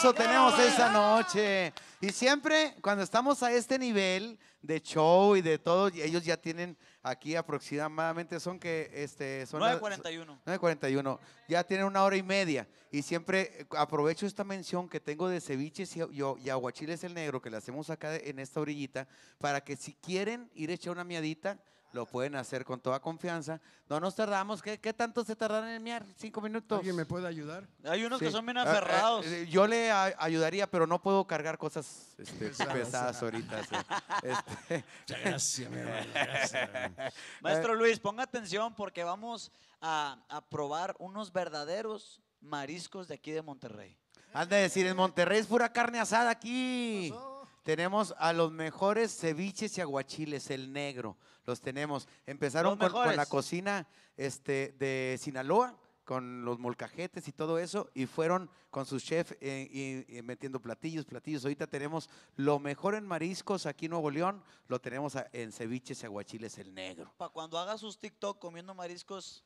[0.04, 1.74] ritmazo tenemos esta noche.
[2.02, 6.78] Y siempre cuando estamos a este nivel de show y de todo, ellos ya tienen
[7.02, 10.40] aquí aproximadamente, son que, este, son las- 9.41.
[10.46, 12.68] 9.41, ya tienen una hora y media.
[12.92, 17.14] Y siempre eh, aprovecho esta mención que tengo de ceviches y, y- y aguachiles el
[17.14, 19.08] negro, que le hacemos acá en esta orillita,
[19.40, 21.58] para que si quieren ir a echar una miadita,
[21.94, 23.61] lo pueden hacer con toda confianza.
[23.88, 26.03] No nos tardamos, ¿qué, qué tanto se tardan en miar?
[26.18, 26.80] ¿Cinco minutos?
[26.80, 27.68] ¿Alguien me puede ayudar?
[27.86, 29.26] Hay unos que son bien Ah, ah, aferrados.
[29.28, 33.22] eh, yo le a- ayudaría, pero no puedo cargar cosas este, Pesadas.
[33.22, 33.64] ahorita.
[33.64, 33.76] sí.
[34.24, 37.14] Este, Muchas gracias, mi hermano, gracias.
[37.41, 43.41] Maestro Luis, ponga atención porque vamos a, a probar unos verdaderos mariscos de aquí de
[43.44, 43.95] Monterrey.
[44.34, 47.14] Han de decir, en Monterrey es pura carne asada aquí.
[47.61, 51.18] Tenemos a los mejores ceviches y aguachiles, el negro.
[51.45, 52.07] Los tenemos.
[52.26, 53.88] Empezaron Los con, con la cocina
[54.18, 59.68] este, de Sinaloa, con los molcajetes y todo eso, y fueron con sus chefs eh,
[60.07, 61.45] y, y metiendo platillos, platillos.
[61.45, 66.06] Ahorita tenemos lo mejor en mariscos aquí en Nuevo León, lo tenemos en ceviches y
[66.06, 67.14] aguachiles, el negro.
[67.18, 69.44] Para cuando haga sus TikTok comiendo mariscos,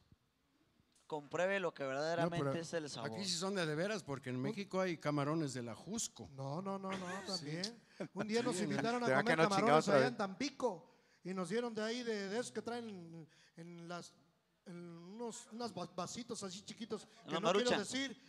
[1.05, 3.11] compruebe lo que verdaderamente es el sabor.
[3.11, 6.29] Aquí sí son de de veras, porque en México hay camarones de la Jusco.
[6.35, 6.97] No, no, no, no,
[7.27, 7.63] también.
[8.13, 10.96] Un día nos invitaron a comer camarones allá en Tampico
[11.29, 13.27] y nos dieron de ahí de, de esos que traen
[13.57, 14.13] en las
[14.65, 14.75] en
[15.15, 18.19] unos unos va- vasitos así chiquitos que no quiero decir.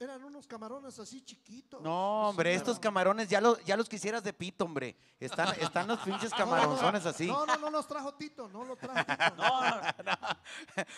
[0.00, 1.80] Eran unos camarones así chiquitos.
[1.80, 4.96] No, hombre, estos camarones ya los, ya los quisieras de pito, hombre.
[5.20, 7.28] Están, están los pinches camaronzones así.
[7.28, 9.36] No, no, no los trajo Tito, no los trajo Tito.
[9.36, 9.70] No,
[10.02, 10.18] no,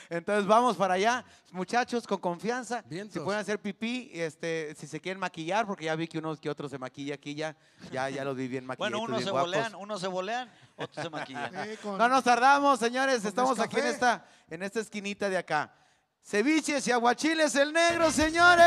[0.09, 2.83] Entonces vamos para allá, muchachos, con confianza.
[3.11, 6.49] Si pueden hacer pipí, este, si se quieren maquillar, porque ya vi que unos que
[6.49, 7.55] otros se maquilla aquí ya,
[7.93, 8.91] ya, ya los vi bien maquillados.
[8.91, 11.53] Bueno, unos se bolean, unos se bolean, otros se maquillan.
[11.83, 13.19] Con- No nos tardamos, señores.
[13.21, 14.15] con Estamos aquí en Nescafé.
[14.15, 15.73] esta, en esta esquinita de acá.
[16.23, 18.65] Ceviches y aguachiles el negro, señores.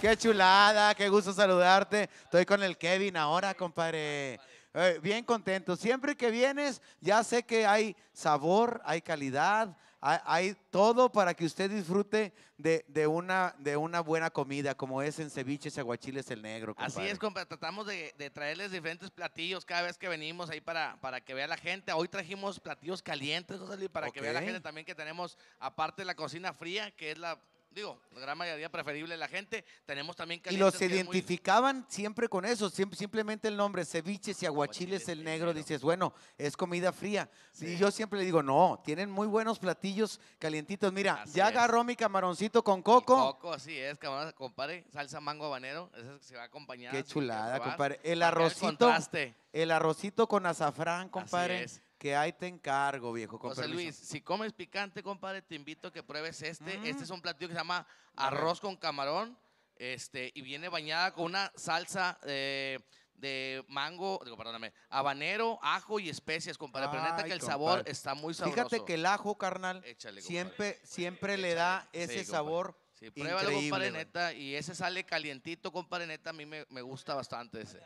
[0.00, 2.08] Qué chulada, qué gusto saludarte.
[2.24, 4.40] Estoy con el Kevin ahora, compadre.
[4.72, 5.76] Eh, bien contento.
[5.76, 11.44] Siempre que vienes, ya sé que hay sabor, hay calidad, hay, hay todo para que
[11.44, 16.42] usted disfrute de, de una, de una buena comida, como es en ceviches aguachiles el
[16.42, 16.74] negro.
[16.76, 17.44] Así es, compa.
[17.46, 21.46] Tratamos de, de traerles diferentes platillos cada vez que venimos ahí para, para que vea
[21.46, 21.92] la gente.
[21.92, 26.02] Hoy trajimos platillos calientes, José Luis, para que vea la gente también que tenemos, aparte
[26.02, 27.38] de la cocina fría, que es la,
[27.70, 31.86] digo, la gran mayoría preferible la gente, tenemos también Y los que es muy- identificaban
[31.88, 36.56] siempre con eso, siempre, simplemente el nombre, ceviches y aguachiles el negro, dices, bueno, es
[36.56, 37.30] comida fría.
[37.60, 40.92] Y yo siempre le digo, no, tienen muy buenos platillos calientitos.
[40.92, 41.50] Mira, Así ya es.
[41.56, 43.16] agarró mi camaroncito con coco.
[43.34, 44.84] Coco, así es, camarada, compadre.
[44.92, 46.92] Salsa mango habanero, ese es que se va a acompañar.
[46.92, 48.00] Qué chulada, compadre.
[48.02, 49.34] El arrocito, contraste.
[49.52, 51.80] el arrocito con azafrán, compadre, es.
[52.00, 53.38] Que ahí te encargo, viejo.
[53.38, 53.82] Con José permiso.
[53.82, 56.78] Luis, si comes picante, compadre, te invito a que pruebes este.
[56.78, 56.86] Mm.
[56.86, 57.86] Este es un platillo que se llama
[58.16, 59.38] arroz con camarón.
[59.76, 62.78] Este, y viene bañada con una salsa eh,
[63.14, 66.88] de mango, digo, perdóname, habanero, ajo y especias, compadre.
[66.90, 68.54] Pero neta que el sabor está muy sabroso.
[68.56, 72.04] Fíjate que el ajo, carnal, Échale, siempre, siempre le da Échale.
[72.14, 74.32] ese Sí, sabor Sí, pruébalo, compadre, neta.
[74.32, 76.30] Y ese sale calientito, compadre, neta.
[76.30, 77.80] A mí me, me gusta bastante ese.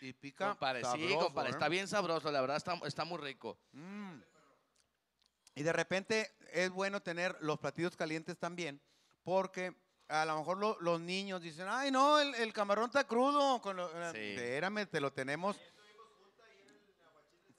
[0.00, 0.50] Y pica
[0.82, 1.52] sí, sabroso, compadre, ¿eh?
[1.52, 3.58] está bien sabroso, la verdad está, está muy rico.
[3.72, 4.20] Mm.
[5.54, 8.80] Y de repente es bueno tener los platillos calientes también,
[9.22, 9.74] porque
[10.08, 13.60] a lo mejor lo- los niños dicen, ay no, el, el camarón está crudo.
[13.60, 14.18] Con lo, Sí.
[14.18, 15.58] Espérame, te lo tenemos.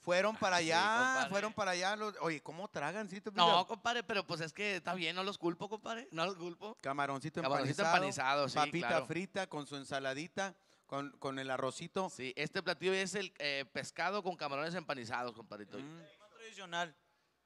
[0.04, 1.96] Fueron para allá, fueron para allá.
[1.96, 3.08] los- oye, ¿cómo tragan?
[3.10, 6.26] ¿Sí te No, compadre, pero pues es que está bien, no los culpo, compadre, no
[6.26, 6.78] los culpo.
[6.82, 9.06] Camaroncito Camaroncito empanizado, empanizado, sí, papita claro.
[9.06, 10.56] frita con su ensaladita,
[10.88, 12.10] con, con el arrocito.
[12.10, 15.80] Sí, este platillo es el eh, pescado con camarones empanizados, compadrito.
[15.80, 16.02] Mm.
[16.38, 16.94] tradicional.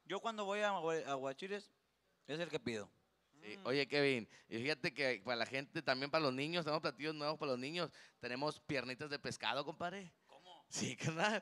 [0.06, 1.72] Yo cuando voy a Aguachiles
[2.26, 2.90] es el que pido.
[3.40, 7.14] Sí, Oye, Kevin, y fíjate que para la gente, también para los niños, tenemos platillos
[7.14, 7.92] nuevos para los niños.
[8.20, 10.12] Tenemos piernitas de pescado, compadre.
[10.70, 11.42] Sí, carnal.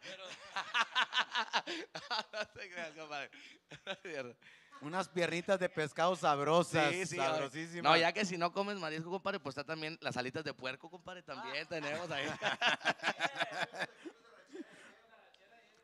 [2.33, 3.29] no te creas, compadre.
[4.81, 7.83] Unas piernitas de pescado sabrosas, Sí, sí, sabrosísimas.
[7.83, 10.89] No, ya que si no comes marisco, compadre, pues está también las alitas de puerco,
[10.89, 12.25] compadre, también tenemos ahí.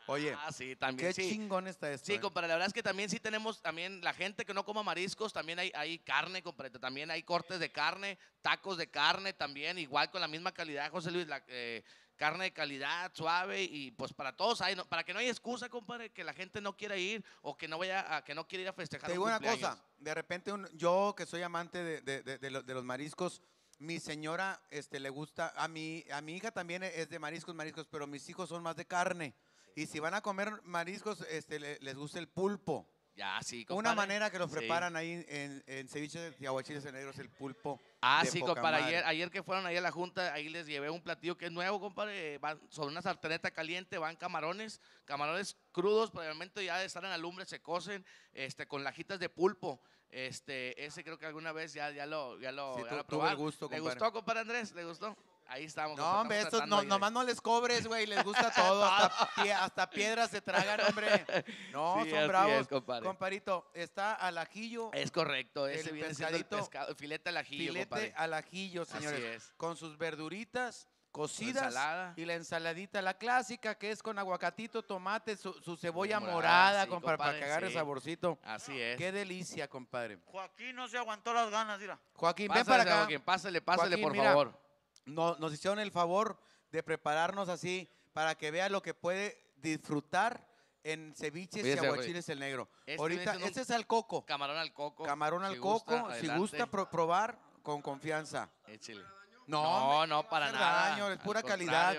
[0.08, 1.08] Oye, Ah, sí, también.
[1.08, 1.30] qué sí.
[1.30, 2.08] chingón está esto.
[2.08, 2.20] Sí, ¿eh?
[2.20, 5.32] compadre, la verdad es que también sí tenemos, también la gente que no coma mariscos,
[5.32, 10.12] también hay, hay carne, compadre, también hay cortes de carne, tacos de carne también, igual
[10.12, 11.84] con la misma calidad, José Luis, la eh,
[12.22, 15.70] carne de calidad, suave, y pues para todos hay, no- para que no haya excusa,
[15.70, 18.62] compadre, que la gente no quiera ir o que no vaya a, que no quiera
[18.62, 21.84] ir a festejar Te un digo una cosa, de repente un- yo que soy amante
[21.84, 23.42] de, de- de- de lo- de los mariscos,
[23.80, 27.88] mi señora este, le gusta, a mi, a mi hija también es de mariscos, mariscos,
[27.88, 29.34] pero mis hijos son más de carne.
[29.76, 32.88] Y si van a comer mariscos, este, le- les gusta el pulpo.
[33.14, 33.96] Ya, sí, Una compadre.
[33.98, 34.56] manera que lo Sí.
[34.56, 37.80] preparan ahí en, en ceviche de aguachiles negros, el pulpo.
[38.02, 38.84] Ah, de sí, poca compadre.
[38.86, 41.52] Ayer, ayer que fueron ahí a la junta, ahí les llevé un platillo que es
[41.52, 42.38] nuevo, compadre.
[42.38, 47.46] Van sobre una sarteneta caliente, van camarones, camarones crudos, probablemente ya están en la lumbre,
[47.46, 49.82] se cocen, este, con lajitas de pulpo.
[50.10, 53.04] Este, ese creo que alguna vez ya, ya lo, ya lo, Sí, ya tu- lo
[53.06, 54.00] tuve el gusto, ¿Le compadre.
[54.00, 54.72] gustó, compadre Andrés?
[54.74, 55.18] ¿Le gustó?
[55.54, 55.98] Ahí estamos.
[55.98, 59.90] No, hombre, estos no, nomás no les cobres, güey, les gusta todo, hasta, pie- hasta
[59.90, 61.26] piedras se tragan, hombre.
[61.74, 62.68] No, Sí, así son es, bravos.
[62.70, 63.06] compadre.
[63.06, 67.74] Comparito, está al ajillo, Es correcto, ese el viene el pescadito, pescado, filete al ajillo,
[67.74, 68.14] filete compadre.
[68.16, 69.20] al ajillo, Así señores.
[69.22, 69.54] es.
[69.58, 72.14] Con sus verduritas cocidas ensalada.
[72.16, 76.84] y la ensaladita, la clásica que es con aguacatito, tomate, su, su cebolla Morada, morada,
[76.86, 77.74] sí, compadre, para que agarre sí.
[77.74, 78.40] saborcito.
[78.44, 78.98] Así es.
[78.98, 80.18] Qué delicia, compadre.
[80.28, 82.00] Joaquín no se aguantó las ganas, mira.
[82.16, 82.98] Joaquín, ven Pásale, para acá.
[83.02, 84.71] Joaquín, pásale, pásale, Joaquín, por mira, favor.
[85.06, 86.40] No- nos hicieron el favor
[86.72, 90.48] de prepararnos así para que vea lo que puede disfrutar
[90.84, 92.68] en ceviches Fíjese, y aguachiles el negro.
[92.86, 94.26] Este Ahorita, este es al coco.
[94.26, 95.04] Camarón al coco.
[95.04, 98.50] Camarón al Si coco, gusta, si gusta pro- probar con confianza.
[98.68, 99.04] Échele.
[99.48, 100.90] No, No, para nada.
[100.90, 101.90] daño, es pura calidad.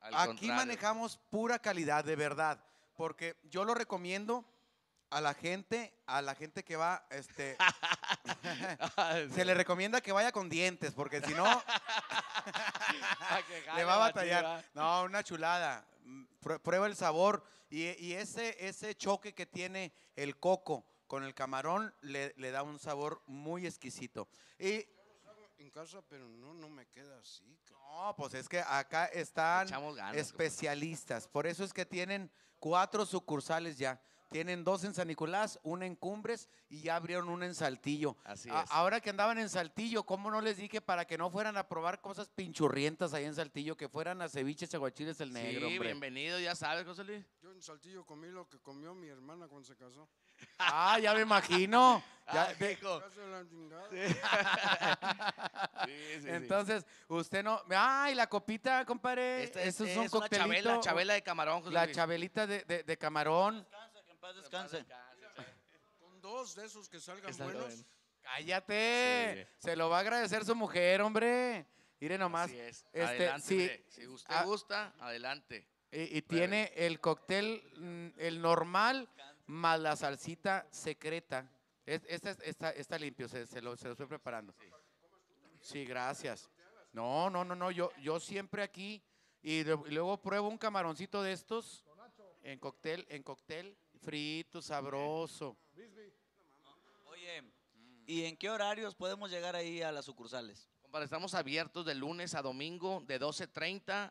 [0.00, 0.54] Aquí contrario.
[0.54, 2.62] manejamos pura calidad, de verdad.
[2.96, 4.44] Porque yo lo recomiendo
[5.10, 7.56] a la gente, a la gente que va, este,
[9.34, 11.44] se le recomienda que vaya con dientes, porque si no,
[13.76, 14.64] le va a batallar.
[14.74, 15.84] No, una chulada.
[16.04, 21.24] Mm, prue- Prueba el sabor y, y ese, ese choque que tiene el coco con
[21.24, 24.28] el camarón le, le da un sabor muy exquisito.
[24.58, 24.86] Y
[25.58, 27.44] En casa, pero no, no me queda así.
[27.70, 31.26] no, pues es que acá están ganas, especialistas.
[31.26, 34.00] Por eso es que tienen cuatro sucursales ya.
[34.28, 38.16] Tienen dos en San Nicolás, una en Cumbres y ya abrieron una en Saltillo.
[38.24, 38.70] Así A- es.
[38.70, 42.00] Ahora que andaban en Saltillo, ¿cómo no les dije para que no fueran a probar
[42.00, 45.88] cosas pinchurrientas ahí en Saltillo, que fueran a ceviches aguachiles el negro, sí, hombre?
[45.88, 47.24] bienvenido, ya sabes, José Luis.
[47.42, 50.08] Yo en Saltillo comí lo que comió mi hermana cuando se casó.
[50.58, 52.02] Ah, ya me imagino.
[52.30, 52.54] Ya, Ah.
[55.86, 56.28] Sí, sí, sí.
[56.28, 57.62] entonces, usted no.
[57.70, 59.44] ¡Ay, la copita, compadre!
[59.44, 60.46] Esta es, Eso es un es una coctelito.
[60.46, 61.96] chabela, chabela de camarón, José La Luis.
[61.96, 63.66] chabelita de, de- de camarón.
[64.18, 64.84] Que en paz descanse.
[66.00, 67.74] Con dos de esos que salgan salga buenos.
[67.76, 67.88] bueno.
[68.22, 69.48] Cállate.
[69.58, 71.66] Se lo va a agradecer su mujer, hombre.
[72.00, 72.46] Mire nomás.
[72.46, 72.76] Así es.
[72.92, 75.66] Este, adelante, sí, mire, si usted ah, gusta, adelante.
[75.90, 79.08] Y, y tiene el cóctel, mm, el normal,
[79.46, 81.50] más la salsita secreta.
[81.86, 84.54] Es- Esta es- está, está limpio, se, se lo, se lo estoy preparando.
[85.60, 86.50] Sí, gracias.
[86.92, 89.02] No, no, no, no, yo, yo siempre aquí
[89.42, 91.84] y, de- y luego pruebo un camaroncito de estos
[92.42, 95.56] en cóctel, en cóctel, frito, sabroso.
[97.06, 97.42] Oye,
[98.06, 100.68] ¿y en qué horarios podemos llegar ahí a las sucursales?
[100.82, 104.10] Compadre, estamos abiertos de lunes a domingo de 12.30,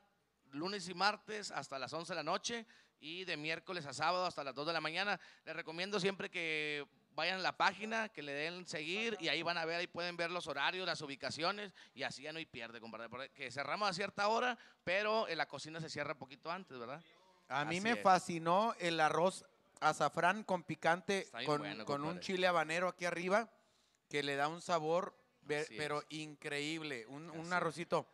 [0.51, 2.65] lunes y martes hasta las 11 de la noche
[2.99, 5.19] y de miércoles a sábado hasta las 2 de la mañana.
[5.45, 6.85] Les recomiendo siempre que
[7.15, 10.15] vayan a la página, que le den seguir y ahí van a ver, ahí pueden
[10.17, 13.09] ver los horarios, las ubicaciones y así ya no hay pierde, compadre.
[13.09, 17.03] porque- Que cerramos a cierta hora, pero en la cocina se cierra poquito antes, ¿verdad?
[17.49, 18.01] A mí Así me es.
[18.03, 19.43] fascinó el arroz
[19.81, 23.49] azafrán con picante, con, bueno, con un chile habanero aquí arriba,
[24.09, 25.77] que le da un sabor, ve- Así es.
[25.77, 27.05] pero increíble.
[27.07, 27.51] Un, es.
[27.51, 28.07] arrocito.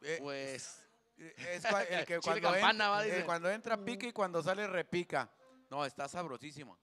[0.00, 0.84] Eh, Pues
[1.16, 5.30] es cua- el que cuando, campana, va, eh, cuando entra pica y cuando sale repica.
[5.70, 6.78] No, está sabrosísimo.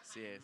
[0.00, 0.42] así es.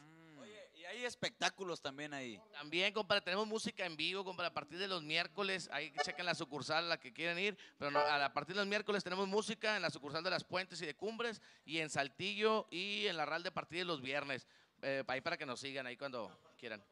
[0.90, 2.40] Hay espectáculos también ahí.
[2.52, 6.34] También, compadre, tenemos música en vivo, compadre, a partir de los miércoles, ahí chequen la
[6.34, 9.28] sucursal a la que quieren ir, pero no, a a partir de los miércoles tenemos
[9.28, 13.16] música en la sucursal de las Puentes y de Cumbres, y en Saltillo y en
[13.16, 14.46] la RAL de partir de los viernes,
[14.82, 16.82] eh, ahí para que nos sigan ahí cuando quieran.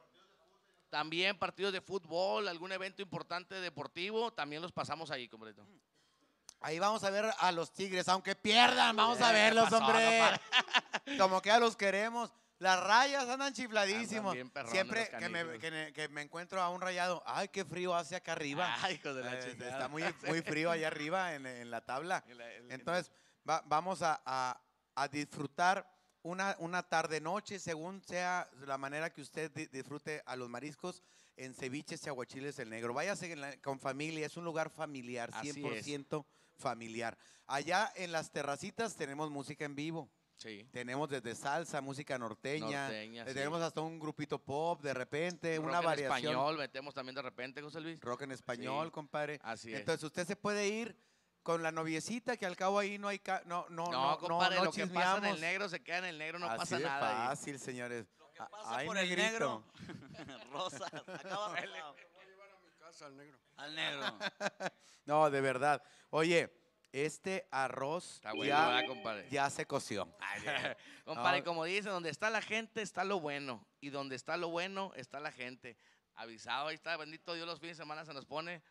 [0.91, 5.55] También partidos de fútbol, algún evento importante deportivo, también los pasamos ahí, compadre.
[6.61, 9.85] Ahí vamos a ver a los tigres, aunque pierdan, vamos a Eh, ¿qué verlos, pasó,
[9.85, 10.41] hombre.
[11.19, 12.33] Como que ya los queremos.
[12.59, 14.33] Las rayas andan chifladísimos.
[14.33, 17.49] Andan bien perrones Siempre que me, que, me- que me encuentro a un rayado, ay,
[17.49, 18.75] qué frío hace acá arriba.
[18.83, 22.25] Ay, hijo de la Eh, está muy, muy frío allá arriba en, en la tabla.
[22.29, 23.13] En la- en- Entonces,
[23.49, 24.61] va- vamos a, a-
[24.97, 25.89] a disfrutar
[26.23, 31.03] una, una tarde-noche, según sea la manera que usted di- disfrute a los mariscos
[31.37, 32.93] en ceviches y aguachiles el negro.
[32.93, 35.57] Váyase la- con familia, es un lugar familiar, Así es.
[35.87, 36.27] 100%
[36.57, 37.17] familiar.
[37.47, 40.11] Allá en las terracitas tenemos música en vivo.
[40.39, 40.69] Sí.
[40.73, 43.35] Tenemos desde salsa, música norteña, Norteña, eh, sí.
[43.35, 46.19] tenemos hasta un grupito pop de repente, Rock una en variación.
[46.19, 47.99] español, metemos también de repente, José Luis.
[48.01, 49.41] Rock en español, Sí, compadre.
[49.43, 49.81] Así es.
[49.81, 50.97] Entonces usted se puede ir
[51.43, 54.57] con la noviecita, que al cabo ahí no hay, ca- no, no, No, no, compadre,
[54.59, 56.79] no lo que pasa en el negro se queda en el negro, no Así pasa
[56.79, 57.23] de nada.
[57.23, 57.29] ahí.
[57.29, 58.07] fácil, señores.
[58.35, 59.29] que A- pasa ay, por el negrito.
[59.33, 59.65] negro.
[60.53, 61.57] Rosa, acaba.
[62.79, 63.39] Casa al negro.
[63.57, 64.03] Al negro.
[65.05, 65.83] No, de verdad.
[66.11, 66.58] Oye,
[66.93, 68.83] este arroz bueno, ya,
[69.31, 70.09] ya se coció.
[71.05, 73.67] Compadre, como dice, donde está la gente está lo bueno.
[73.81, 75.77] Y donde está lo bueno está la gente.
[76.15, 78.63] Avisado, ahí está, bendito Dios, los fines de semana se nos pone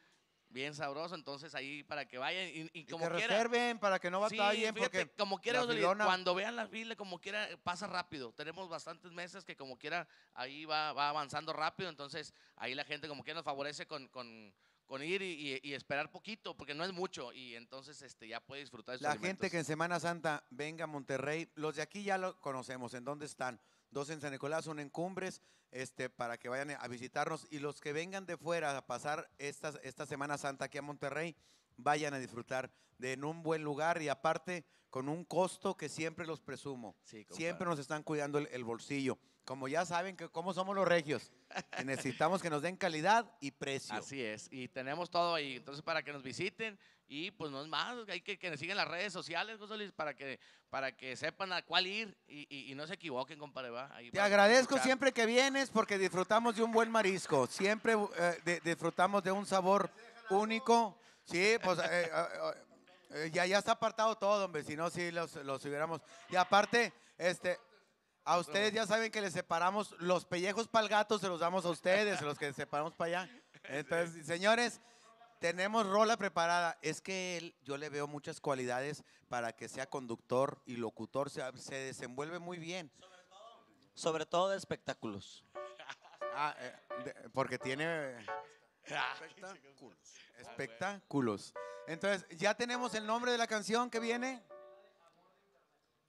[0.49, 1.15] bien sabroso.
[1.15, 3.33] Entonces ahí para que vayan y, y Y como que quiera.
[3.35, 6.95] reserven para que no Sí, batallen, fíjate, porque como quiera, filona- cuando vean la fila,
[6.95, 8.33] como quiera, pasa rápido.
[8.33, 11.89] Tenemos bastantes meses que como quiera, ahí va, va avanzando rápido.
[11.89, 14.53] Entonces, ahí la gente como quiera nos favorece con, con,
[14.87, 17.31] con ir y, y- esperar poquito, porque no es mucho.
[17.33, 20.87] Y entonces este, ya puede disfrutar de La gente que en Semana Santa venga a
[20.87, 23.59] Monterrey, los de aquí ya lo conocemos, ¿en dónde están?
[23.91, 25.41] Dos en San Nicolás, uno en Cumbres,
[25.71, 27.45] este, para que vayan a visitarnos.
[27.51, 31.35] Y los que vengan de fuera a pasar esta, esta Semana Santa aquí a Monterrey,
[31.75, 34.65] vayan a disfrutar de en un buen lugar y aparte
[34.97, 36.95] con un costo que siempre los presumo.
[37.03, 39.19] Sí, siempre nos están cuidando el, el bolsillo.
[39.45, 41.31] Como ya saben que cómo somos los regios,
[41.77, 43.93] que necesitamos que nos den calidad y precio.
[43.95, 45.57] Así es, y tenemos todo ahí.
[45.57, 48.75] Entonces, para que nos visiten y pues no es más, hay que que nos sigan
[48.75, 50.39] las redes sociales, José Luis, para que,
[50.71, 53.69] para que sepan a cuál ir y, y- y no se equivoquen, compadre.
[53.69, 53.95] ¿va?
[53.95, 54.83] Ahí Te agradezco escuchar.
[54.83, 57.45] siempre que vienes porque disfrutamos de un buen marisco.
[57.45, 59.91] Siempre eh, de- disfrutamos de un sabor
[60.31, 60.99] único.
[61.23, 62.09] Sí, pues eh,
[63.11, 64.63] eh, ya, ya está apartado todo, hombre.
[64.63, 66.01] Si no, sí los, los hubiéramos.
[66.29, 67.59] Y aparte, este.
[68.23, 71.63] A ustedes ya saben que les separamos los pellejos para el gato, se los damos
[71.65, 73.41] a ustedes, los que separamos para allá.
[73.63, 74.81] Entonces, señores,
[75.39, 76.77] tenemos rola preparada.
[76.81, 81.29] Es que él, yo le veo muchas cualidades para que sea conductor y locutor.
[81.29, 82.91] Se, se desenvuelve muy bien.
[83.93, 85.45] Sobre todo de espectáculos.
[86.35, 86.75] Ah, eh,
[87.05, 88.17] de- porque tiene
[88.83, 89.97] Espectáculos.
[90.37, 91.53] Espectáculos.
[91.87, 94.43] Entonces, ya tenemos el nombre de la canción que viene.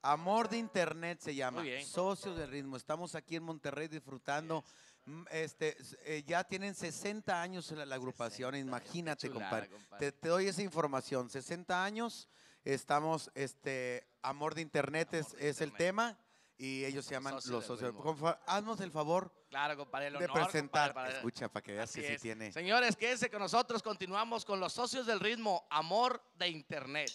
[0.02, 1.60] Amor de Internet se llama.
[1.60, 1.84] Muy bien.
[1.86, 2.76] Socios del Ritmo.
[2.76, 4.64] Estamos aquí en Monterrey disfrutando.
[5.04, 9.68] Mm, Este, eh, ya tienen 60 años la, la agrupación, imagínate, Chulada, compadre.
[9.70, 10.12] compadre.
[10.12, 11.28] Te, te doy esa información.
[11.30, 12.28] 60 años,
[12.64, 16.16] estamos, este, Amor de Internet es, es el tema
[16.58, 17.90] y ellos se llaman Socios los del socios.
[17.90, 18.02] Ritmo.
[18.04, 20.88] Por favor, haznos el favor Claro, compadre, el de presentar.
[20.88, 22.22] compadre, para- Escucha, para que veas Así que sí es.
[22.22, 22.52] tiene.
[22.52, 23.82] Señores, quédense con nosotros.
[23.82, 27.10] Continuamos con los socios del ritmo, amor de internet.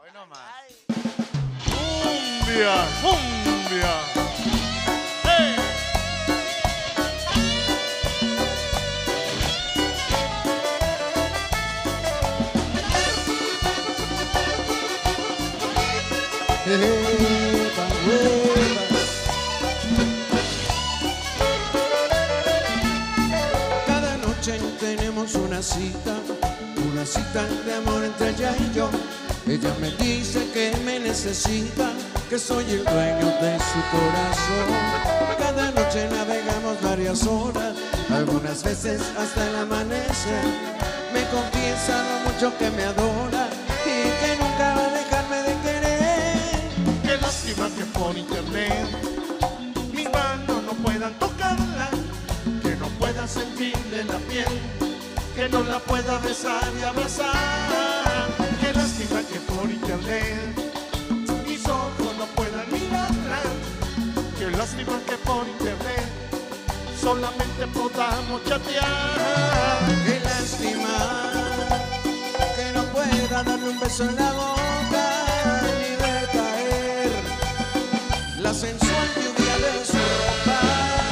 [0.00, 0.64] Hoy nomás.
[1.64, 4.00] Cumbia, cumbia.
[5.24, 5.56] ¡Hey!
[16.66, 17.03] Epa,
[25.32, 26.16] una cita,
[26.92, 28.90] una cita de amor entre ella y yo.
[29.46, 31.92] Ella me dice que me necesita,
[32.28, 34.68] que soy el dueño de su corazón.
[35.38, 37.74] Cada noche navegamos varias horas,
[38.12, 40.44] algunas veces hasta el amanecer.
[41.14, 43.48] Me confiesa lo mucho que me adora
[43.86, 47.02] y que nunca va a dejarme de querer.
[47.02, 48.86] Qué lástima que por internet
[49.90, 51.88] mis manos no puedan tocarla,
[52.62, 54.83] que no pueda sentirle la piel,
[55.34, 58.28] que no la pueda besar y abrazar.
[58.60, 60.54] Qué lástima que por internet
[61.46, 63.40] mis ojos no puedan mirarla.
[64.38, 66.08] Qué lástima que por internet
[67.00, 69.78] solamente podamos chatear.
[70.06, 71.32] Qué lástima
[72.56, 75.06] que no pueda darle un beso en la boca
[75.62, 77.12] ni ver caer
[78.40, 80.60] la sensual lluvia de su ropa.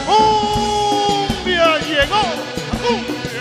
[0.07, 3.31] ¡Cumbia llegó!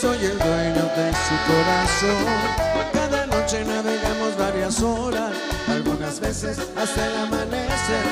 [0.00, 2.92] Soy el dueño de su corazón.
[2.92, 5.32] Cada noche navegamos varias horas,
[5.68, 8.06] algunas veces hasta el amanecer.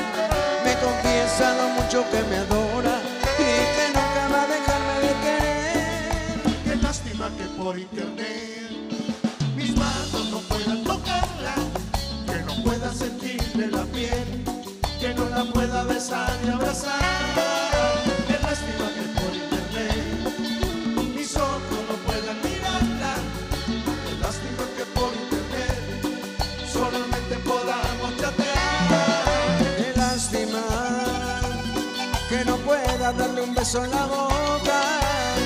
[0.65, 2.99] Me confiesa lo mucho que me adora
[3.39, 3.43] y
[3.75, 6.41] que nunca va a dejarme de querer.
[6.65, 8.69] Qué lástima que por internet
[9.55, 11.55] mis manos no puedan tocarla,
[12.25, 14.43] que no pueda sentirle la piel,
[14.99, 17.46] que no la pueda besar y abrazar.
[33.13, 34.81] Darle un beso en la boca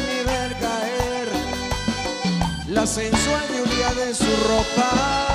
[0.08, 1.28] ni ver caer
[2.68, 5.31] la sensual lluvia de su ropa.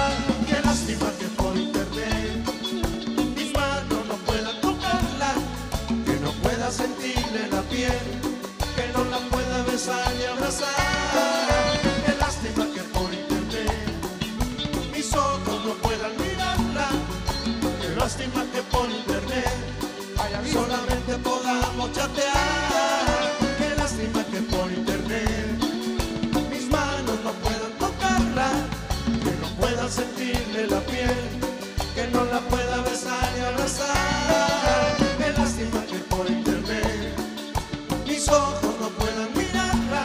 [38.28, 40.04] Ojos no puedan mirarla.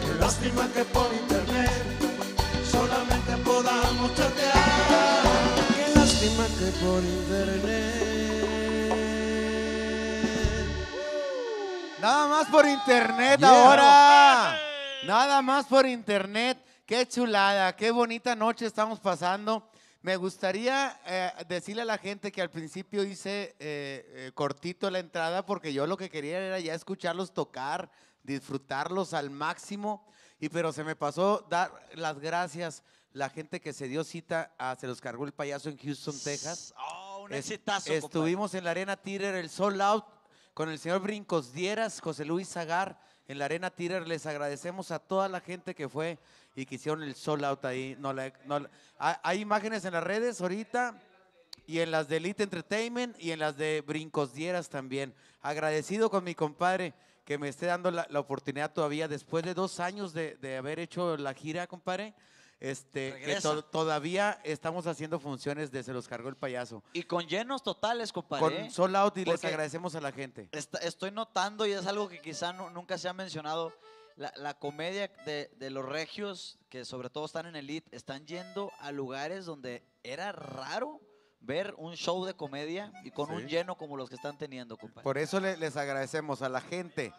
[0.00, 1.70] Qué lástima que por internet
[2.70, 5.22] solamente podamos chatear.
[5.76, 8.02] Qué lástima que por internet.
[12.00, 13.48] Nada más por internet Yeah.
[13.50, 14.56] ahora.
[15.06, 16.58] Nada más por internet.
[16.86, 19.70] Qué chulada, qué bonita noche estamos pasando.
[20.02, 24.98] Me gustaría eh, decirle a la gente que al principio hice eh, eh, cortito la
[24.98, 27.88] entrada porque yo lo que quería era ya escucharlos tocar,
[28.24, 30.04] disfrutarlos al máximo.
[30.40, 34.74] Y pero se me pasó dar las gracias la gente que se dio cita a
[34.74, 36.74] Se los cargó el payaso en Houston, Texas.
[36.78, 37.98] Oh, un Es- exitazo, compadre.
[38.06, 40.04] Estuvimos en la Arena Tirer, el Sold Out,
[40.52, 42.98] con el señor Brincos Dieras, José Luis Zagar,
[43.28, 44.08] en la Arena Tirer.
[44.08, 46.18] Les agradecemos a toda la gente que fue
[46.54, 47.96] y que hicieron el Sold Out ahí.
[47.98, 51.00] No la- no la- hay, imágenes en las redes ahorita
[51.66, 55.14] y en las de Elite Entertainment y en las de Brincos Dieras también.
[55.40, 59.80] Agradecido con mi compadre que me esté dando la, la oportunidad todavía, después de dos
[59.80, 62.14] años de, de haber hecho la gira, compadre.
[62.60, 66.80] Este, que to- todavía estamos haciendo funciones de Se los cargó el payaso.
[66.92, 68.40] Y con llenos totales, compadre.
[68.44, 68.70] Con ¿eh?
[68.70, 70.48] sold out y les Porque agradecemos a la gente.
[70.52, 73.72] estoy notando, y es algo que quizá no- nunca se ha mencionado,
[74.16, 78.70] la, la comedia de, de los regios, que sobre todo están en Elite, están yendo
[78.80, 81.00] a lugares donde era raro
[81.40, 85.02] ver un show de comedia y con un lleno como los que están teniendo, compadre.
[85.02, 87.12] Por eso le- les agradecemos a la gente.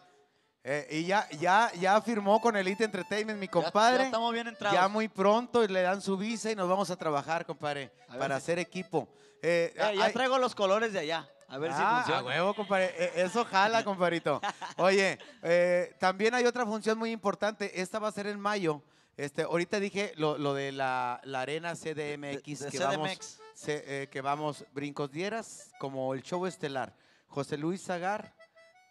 [0.66, 3.98] Eh, y ya, ya, ya firmó con Elite Entertainment, mi compadre.
[3.98, 4.74] ya estamos bien entrados.
[4.74, 8.16] Ya muy pronto y le dan su visa y nos vamos a trabajar, compadre, A
[8.16, 9.06] para si- hacer equipo.
[9.42, 12.20] Eh, Eh, ya hay- traigo los colores de allá, a ver si Ah, funciona.
[12.20, 12.94] A huevo, compadre.
[12.98, 14.40] E- Eso jala, compadrito.
[14.78, 17.80] Oye, eh, también hay otra función muy importante.
[17.80, 18.82] Esta va a ser en mayo.
[19.16, 23.38] Este, ahorita dije lo, lo de la, la arena CDMX de que vamos, CDMX.
[23.54, 26.94] se- eh, que vamos Brincos Dieras como el show estelar.
[27.28, 28.34] José Luis Zagar,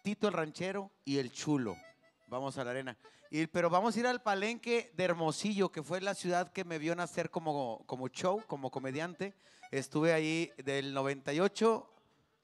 [0.02, 1.76] Tito el Ranchero y el Chulo.
[2.28, 2.96] Vamos a la arena.
[3.30, 6.78] Y, pero vamos a ir al palenque de Hermosillo, que fue la ciudad que me
[6.78, 9.34] vio nacer como, como show, como comediante.
[9.70, 11.90] Estuve ahí del 98,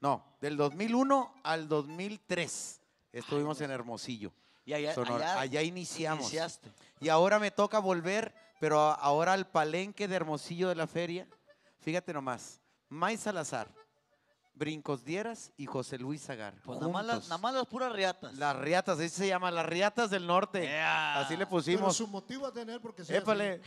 [0.00, 2.80] no, del 2001 al 2003.
[3.12, 4.32] Estuvimos en Hermosillo.
[4.64, 6.24] Y allá, allá Allá iniciamos.
[6.24, 6.70] iniciaste.
[7.00, 11.26] Y ahora me toca volver, pero ahora al palenque de Hermosillo de la feria.
[11.80, 13.68] Fíjate nomás, May Salazar,
[14.54, 16.54] Brincos Dieras y José Luis Zagar.
[16.64, 17.28] Pues nada más, las, juntos.
[17.30, 18.34] nada más las puras riatas.
[18.34, 20.78] Las riatas, así se llama, las riatas del norte.
[20.80, 21.96] Así le Pero pusimos.
[21.96, 23.60] su motivo a tener porque sí, Épale.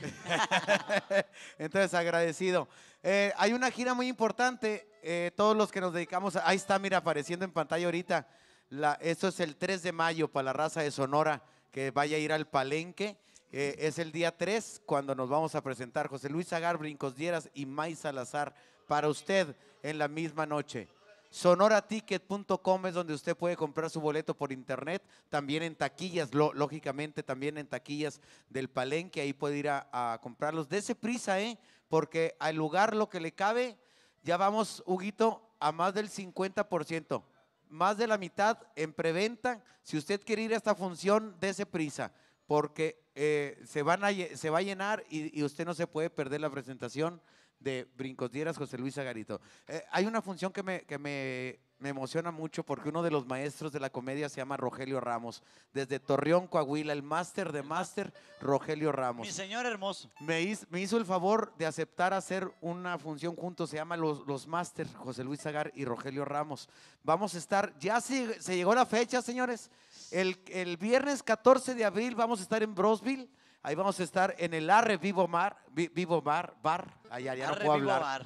[1.58, 2.68] Entonces, agradecido.
[3.02, 4.88] Eh, hay una gira muy importante.
[5.06, 8.26] eh, todos los que nos dedicamos, a- ahí está, mira, apareciendo en pantalla ahorita.
[8.70, 12.20] La, esto es el 3 de mayo para la raza de Sonora que vaya a
[12.20, 13.18] ir al Palenque.
[13.52, 17.50] Eh, es el día 3 cuando nos vamos a presentar José Luis Agar, Brincos Dieras
[17.54, 18.56] y May Salazar
[18.88, 20.88] para usted en la misma noche.
[21.34, 27.58] Sonoraticket.com es donde usted puede comprar su boleto por internet, también en taquillas, lógicamente también
[27.58, 30.70] en taquillas del Palenque, ahí puede ir a, comprarlos.
[30.70, 31.58] Dese prisa, ¿eh?
[31.88, 33.80] Porque al lugar lo que le cabe,
[34.22, 37.24] ya vamos, Huguito, a más del 50%,
[37.68, 39.64] más de la mitad en preventa.
[39.82, 42.14] Si usted quiere ir a esta función, dese prisa,
[42.46, 46.42] porque eh, se, van a, se va a llenar y usted no se puede perder
[46.42, 47.20] la presentación
[47.64, 49.40] de Brincos Dieras José Luis Agarito.
[49.68, 53.26] Eh, hay una función que, me, que me, me emociona mucho porque uno de los
[53.26, 58.14] maestros de la comedia se llama Rogelio Ramos, desde Torreón, Coahuila, el máster de máster,
[58.40, 59.28] Rogelio Ramos.
[59.28, 60.10] Mi señor hermoso.
[60.20, 64.26] Me hizo, me hizo el favor de aceptar hacer una función juntos, se llama Los,
[64.28, 66.70] los Máster, José Luis Zagar y Rogelio Ramos.
[67.04, 69.70] Vamos a estar, ya se, se llegó la fecha, señores.
[70.12, 73.30] El, el viernes 14 de abril vamos a estar en Brosville.
[73.64, 77.48] Ahí vamos a estar en el Arre Vivo Mar, Vi- Vivo Bar, Bar, allá ya
[77.48, 78.02] no puedo Vivo hablar.
[78.02, 78.26] Bar.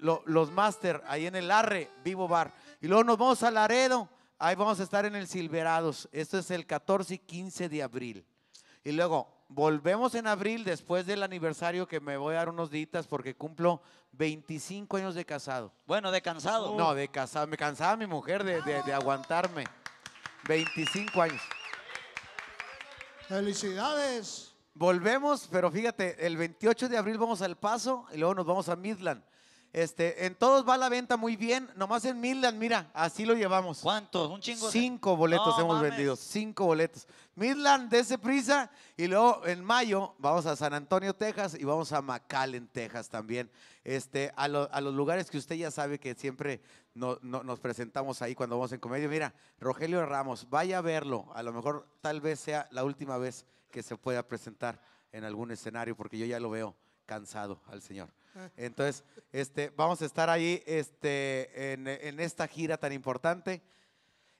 [0.00, 2.52] Lo- los Máster, ahí en el Arre Vivo Bar.
[2.80, 4.08] Y luego nos vamos a Laredo,
[4.38, 6.08] ahí vamos a estar en el Silverados.
[6.12, 8.24] Esto es el 14 y 15 de abril.
[8.84, 13.06] Y luego volvemos en abril después del aniversario que me voy a dar unos días
[13.08, 13.82] porque cumplo
[14.12, 15.72] 25 años de casado.
[15.86, 16.76] Bueno, de cansado.
[16.76, 17.46] No, de casado.
[17.48, 19.64] Me cansaba mi mujer de, de- de aguantarme.
[20.46, 21.42] 25 años.
[23.28, 24.52] Felicidades.
[24.78, 28.76] Volvemos, pero fíjate, el 28 de abril vamos al Paso y luego nos vamos a
[28.76, 29.22] Midland.
[29.72, 33.80] Este, en todos va la venta muy bien, nomás en Midland, mira, así lo llevamos.
[33.80, 34.30] ¿Cuántos?
[34.30, 34.66] Un chingo.
[34.66, 35.90] de- Cinco boletos No hemos mames.
[35.92, 37.08] vendido, cinco boletos.
[37.36, 38.70] Midland, dese prisa.
[38.98, 43.50] Y luego en mayo vamos a San Antonio, Texas y vamos a McAllen, Texas también.
[43.82, 46.60] Este, a, lo- a los lugares que usted ya sabe que siempre
[46.94, 49.08] no- no- nos presentamos ahí cuando vamos en comedia.
[49.08, 51.28] Mira, Rogelio Ramos, vaya a verlo.
[51.34, 54.80] A lo mejor tal vez sea la última vez que se pueda presentar
[55.12, 56.76] en algún escenario porque yo ya lo veo
[57.06, 58.12] cansado al señor.
[58.56, 59.02] Entonces,
[59.32, 63.62] este, vamos a estar ahí este, en, en esta gira tan importante.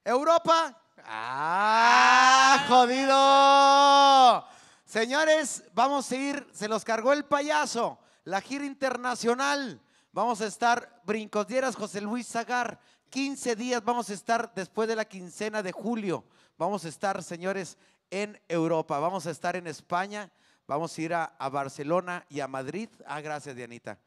[0.05, 0.83] Europa.
[1.05, 2.65] ¡Ah!
[2.69, 4.57] ¡Jodido!
[4.85, 9.81] Señores, vamos a ir, se los cargó el payaso, la gira internacional.
[10.13, 12.79] Vamos a estar, Brincos Dieras, José Luis Zagar.
[13.11, 16.25] 15 días vamos a estar después de la quincena de julio.
[16.59, 17.77] Vamos a estar, señores,
[18.11, 18.99] en Europa.
[18.99, 20.31] Vamos a estar en España.
[20.67, 22.89] Vamos a ir a, a Barcelona y a Madrid.
[23.07, 23.99] Ah, gracias, Dianita.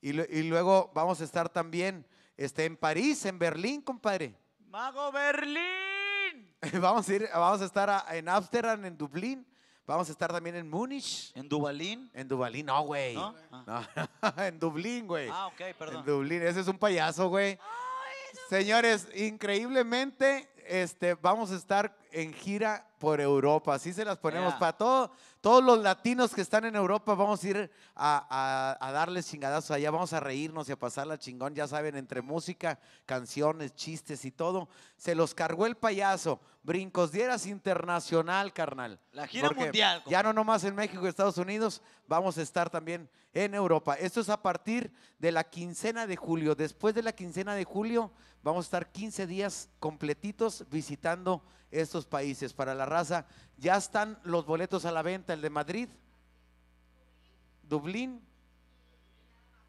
[0.00, 2.06] Y, y luego vamos a estar también
[2.36, 4.34] este, en París, en Berlín, compadre.
[4.68, 5.62] Mago Berlín.
[6.80, 9.46] Vamos a ir, vamos a estar a- en Ámsterdam, en Dublín.
[9.84, 11.32] Vamos a estar también en Múnich.
[11.34, 12.08] ¿En Dubalín?
[12.14, 13.14] En Dubalín, no, güey.
[13.16, 13.34] ¿No?
[13.66, 13.82] No,
[14.44, 15.28] en Dublín, güey.
[15.30, 16.04] Ah, ok, En perdón.
[16.06, 17.58] Dublín, ese es un payaso, güey.
[18.48, 23.74] Señores, increíblemente, este, vamos a estar en gira por Europa.
[23.74, 25.10] Así se las ponemos para todo,
[25.40, 29.72] Todos los latinos que están en Europa vamos a ir a, a, a darles chingadazos
[29.72, 34.30] allá, vamos a reírnos y a pasarla chingón, ya saben, entre música, canciones, chistes y
[34.30, 34.68] todo.
[34.96, 36.40] Se los cargó el payaso.
[36.62, 39.00] Brincos Dieras Internacional, carnal.
[39.10, 42.70] La gira Porque mundial, Ya no nomás en México y Estados Unidos, vamos a estar
[42.70, 43.94] también en Europa.
[43.94, 46.54] Esto es a partir de la quincena de julio.
[46.54, 48.12] Después de la quincena de julio,
[48.42, 52.52] vamos a estar 15 días completitos visitando estos países.
[52.52, 53.26] Para la raza,
[53.58, 55.88] ya están los boletos a la venta, el de Madrid,
[57.68, 58.20] Dublín.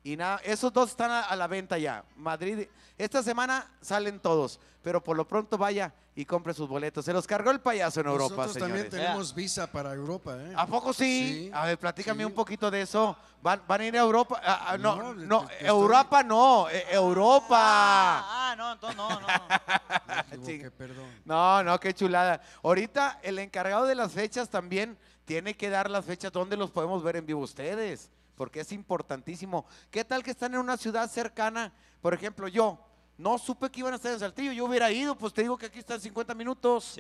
[0.04, 2.04] Y nada, esos dos están a, a la venta ya.
[2.18, 2.68] Madrid,
[2.98, 7.06] esta semana salen todos, pero por lo pronto vaya y compre sus boletos.
[7.06, 9.02] Se los cargó el payaso en Europa, Nosotros también señores.
[9.08, 10.54] tenemos visa para Europa, ¿eh?
[10.58, 11.46] ¿A poco sí?
[11.46, 12.26] Sí, A ver, platícame sí.
[12.26, 13.16] un poquito de eso.
[13.42, 14.40] ¿Van, van a ir a Europa?
[14.44, 17.58] Ah, ah, no, No, no, te- te estoy- Europa no, eh, Europa.
[17.60, 19.28] Ah, no, entonces no, no.
[20.30, 21.10] Me equivoqué, perdón.
[21.26, 22.42] No, no, qué chulada.
[22.62, 27.02] Ahorita el encargado de las fechas también tiene que dar las fechas donde los podemos
[27.04, 29.66] ver en vivo ustedes, porque es importantísimo.
[29.92, 31.72] ¿Qué tal que están en una ciudad cercana?
[32.02, 32.80] Por ejemplo, yo
[33.18, 35.68] no supe que iban a estar en Saltillo, yo hubiera ido, pues te digo que
[35.68, 36.98] aquí están 50 minutos.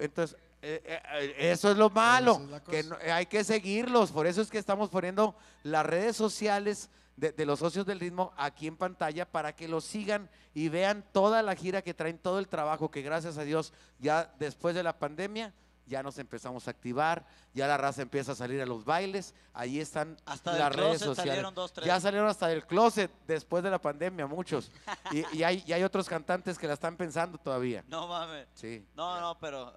[0.00, 4.26] Entonces, eh, eh, eso es lo malo, es que no- eh, hay que seguirlos, por
[4.26, 8.66] eso es que estamos poniendo las redes sociales de, de los socios del ritmo aquí
[8.66, 12.48] en pantalla para que los sigan y vean toda la gira que traen, todo el
[12.48, 15.52] trabajo que gracias a Dios ya después de la pandemia
[15.92, 19.78] ya nos empezamos a activar, ya la raza empieza a salir a los bailes, ahí
[19.78, 21.32] están Hasta del las redes sociales.
[21.34, 21.86] salieron dos, tres.
[21.86, 24.72] Ya salieron hasta del closet después de la pandemia, muchos.
[25.12, 27.84] Y, y hay, y hay otros cantantes que la están pensando todavía.
[27.88, 28.48] No mames.
[28.54, 28.84] Sí.
[28.96, 29.74] No, no, pero.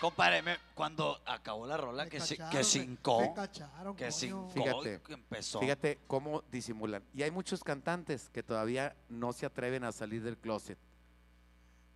[0.00, 4.50] Compadre, me- cuando acabó la rola, que, se, cacharon, que me cacharon, que cincó.
[4.50, 5.60] Fíjate, que empezó.
[5.60, 7.04] fíjate cómo disimulan.
[7.14, 10.76] Y hay muchos cantantes que todavía no se atreven a salir del closet.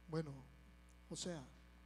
[0.08, 0.30] Bueno,
[1.10, 1.42] o sea,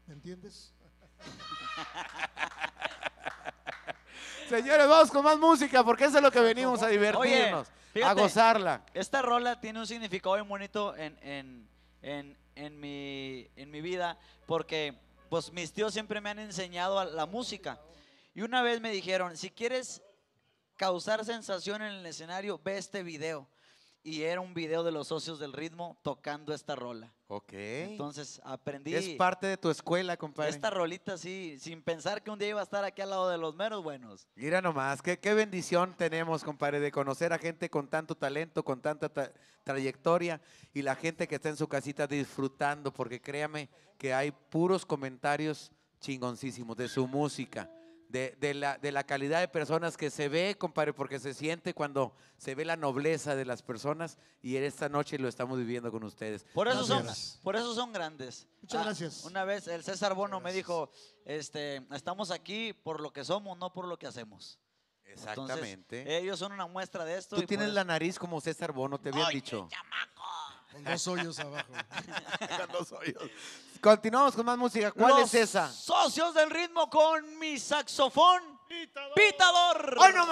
[0.07, 0.73] ¿me entiendes?
[4.49, 8.21] Señores, vamos con más música porque eso es lo que venimos a divertirnos, a fíjate,
[8.21, 8.83] gozarla.
[8.95, 11.69] Esta rola tiene un significado muy bonito en, en,
[12.03, 14.99] en, en mi, en mi vida porque
[15.29, 17.81] pues mis tíos siempre me han enseñado a la música.
[18.35, 20.03] Y una vez me dijeron, si quieres
[20.77, 23.49] causar sensación en el escenario, ve este video.
[24.03, 27.13] Y era un video de los socios del ritmo tocando esta rola.
[27.29, 27.53] Ok.
[27.53, 30.51] Entonces aprendí es parte de tu escuela, compadre.
[30.51, 33.37] esta rolita así, sin pensar que un día iba a estar aquí al lado de
[33.37, 34.27] los meros buenos.
[34.37, 38.81] Mira nomás, qué, qué bendición tenemos, compadre, de conocer a gente con tanto talento, con
[38.81, 39.33] tanta tra-
[39.65, 40.41] trayectoria
[40.73, 43.69] y la gente que está en su casita disfrutando, porque créame
[43.99, 45.71] que hay puros comentarios
[46.01, 47.71] chingoncísimos de su música,
[48.11, 51.75] de, de la, de la calidad de personas que se ve, compadre, porque se siente
[51.75, 55.93] cuando se ve la nobleza de las personas y en esta noche lo estamos viviendo
[55.93, 56.45] con ustedes.
[56.53, 57.07] Por eso, son,
[57.43, 58.49] por eso son grandes.
[58.63, 59.25] Muchas Ah, gracias.
[59.25, 60.91] Una vez el César Bono me dijo,
[61.25, 64.59] este, estamos aquí por lo que somos, no por lo que hacemos.
[65.05, 66.19] Entonces, Exactamente.
[66.19, 67.37] ellos son una muestra de esto.
[67.37, 69.69] Tú y tienes la nariz como César Bono, te habían Oye, dicho.
[70.73, 71.69] Con dos hoyos abajo.
[72.59, 73.23] Con dos hoyos.
[73.81, 74.93] Continuamos con más música.
[74.93, 75.73] ¿Cuál Los es esa?
[75.73, 78.43] Socios del ritmo con mi saxofón
[79.15, 79.97] pitador.
[79.99, 80.27] ¡Hoy no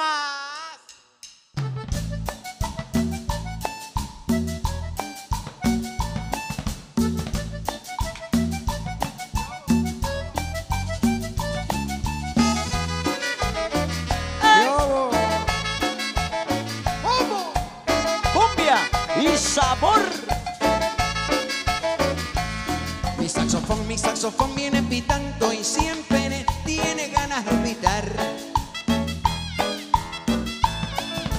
[23.18, 28.04] Mi saxofón, mi saxofón viene pitando y siempre tiene ganas de pitar.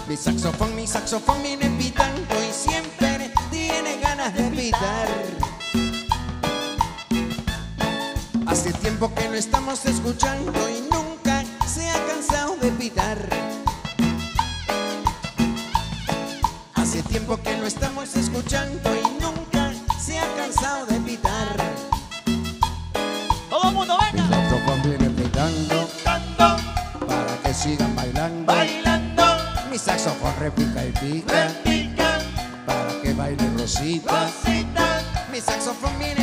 [0.05, 5.07] Mi saxofón, mi saxofón viene pitando y siempre tiene ganas de pitar.
[8.47, 13.48] Hace tiempo que lo estamos escuchando y nunca se ha cansado de pitar.
[17.69, 19.71] Estamos escuchando y nunca
[20.03, 21.55] se ha cansado de pitar.
[23.47, 24.27] Todo el mundo venga.
[24.27, 28.51] saxofón viene pitando para que sigan bailando.
[28.51, 29.23] Bailando.
[29.69, 32.19] Mi saxofón repica y pica
[32.65, 34.27] para que baile Rosita.
[35.31, 36.18] Mi saxofón viene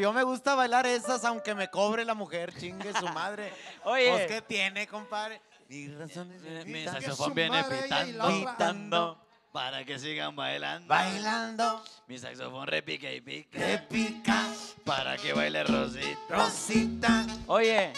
[0.00, 3.52] Yo me gusta bailar esas aunque me cobre la mujer, chingue su madre.
[3.84, 4.10] Oye.
[4.10, 5.40] Pues, ¿qué tiene, compadre?
[5.68, 10.86] Mi saxofón viene pitando, pitando, para que sigan bailando.
[10.88, 14.42] Bailando, Mi saxofón repica y pica, que pica,
[14.84, 16.18] para que baile Rosita.
[16.28, 17.26] Rosita.
[17.46, 17.92] Oye,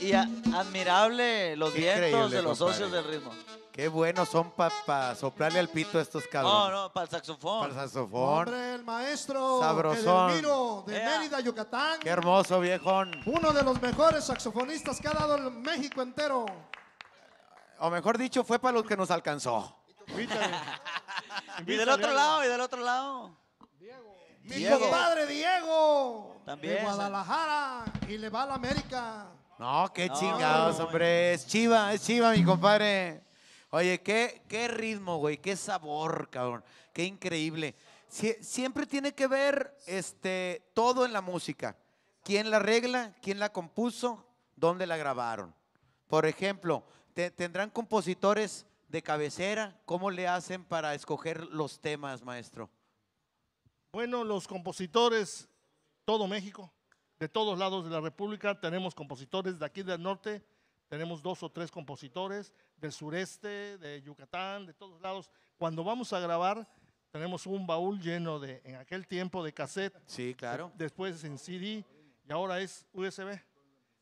[0.00, 2.72] y a- admirable los vientos de los compadre.
[2.84, 3.32] socios del ritmo.
[3.76, 6.70] Qué buenos son para soplarle al pito a estos No, cabrones.
[6.72, 7.60] no, para el saxofón.
[7.68, 8.38] Para el saxofón.
[8.48, 10.30] Hombre, el maestro Sabrosón.
[10.30, 11.04] Edelmiro de.
[11.04, 12.00] Mérida, Yucatán.
[12.00, 13.20] Qué hermoso, viejón.
[13.26, 16.46] Uno de los mejores saxofonistas que ha dado el México entero.
[17.78, 19.76] O mejor dicho, fue para los que nos alcanzó.
[20.08, 20.46] Invítale.
[21.58, 23.36] Y del Invítale otro lado, y del otro lado.
[24.42, 24.78] Mi Diego.
[24.78, 26.36] compadre Diego.
[26.46, 27.84] También, De Guadalajara.
[28.08, 29.26] Y le va a la América.
[29.58, 31.34] No, qué No, chingados, no, hombre.
[31.34, 33.25] Es chiva, es chiva, mi compadre.
[33.70, 36.64] Oye, qué, qué ritmo, güey, qué sabor, cabrón.
[36.92, 37.74] Qué increíble.
[38.08, 41.76] Sie- siempre tiene que ver este, todo en la música.
[42.22, 43.14] ¿Quién la arregla?
[43.20, 44.24] ¿Quién la compuso?
[44.54, 45.54] ¿Dónde la grabaron?
[46.06, 49.78] Por ejemplo, te- ¿tendrán compositores de cabecera?
[49.84, 52.70] ¿Cómo le hacen para escoger los temas, maestro?
[53.92, 55.48] Bueno, los compositores,
[56.04, 56.72] todo México,
[57.18, 60.44] de todos lados de la República, tenemos compositores de aquí del norte,
[60.88, 65.30] tenemos dos o tres compositores del sureste, de Yucatán, de todos lados.
[65.56, 66.66] Cuando vamos a grabar,
[67.10, 69.94] tenemos un baúl lleno de, en aquel tiempo, de cassette.
[70.06, 70.72] Sí, claro.
[70.76, 71.84] Después en CD
[72.28, 73.40] y ahora es USB.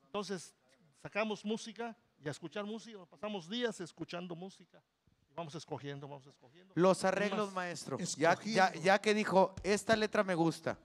[0.06, 0.54] Entonces,
[1.02, 4.82] sacamos música y a escuchar música, pasamos días escuchando música.
[5.30, 6.72] Y vamos escogiendo, vamos escogiendo.
[6.76, 7.98] Los Es arreglos, maestro.
[8.16, 10.78] Ya, ya, ya que dijo, esta letra me gusta.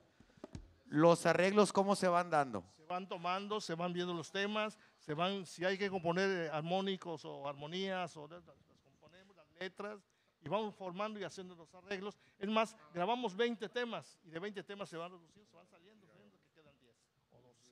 [0.86, 2.64] Los arreglos, ¿cómo se van dando?
[2.76, 4.76] se van tomando, se van viendo los temas,
[5.10, 9.48] se van, si hay que componer eh, armónicos o armonías, o las, las componemos, las
[9.60, 9.98] letras,
[10.40, 12.16] y vamos formando y haciendo los arreglos.
[12.38, 16.06] Es más, grabamos 20 temas, y de 20 temas se van reduciendo, se van saliendo,
[16.06, 16.14] que
[16.62, 16.94] quedan 10
[17.32, 17.72] o 12.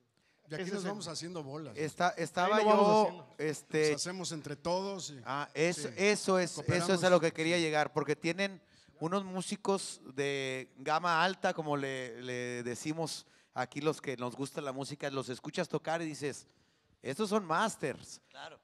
[0.50, 1.78] Y aquí Ese nos es el- vamos haciendo bolas.
[1.78, 3.36] Está, estaba vamos yo, haciendo.
[3.38, 5.12] este, Nos hacemos entre todos.
[5.12, 8.60] y- ah, eso, sí, eso es, eso es a lo que quería llegar, porque tienen
[9.00, 14.72] unos músicos de gama alta, como le, le decimos aquí los que nos gusta la
[14.72, 16.48] música, los escuchas tocar y dices,
[17.02, 18.22] estos son masters.
[18.30, 18.60] Claro.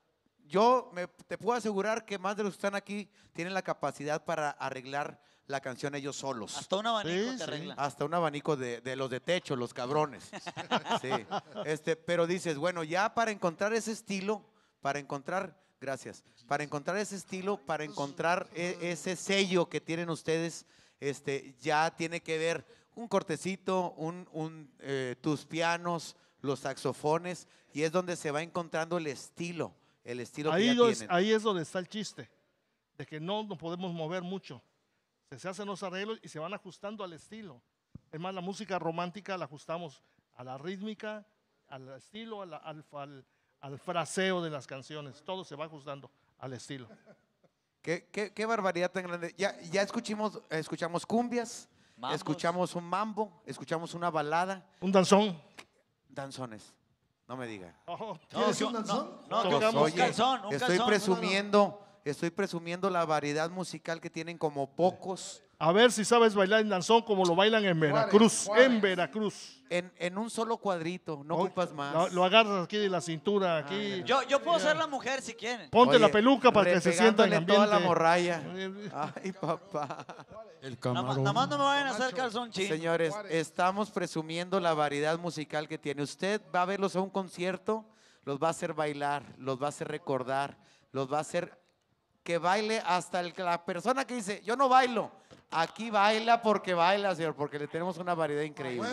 [0.45, 4.23] Yo me, te puedo asegurar que más de los que están aquí tienen la capacidad
[4.23, 6.57] para arreglar la canción ellos solos.
[6.57, 7.43] Hasta un abanico Sí, te sí.
[7.43, 7.73] arregla.
[7.75, 10.29] Hasta un abanico de, de los de techo, los cabrones.
[11.01, 11.09] Sí.
[11.65, 14.45] Este, pero dices, bueno, ya para encontrar ese estilo,
[14.81, 20.65] para encontrar, gracias, para encontrar ese estilo, para encontrar e- ese sello que tienen ustedes,
[20.99, 22.65] este, ya tiene que ver
[22.95, 28.97] un cortecito, un, un, eh, tus pianos, los saxofones, y es donde se va encontrando
[28.97, 31.15] el estilo, el estilo que Ahí, ya do- es, tienen.
[31.15, 32.29] ahí es donde está el chiste,
[32.97, 34.61] de que no nos podemos mover mucho.
[35.29, 37.61] Se, se hacen los arreglos y se van ajustando al estilo.
[38.11, 40.03] Es más, la música romántica la ajustamos
[40.35, 41.25] a la rítmica,
[41.69, 43.25] al estilo, a la- al, al-
[43.61, 45.23] al fraseo de las canciones.
[45.23, 46.89] Todo se va ajustando al estilo.
[47.81, 49.33] Qué, qué- qué barbaridad tan grande.
[49.37, 52.15] Ya, ya escuchamos, escuchamos cumbias, Mambos.
[52.17, 55.41] escuchamos un mambo, escuchamos una balada, Un danzón.
[56.13, 56.73] Danzones.
[57.27, 57.73] No me diga.
[57.87, 59.21] Oh, ¿Quieres yo- un danzón?
[59.29, 60.87] No, tocamos Oye, calzón, un estoy calzón.
[60.87, 66.59] presumiendo, estoy presumiendo la variedad musical que tienen como pocos A ver si sabes bailar
[66.59, 68.49] en danzón como lo bailan en Veracruz.
[68.57, 69.63] En Veracruz.
[69.69, 71.21] en, en un solo cuadrito.
[71.23, 71.93] No Hoy- ocupas más.
[71.93, 74.03] Lo, lo agarras aquí de la cintura, aquí.
[74.03, 75.69] Yo, yo puedo ser la mujer si quieren.
[75.69, 77.53] Ponte la Oye, peluca para que se sienta en ambiente.
[77.53, 78.43] toda la morralla.
[79.23, 80.05] Ay, papá.
[80.61, 82.67] El más, nada más no me vayan a hacer calzón chino.
[82.67, 86.03] Señores, estamos presumiendo la variedad musical que tiene.
[86.03, 87.85] Usted va a verlos a un concierto,
[88.25, 90.57] los va a hacer bailar, los va a hacer recordar,
[90.91, 91.57] los va a hacer
[92.21, 95.09] que baile hasta el, la persona que dice, yo no bailo.
[95.55, 98.87] Aquí baila porque baila, señor, porque le tenemos una variedad increíble.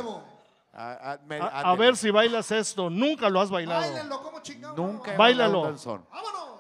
[0.73, 1.77] A, a- me- A, a ándele.
[1.89, 2.89] ver si bailas esto.
[2.91, 3.81] Nunca lo has bailado.
[3.81, 4.77] Báilenlo como chingado.
[4.77, 5.63] Nunca he Báilalo.
[5.63, 6.07] bailado.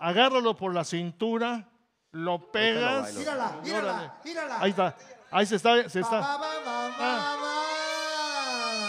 [0.00, 1.68] Agárralo por la cintura,
[2.12, 3.14] lo pegas.
[3.14, 4.58] Mírala, mírala, mírala.
[4.60, 4.96] Ahí está.
[5.30, 5.88] Ahí se está.
[5.88, 6.20] Se está.
[6.22, 7.36] Ah.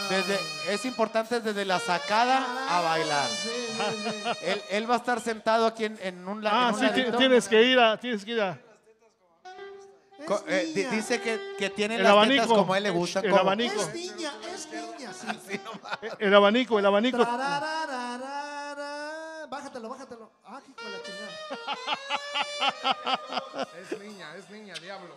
[0.09, 0.37] Desde,
[0.73, 3.27] es importante desde la sacada a bailar.
[3.29, 4.29] Sí, sí, sí.
[4.43, 7.17] Él, él va a estar sentado aquí en, en un, la- Ah, en un sí,
[7.17, 7.97] tienes que ir a.
[7.97, 8.57] Tienes que ir a.
[10.25, 12.43] Co- eh, di- dice que, que tiene El las abanico.
[12.43, 13.25] tetas como a él le gustan.
[13.25, 13.81] El abanico.
[13.81, 15.27] Es niña, es niña, sí.
[16.19, 17.17] El abanico, el abanico.
[17.25, 19.47] Tararararara.
[19.49, 20.31] Bájatelo, bájatelo.
[20.45, 21.31] Ah, hijo de la chingada.
[23.81, 25.13] Es niña, es niña, diablo.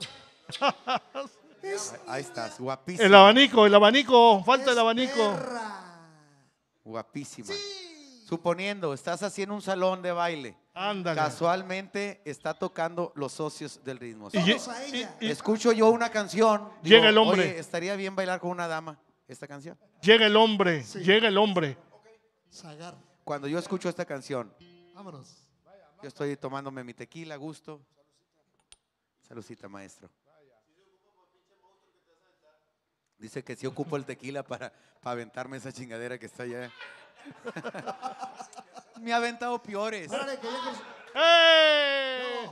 [1.63, 3.07] Es Ahí estás, guapísima.
[3.07, 4.43] El abanico, el abanico.
[4.45, 5.33] Falta el es abanico.
[5.35, 5.81] perra.
[6.85, 7.55] Guapísima.
[8.25, 10.57] Suponiendo, estás haciendo un salón de baile.
[10.73, 11.21] Ándale.
[11.21, 14.31] Casualmente está tocando los socios del ritmo.
[14.33, 15.17] Y, a ella.
[15.21, 16.71] y- y- Escucho yo una canción.
[16.83, 17.43] Llega el hombre.
[17.43, 18.99] "Oye, estaría bien bailar con una dama
[19.29, 19.79] esta canción.
[20.01, 20.83] llega el hombre.
[20.83, 21.77] Llega el hombre.
[22.51, 22.95] Zagar.
[23.25, 24.53] Cuando yo escucho esta canción,
[24.95, 25.37] Vámonos.
[26.03, 27.81] yo estoy tomándome mi tequila a gusto.
[29.29, 30.09] Saludcita, maestro.
[33.19, 36.71] Dice que sí ocupo el tequila para, para aventarme esa chingadera que está allá.
[39.01, 40.11] Me ha aventado peores.
[40.11, 40.79] Órale, que ya, que-
[41.15, 42.51] ¡Eh!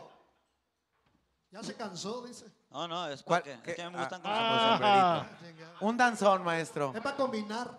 [1.50, 2.46] ya se cansó, dice.
[2.70, 3.42] No, no, es ¿Cuál?
[3.42, 3.70] porque ¿Qué?
[3.70, 5.26] es que a mí me Ah, gustan con Ah.
[5.30, 5.72] sombrerito.
[5.80, 6.92] Un danzón, maestro.
[6.94, 7.70] Es para combinar.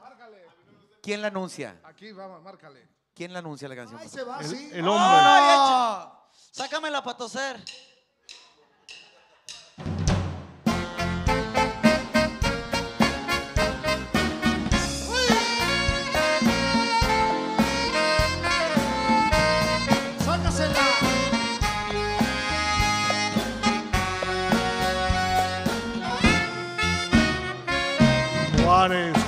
[1.01, 1.79] ¿Quién la anuncia?
[1.83, 2.87] Aquí, vamos, márcale.
[3.13, 3.99] ¿Quién la anuncia la canción?
[3.99, 4.69] Ahí se va, El, sí.
[4.73, 5.21] el No, hombre.
[5.23, 6.11] no, y echa-
[6.51, 7.63] Sácamela para toser.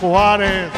[0.06, 0.72] Juárez,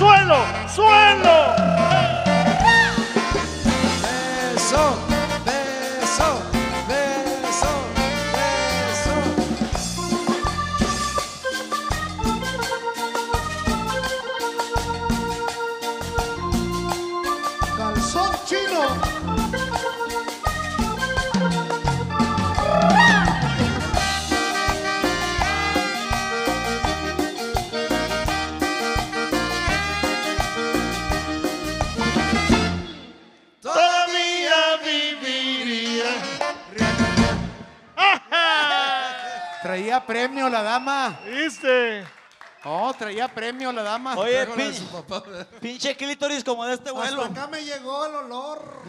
[0.00, 0.46] ¡Suelo!
[0.66, 1.29] ¡Suelo!
[43.00, 44.14] Traía premio la dama.
[44.16, 45.22] Oye, Traigo la de pin- su papá.
[45.60, 47.22] pinche clítoris como de este vuelo.
[47.22, 48.82] Hasta acá me llegó el olor.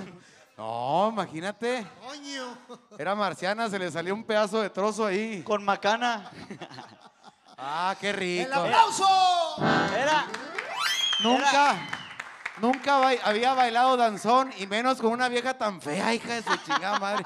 [0.58, 1.88] No, imagínate.
[2.06, 2.58] Coño.
[3.00, 5.42] Era marciana, se le salió un pedazo de trozo ahí.
[5.44, 6.30] Con macana.
[7.58, 8.46] Ah, qué rico.
[8.48, 9.08] ¡El aplauso!
[9.98, 10.26] Era.
[11.24, 11.76] Nunca,
[12.60, 17.00] nunca había bailado danzón y menos con una vieja tan fea, hija de su chingada
[17.00, 17.24] madre.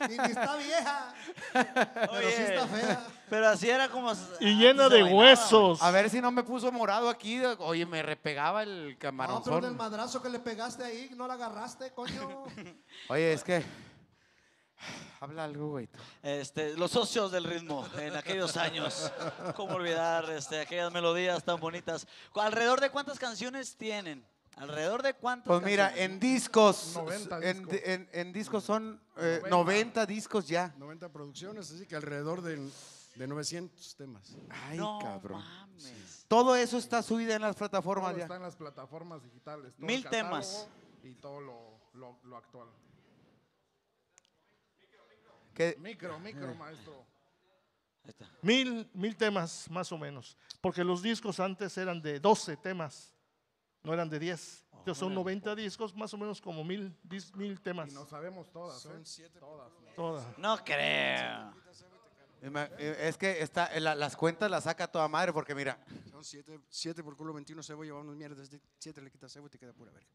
[0.00, 1.14] Y ni está vieja.
[1.52, 3.06] Pero sí está fea.
[3.28, 4.12] Pero así era como.
[4.40, 5.82] Y llena de huesos.
[5.82, 7.42] A ver si no me puso morado aquí.
[7.58, 11.92] Oye, me repegaba el No, pero del madrazo que le pegaste ahí, no la agarraste,
[11.92, 12.44] coño.
[13.08, 13.64] Oye, es que.
[15.20, 15.88] Habla algo, güey.
[16.22, 19.10] Este, los socios del ritmo en aquellos años.
[19.56, 22.06] ¿Cómo olvidar este, aquellas melodías tan bonitas?
[22.34, 24.24] ¿Alrededor de cuántas canciones tienen?
[24.56, 26.10] ¿Alrededor de cuántas Pues mira, canciones?
[26.12, 26.92] en discos.
[26.94, 27.80] 90 en, discos.
[27.84, 30.74] en- en discos son eh, 90 discos ya.
[30.78, 32.56] 90 producciones, así que alrededor de,
[33.16, 34.34] de 900 temas.
[34.48, 35.40] Ay, No cabrón.
[35.44, 36.24] mames.
[36.26, 38.24] Todo eso está subido en las plataformas Todo ya.
[38.24, 39.74] está en las plataformas digitales.
[39.76, 40.66] todo Mil el temas.
[41.02, 42.68] Y todo lo, lo- lo actual.
[45.54, 47.06] Que- Micro, micro, maestro.
[48.42, 50.36] Mil, mil temas más o menos.
[50.60, 53.12] Porque los discos antes eran de 12 temas,
[53.86, 54.64] no eran de 10.
[54.78, 57.90] Entonces son 90 discos, más o menos como mil, dis- mil temas.
[57.90, 58.80] Y no sabemos todas.
[58.82, 59.04] Son ¿eh?
[59.04, 59.70] siete Todas.
[59.94, 60.38] Todas.
[60.38, 61.52] No creo.
[62.42, 65.78] Eh, Es que está, la- las cuentas las saca toda madre porque mira.
[66.10, 68.50] Son 7 siete por culo 21 cebo, llevamos mierdas.
[68.78, 70.08] 7 le quitas cebo y te queda pura verga.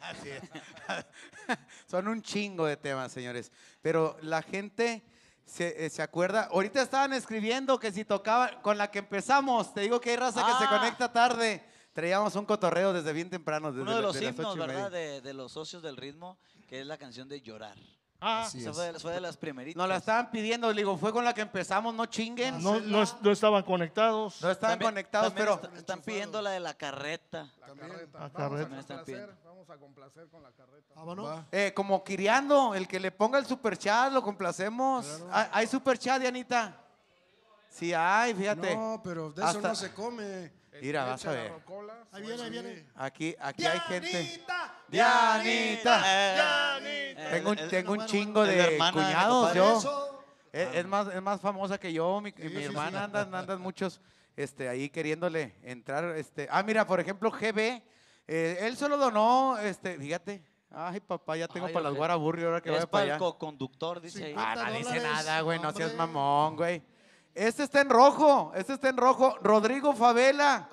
[0.00, 0.42] Así es.
[1.86, 3.50] Son un chingo de temas, señores.
[3.82, 5.04] Pero la gente
[5.44, 6.44] se, eh, se acuerda.
[6.52, 9.72] Ahorita estaban escribiendo que si tocaba con la que empezamos.
[9.74, 10.78] Te digo que hay raza que se Ah.
[10.78, 11.64] conecta tarde.
[11.96, 13.68] Traíamos un cotorreo desde bien temprano.
[13.72, 14.66] Desde Uno de la- los de himnos, media.
[14.66, 14.90] ¿verdad?
[14.90, 16.36] De, de los socios del ritmo,
[16.68, 17.74] que es la canción de Llorar.
[18.20, 18.76] Ah, Así Esa es.
[18.76, 19.78] fue, de- fue de las primeritas.
[19.78, 20.70] Nos la estaban pidiendo.
[20.70, 21.94] Le digo, fue con la que empezamos.
[21.94, 22.62] No chinguen.
[22.62, 24.34] No, no, no, es- no estaban conectados.
[24.36, 25.54] estaban También- conectados, también pero.
[25.68, 27.50] está- están pidiendo la de la carreta.
[27.60, 28.18] La carreta.
[28.18, 28.76] La Vamos carreta.
[28.76, 29.34] a Están complacer, pidiendo.
[29.46, 30.94] vamos a complacer con la carreta.
[30.96, 31.44] Vámonos.
[31.50, 35.22] Eh, como Kiriando, el que le ponga el superchat, lo complacemos.
[35.32, 36.78] ¿Hay, hay superchat, Dianita?
[37.70, 38.76] Sí, hay, fíjate.
[38.76, 40.52] No, pero de eso Hasta- no se come.
[40.82, 41.52] Mira, vas a ver.
[42.12, 42.86] Ahí viene, ahí viene.
[42.96, 44.42] Aquí, aquí hay gente.
[44.88, 46.02] Dianita, Dianita.
[46.82, 49.34] Eh, Tengo un, el- el- tengo un chingo es la de hermana de mi cuñados,
[49.48, 49.58] compadre.
[49.58, 49.78] yo.
[49.78, 50.24] Eso.
[50.52, 53.04] Es, es más, es más famosa que yo, mi, mi sí, hermana sí.
[53.04, 54.00] andan, andan muchos
[54.36, 56.04] este, ahí queriéndole entrar.
[56.16, 56.48] Este.
[56.50, 57.82] Ah, mira, por ejemplo, GB,
[58.28, 60.42] eh, él solo donó, este, fíjate.
[60.70, 63.18] Ay, papá, ya tengo Ay, para las guaraburri ahora que es para para el allá.
[63.18, 64.34] co-conductor, dice ahí.
[64.36, 66.82] Ah, no 50 dice nada, güey, no seas mamón, güey.
[67.36, 69.36] Este está en rojo, este está en rojo.
[69.42, 70.70] Rodrigo Favela,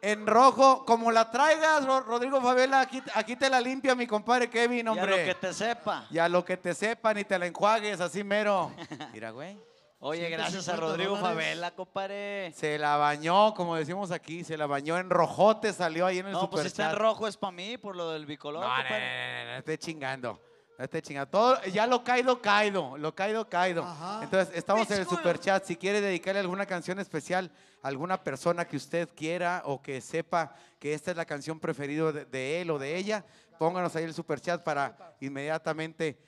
[0.00, 0.86] en rojo.
[0.86, 4.88] Como la traigas, Ro- Rodrigo Favela, aquí, aquí te la limpia mi compadre Kevin, Y
[4.88, 5.10] a hombre.
[5.10, 6.06] lo que te sepa.
[6.10, 8.72] Y a lo que te sepan y te la enjuagues, así mero.
[9.12, 9.58] Mira, güey.
[10.02, 11.36] Oye, gracias a 150 Rodrigo dólares.
[11.44, 12.52] Favela, compadre.
[12.56, 16.32] Se la bañó, como decimos aquí, se la bañó en rojote, salió ahí en el
[16.32, 18.82] No, pues si está en rojo es para mí por lo del bicolor, No, no,
[18.82, 20.40] no, no, no, estoy chingando.
[20.80, 21.26] Este chingado.
[21.28, 22.96] Todo, ya lo caído, caído.
[22.96, 23.86] Lo caído, caído.
[24.22, 25.62] Entonces, estamos en el super chat.
[25.64, 27.50] Si quiere dedicarle alguna canción especial
[27.82, 32.12] a alguna persona que usted quiera o que sepa que esta es la canción preferida
[32.12, 33.24] de, de él o de ella,
[33.58, 36.18] pónganos ahí el super chat para inmediatamente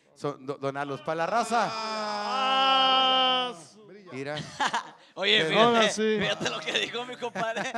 [0.60, 1.00] donarlos.
[1.00, 1.70] Para la raza.
[4.12, 4.36] Mira.
[5.14, 7.70] Oye, fíjate, fíjate lo que dijo mi compadre.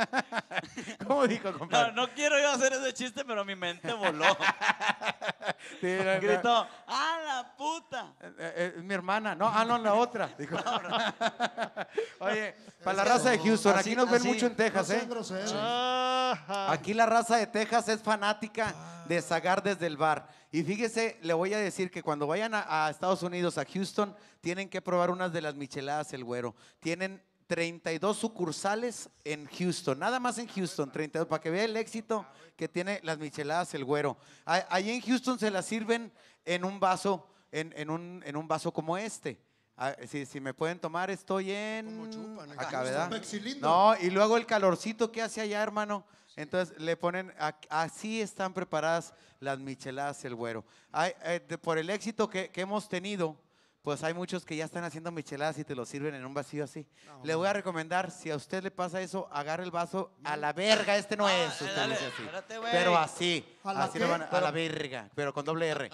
[1.07, 1.91] ¿Cómo dijo, No, compadre?
[1.93, 4.25] no quiero yo hacer ese chiste, pero mi mente voló.
[5.81, 6.21] Sí, no, no.
[6.21, 8.13] Gritó, ¡ah, la puta!
[8.21, 9.35] Eh, eh, es mi hermana.
[9.35, 10.29] No, ah, no, la otra.
[10.37, 10.57] Dijo.
[12.19, 15.35] Oye, para la raza de Houston, Así- aquí nos ven así- mucho en Texas, no
[15.37, 16.33] ¿eh?
[16.69, 18.73] Aquí la raza de Texas es fanática
[19.07, 20.27] de Zagar desde el bar.
[20.55, 24.15] Y fíjese, le voy a decir que cuando vayan a, a Estados Unidos, a Houston,
[24.39, 26.55] tienen que probar unas de las micheladas El Güero.
[26.79, 32.25] Tienen 32 sucursales en Houston, nada más en Houston, 32, para que vea el éxito
[32.55, 34.15] que tiene las micheladas El Güero.
[34.45, 36.09] A- Ahí en Houston se las sirven
[36.45, 39.37] en un vaso, en, en un, en un vaso como este.
[39.75, 41.85] Ah, si, si me pueden tomar, estoy en
[42.53, 43.09] acá, ¿verdad?
[43.61, 46.05] No, y luego el calorcito que hace allá, hermano.
[46.35, 47.33] Entonces le ponen,
[47.69, 50.65] así están preparadas las micheladas el güero.
[51.23, 53.37] Eh, por el éxito que hemos tenido,
[53.85, 56.63] pues hay muchos que ya están haciendo micheladas y te lo sirven en un vacío
[56.63, 56.85] así.
[57.23, 60.51] le voy a recomendar, si a usted le pasa eso, agarre el vaso a la
[60.53, 61.49] verga, este no es.
[61.61, 62.21] usted dale, dice así.
[62.23, 65.89] espérate, pero así, ¿A la así van a, a la verga, pero con doble R.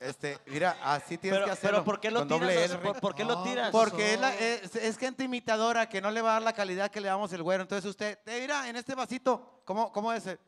[0.00, 1.76] Este, mira, así tienes Pero, que hacerlo.
[1.78, 2.40] pero ¿por qué lo con tiras?
[2.40, 2.78] doble R.
[2.78, 3.70] ¿Por, por qué lo tiras?
[3.70, 6.90] Porque es, la- es, es gente imitadora que no le va a dar la calidad
[6.90, 7.62] que le damos el güero.
[7.62, 10.26] Entonces usted, eh, mira, en este vasito, ¿cómo, cómo es?
[10.26, 10.38] el?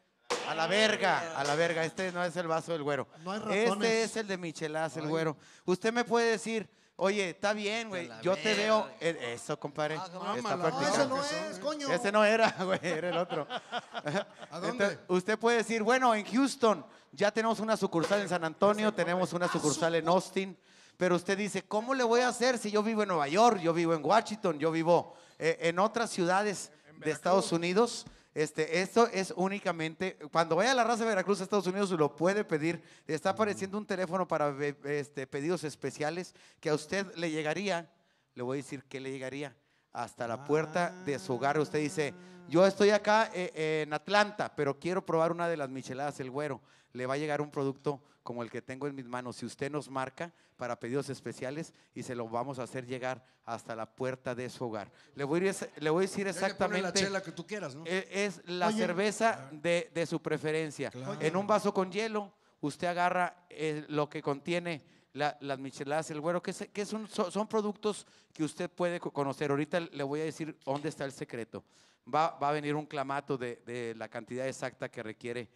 [0.48, 1.85] A la verga, a la verga.
[1.85, 3.07] Este no es el vaso del güero.
[3.24, 5.36] No hay este es el de Michelas, el güero.
[5.65, 8.11] Usted me puede decir, oye, está bien, güey.
[8.23, 8.89] Yo te veo.
[9.01, 9.94] eso, compadre.
[9.97, 11.23] Está No, practicando.
[11.23, 11.93] ese no es, coño.
[11.93, 13.47] Ese no era, güey, era el otro.
[14.51, 14.69] ¿A dónde?
[14.85, 19.32] Entonces, usted puede decir, bueno, en Houston ya tenemos una sucursal en San Antonio, tenemos
[19.32, 20.57] una sucursal en Austin,
[20.97, 23.73] pero usted dice, ¿cómo le voy a hacer si yo vivo en Nueva York, yo
[23.73, 28.05] vivo en Washington, yo vivo eh, en otras ciudades de Estados Unidos?
[28.32, 32.15] Este, esto es únicamente, cuando vaya a la raza de Veracruz a Estados Unidos, lo
[32.15, 32.82] puede pedir.
[33.07, 34.55] Está apareciendo un teléfono para
[34.85, 37.90] este, pedidos especiales que a usted le llegaría,
[38.35, 39.57] le voy a decir que le llegaría
[39.93, 41.59] hasta la puerta de su hogar.
[41.59, 42.15] Usted dice,
[42.48, 46.61] yo estoy acá eh, en Atlanta, pero quiero probar una de las micheladas El Güero.
[46.93, 49.37] Le va a llegar un producto como el que tengo en mis manos.
[49.37, 53.75] Si usted nos marca para pedidos especiales y se lo vamos a hacer llegar hasta
[53.75, 54.91] la puerta de su hogar.
[55.15, 56.83] Le voy a, ir- le voy a decir exactamente.
[56.83, 57.85] la chela que tú quieras, ¿no?
[57.87, 58.77] Eh, Es la Oye.
[58.79, 60.93] cerveza de, de su preferencia.
[61.21, 64.85] En un vaso con hielo, usted agarra eh, lo que contiene
[65.15, 67.09] la- las micheladas, el güero, que, se- que son,
[67.49, 69.51] productos que usted puede co- conocer.
[69.51, 71.65] Ahorita le voy a decir dónde está el secreto.
[72.13, 75.49] Va, va a venir un clamato de, de la cantidad exacta que requiere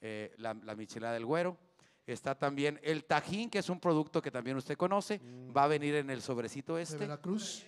[0.00, 1.56] eh, la, la michelada del güero.
[2.06, 5.20] Está también el tajín, que es un producto que también usted conoce.
[5.56, 6.96] Va a venir en el sobrecito De este.
[6.96, 7.64] Veracruz.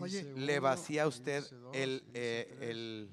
[0.00, 3.10] Oye, le vacía usted el, eh, el,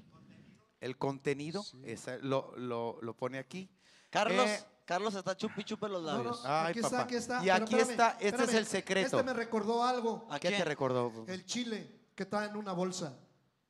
[0.80, 3.68] el contenido, esa- lo, lo- lo pone aquí.
[4.10, 6.42] Carlos, Eh, Carlos está chupi chupe los no, no, labios.
[6.44, 7.02] Ay, aquí está, papá.
[7.02, 7.38] aquí está.
[7.38, 9.16] Y Pero aquí espérame, está, este es espérame, el secreto.
[9.18, 10.26] Este me recordó algo.
[10.30, 11.24] ¿A ¿Qué te recordó?
[11.28, 13.18] El chile que está en una bolsa,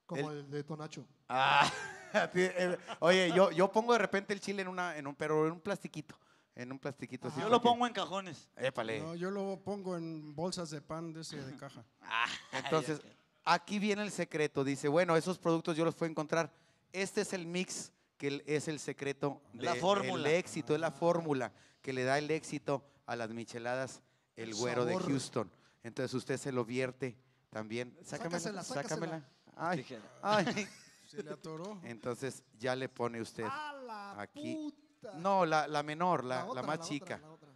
[0.07, 1.05] como El- el, de Tonacho.
[1.29, 1.71] Ah, a
[3.01, 5.61] oye, yo, yo pongo de repente el chile en una, en un, pero en un
[5.61, 6.17] plastiquito,
[6.55, 7.29] en un plastiquito.
[7.29, 8.49] así Yo lo pongo en cajones.
[8.57, 9.01] Épale.
[9.01, 11.85] No, yo lo pongo en bolsas de pan de ese de caja.
[12.53, 13.01] Entonces,
[13.45, 14.65] aquí viene el secreto.
[14.65, 16.53] Dice, bueno, esos productos yo los puedo encontrar.
[16.93, 20.31] Este es el mix que es el secreto La del fórmula.
[20.31, 24.01] éxito, es la fórmula que le da el éxito a las micheladas
[24.37, 24.97] el, El güero de.
[24.97, 25.51] Houston.
[25.83, 27.17] Entonces usted se lo vierte
[27.51, 27.97] también.
[28.05, 28.63] Sácamela, sácamela.
[28.63, 29.29] sácasela.
[29.57, 29.87] Ay,
[30.23, 30.69] ay.
[31.17, 31.81] Se le atoró.
[31.85, 34.55] Entonces ya le pone usted ¡A la aquí.
[34.55, 35.13] puta!
[35.19, 37.19] No, la, la menor, la, la otra, más chica.
[37.21, 37.49] la otra.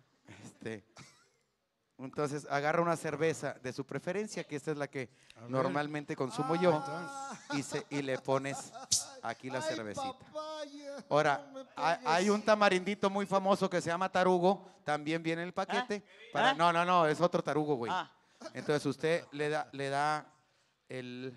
[0.44, 0.84] Este,
[1.98, 5.50] entonces agarra una cerveza de su preferencia, que esta es la que A ver.
[5.50, 6.60] normalmente consumo Ah.
[7.50, 8.72] yo, y, se, y le pones
[9.22, 10.12] aquí la Ay, cervecita.
[10.18, 11.64] papaya, Ahora, no
[12.10, 16.04] hay, un tamarindito muy famoso que se llama tarugo, también viene en el paquete.
[16.32, 16.54] Para, ¿Ah?
[16.54, 17.90] No, no, no, es otro tarugo, güey.
[17.94, 18.10] Ah.
[18.52, 20.26] Entonces usted le da, le da
[20.88, 21.36] el,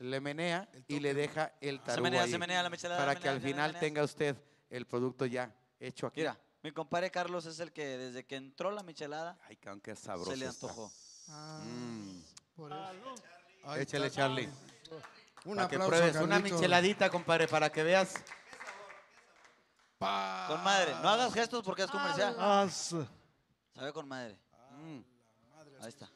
[0.00, 3.22] le menea y le deja el tarugo menea, ahí, se menea la michelada, para menea,
[3.22, 3.80] que al menea, final menea.
[3.80, 4.36] tenga usted
[4.70, 6.20] el producto ya hecho aquí.
[6.20, 10.30] Mira, mi compadre Carlos es el que desde que entró la michelada Ay, qué sabroso
[10.30, 10.90] se le antojó.
[11.28, 12.22] Ah, Mm.
[12.56, 13.14] por eso.
[13.64, 14.10] Ahí Échale.
[14.10, 14.48] Charlie.
[15.44, 18.14] Un Para que aplauso, pruebes una micheladita, compadre, para que veas.
[19.98, 20.92] Pa- Con madre.
[21.02, 22.34] No hagas gestos porque es comercial.
[22.38, 24.38] Ah, Sabe con madre.
[24.78, 25.00] Mm.
[25.82, 26.10] Ahí está.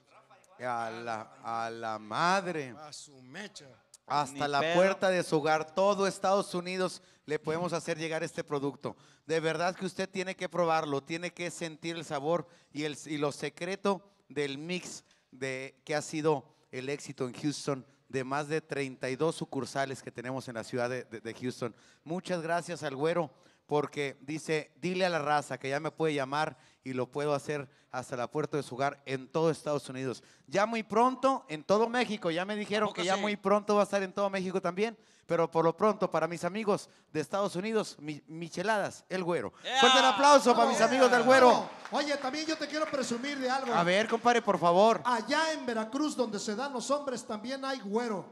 [0.60, 2.74] A la, a la madre.
[2.78, 3.66] A su mecha.
[4.06, 4.74] hasta Ni la pedo.
[4.74, 8.97] puerta de su hogar, todo Estados Unidos, le podemos hacer llegar este producto.
[9.26, 13.16] De verdad que usted tiene que probarlo, tiene que sentir el sabor y, el, y
[13.16, 18.60] lo secreto del mix de que ha sido el éxito en Houston de más de
[18.60, 21.74] 32 sucursales que tenemos en la ciudad de, de- de Houston.
[22.05, 23.31] Muchas gracias al güero
[23.66, 27.69] porque dice, dile a la raza que ya me puede llamar y lo puedo hacer
[27.90, 30.23] hasta la puerta de su hogar en todo Estados Unidos.
[30.47, 33.20] Ya muy pronto en todo México, ya me dijeron que ya sí?
[33.20, 34.97] muy pronto va a estar en todo México también,
[35.27, 39.52] pero por lo pronto para mis amigos de Estados Unidos, mi- micheladas, el güero.
[39.81, 41.70] Fuerte el aplauso para mis amigos del güero.
[41.93, 43.73] Oye, también yo te quiero presumir de algo.
[43.73, 45.01] A ver, compadre, por favor.
[45.05, 48.27] Allá en Veracruz, donde se dan los hombres, también hay güero.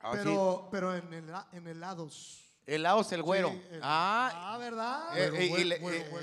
[0.00, 2.47] Ah, pero, pero en, hela- en helados.
[2.68, 3.48] Helados el güero.
[3.50, 5.08] Sí, el- ah, ah, ¿verdad?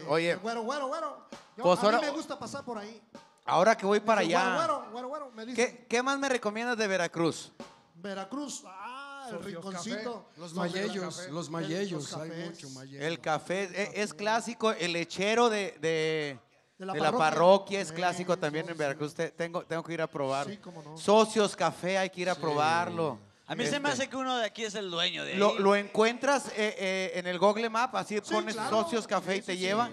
[0.08, 1.18] oye, Güero, güero, güero.
[1.58, 3.02] Yo- Pues a ahora- mí me gusta pasar por ahí.
[3.46, 5.56] ahora que voy para Dice, allá, Güero, güero, güero, me dice.
[5.78, 7.52] ¿qué, qué más me recomiendas de Veracruz?
[7.96, 10.28] Veracruz, ah, el rinconcito.
[10.38, 11.32] Los mayellos, café.
[11.32, 13.04] los El- mayellos, los hay mucho mayello.
[13.06, 16.40] El café eh, es, clásico, el lechero de, de-
[16.78, 17.80] De la de la parroquia.
[17.82, 18.78] es Eh, clásico también en.
[18.78, 19.16] Veracruz.
[19.16, 20.46] Te- tengo, tengo que ir a probar.
[20.48, 20.98] Sí, cómo no.
[20.98, 23.18] Socios Café, hay que ir a probarlo.
[23.48, 25.38] A mí se me Este, hace que uno de aquí es el dueño de ahí.
[25.38, 28.82] Lo, lo encuentras eh, eh, en el Google Map, así pones claro.
[28.84, 29.90] Socios Café y Sí, te sí, lleva.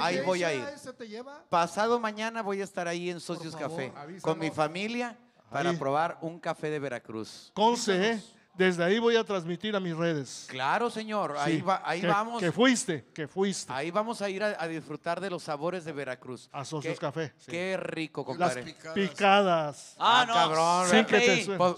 [0.00, 0.64] Ahí voy a ir.
[0.74, 1.44] ese te lleva.
[1.48, 4.22] Pasado mañana voy a estar ahí en Socios favor, Café avísanos.
[4.22, 5.16] con mi familia
[5.50, 5.76] para Ahí.
[5.76, 7.52] probar un café de Veracruz.
[7.54, 8.20] Conce, ¿eh?
[8.58, 10.46] Desde ahí voy a transmitir a mis redes.
[10.50, 12.40] Claro, señor, ahí, va, ahí que- vamos.
[12.40, 13.72] Que fuiste, que fuiste.
[13.72, 16.48] Ahí vamos a ir a, a disfrutar de los sabores de Veracruz.
[16.52, 17.50] A Socios Qué- Café, sí.
[17.52, 18.74] Qué rico, Las compadre.
[19.08, 19.94] picadas.
[19.96, 20.34] Ah, no.
[20.34, 20.88] cabrón.
[20.90, 21.76] Sin que te pa-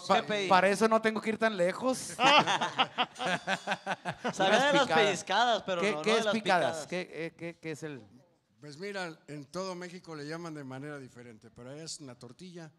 [0.48, 2.14] para eso no tengo que ir tan lejos.
[4.24, 4.88] Unas de las picadas.
[5.04, 6.66] pellizcadas, pero ¿Qué, no, qué no es las picadas?
[6.70, 6.86] picadas.
[6.86, 8.02] ¿Qué, eh, qué- qué es el...?
[8.60, 12.70] Pues mira, en todo México le llaman de manera diferente, pero es una tortilla,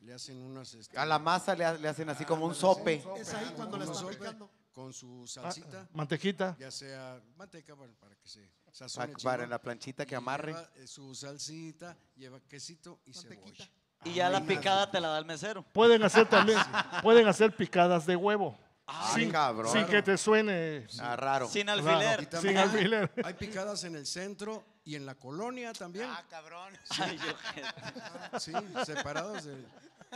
[0.00, 0.72] le hacen unas...
[0.74, 3.02] este, A la masa le, ha- le hacen así como un sope.
[3.18, 4.50] Es ahí cuando le unos están sope picando.
[4.72, 6.56] Con su salsita, Mantequita.
[6.58, 9.50] ya sea manteca para, para que se Pa- sazone para chingón.
[9.50, 10.52] la planchita que Y amarre.
[10.52, 13.68] lleva, eh, su salsita, lleva quesito y cebolla.
[14.04, 15.62] Y ya la picada te la da el mesero.
[15.72, 16.58] Pueden hacer también,
[17.02, 18.56] pueden hacer picadas de huevo.
[18.86, 19.70] Ay, sin, cabrón.
[19.72, 21.48] sin que te suene Ah, raro.
[21.48, 22.28] Sin alfiler.
[22.40, 23.12] Sin alfiler.
[23.24, 26.08] hay picadas en el centro y en la colonia también.
[26.08, 26.72] Ah, cabrón.
[26.98, 28.52] Ay, yo- Sí,
[28.86, 29.64] separados de,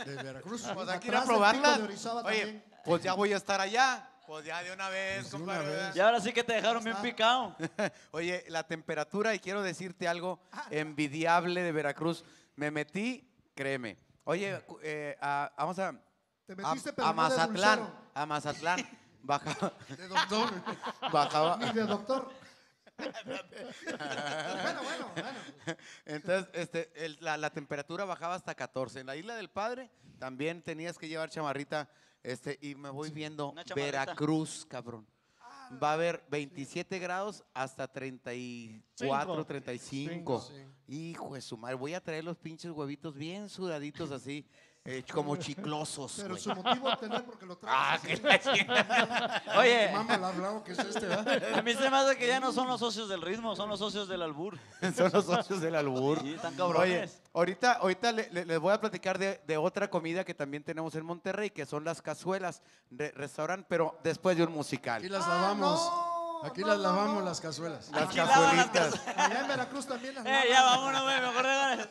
[0.03, 0.63] de Veracruz.
[0.73, 1.75] Pues hay que ir a probarla.
[1.75, 2.63] Oye, también.
[2.83, 4.09] pues ya voy a estar allá.
[4.27, 5.75] Pues ya de una vez, de una compadre.
[5.75, 5.95] vez.
[5.95, 7.55] Y ahora sí que te dejaron bien picado.
[8.11, 10.39] Oye, la temperatura, y quiero decirte algo
[10.71, 12.23] envidiable de Veracruz.
[12.55, 13.97] Me metí, créeme.
[14.23, 15.91] Oye, eh, a- vamos a,
[16.47, 17.93] Te a, metiste, pero a no de Mazatlán.
[18.15, 18.99] A Mazatlán.
[19.21, 20.49] Bajaba, De doctor.
[21.11, 21.57] bajaba.
[21.57, 22.31] Ni de doctor.
[22.97, 25.77] Bueno, bueno, bueno.
[26.05, 28.99] Entonces, este, el- la, la temperatura bajaba hasta 14.
[29.01, 31.89] En la isla del Padre también tenías que llevar chamarrita.
[32.23, 33.99] Este, y me voy viendo Una chamarrita.
[34.05, 35.05] Veracruz, cabrón.
[35.81, 39.45] Va a haber 27 grados hasta 34, Cinco.
[39.45, 40.41] 35.
[40.41, 40.65] Sí.
[40.87, 44.47] Hijo de su madre, voy a traer los pinches huevitos bien sudaditos así,
[44.85, 46.13] eh, como chiclosos.
[46.17, 46.41] Pero güey.
[46.41, 47.75] su motivo es tener porque lo traes.
[47.77, 48.07] Ah, así.
[48.07, 49.43] que la chingada.
[49.57, 51.57] Oye, Mama la bravo que es este, ¿verdad?
[51.57, 53.79] a mí se me hace que ya no son los socios del ritmo, son los
[53.79, 54.57] socios del albur.
[54.95, 56.19] Son los socios del albur.
[56.21, 57.21] Sí, están Oye, cabrones.
[57.33, 60.93] ahorita, ahorita le- le- les voy a platicar de, de otra comida que también tenemos
[60.95, 64.99] en Monterrey, que son las cazuelas, de restaurante, pero después de un musical.
[65.01, 65.79] Aquí las Ah, lavamos.
[65.91, 67.25] no, Aquí no, las lavamos no.
[67.25, 67.89] las cazuelas.
[67.91, 69.07] Las Aquí lavan las cazuelitas.
[69.17, 71.87] Allá en Veracruz también las Eh, ya vámonos, güey, mejor regales.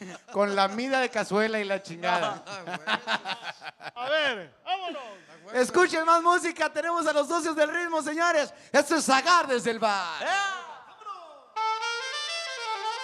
[0.32, 2.42] Con la mida de cazuela y la chingada.
[3.94, 5.02] A ver, vámonos.
[5.54, 8.54] Escuchen más música, tenemos a los socios del ritmo, señores.
[8.70, 10.24] Esto es Zagar desde el bar.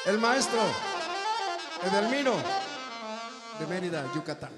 [0.05, 0.60] El maestro
[1.83, 2.36] Edelmiro
[3.58, 4.52] de Mérida, Yucatán.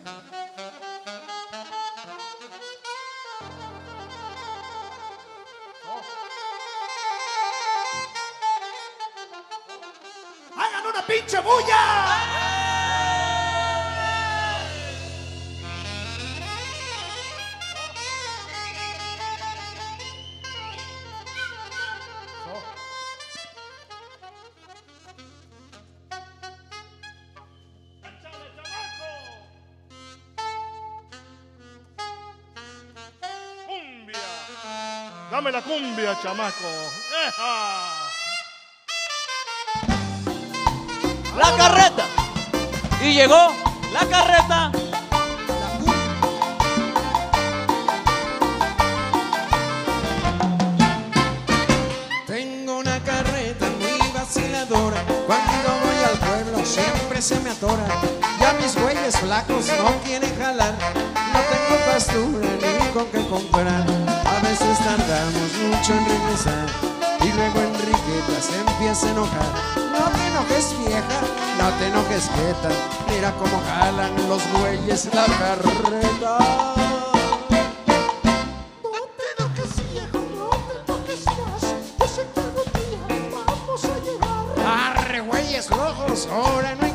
[10.57, 12.18] ¡Hagan una pinche bulla!
[36.17, 36.65] Chamaco.
[37.27, 38.09] ¡Eja!
[41.37, 42.07] La carreta.
[43.03, 43.53] Y llegó
[43.93, 44.73] la carreta.
[52.27, 55.03] Tengo una carreta muy vaciladora.
[55.27, 57.87] Cuando voy al pueblo siempre se me atora.
[58.41, 60.75] Ya mis güeyes flacos no quieren jalar.
[61.33, 62.49] No tengo pastura
[64.39, 66.67] a veces tardamos mucho en regresar
[67.25, 69.53] y luego Enriqueta se empieza a enojar.
[69.77, 71.21] No te enojes vieja,
[71.59, 72.69] no te enojes quieta,
[73.11, 76.39] mira cómo jalan los bueyes la carreta.
[78.85, 81.63] No te enojes viejo, no te toques más,
[81.99, 83.01] yo sé que algún día
[83.35, 84.99] vamos a llegar.
[84.99, 86.88] Arre, güeyes rojos, ahora no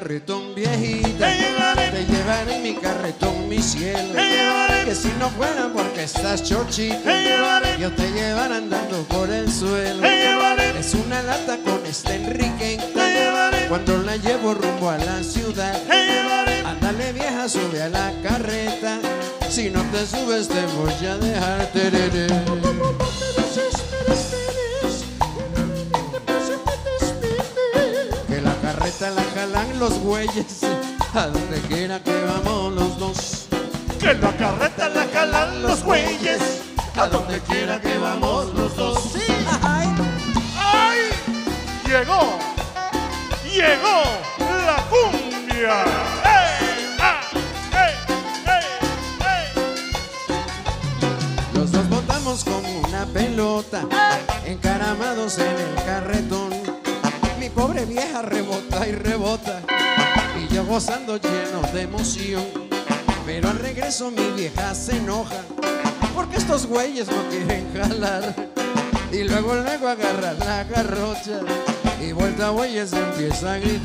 [0.00, 1.28] carretón viejita,
[1.76, 4.14] te llevan en mi carretón mi cielo,
[4.86, 7.19] que si no fuera porque estás chochita,
[73.40, 73.79] güeyes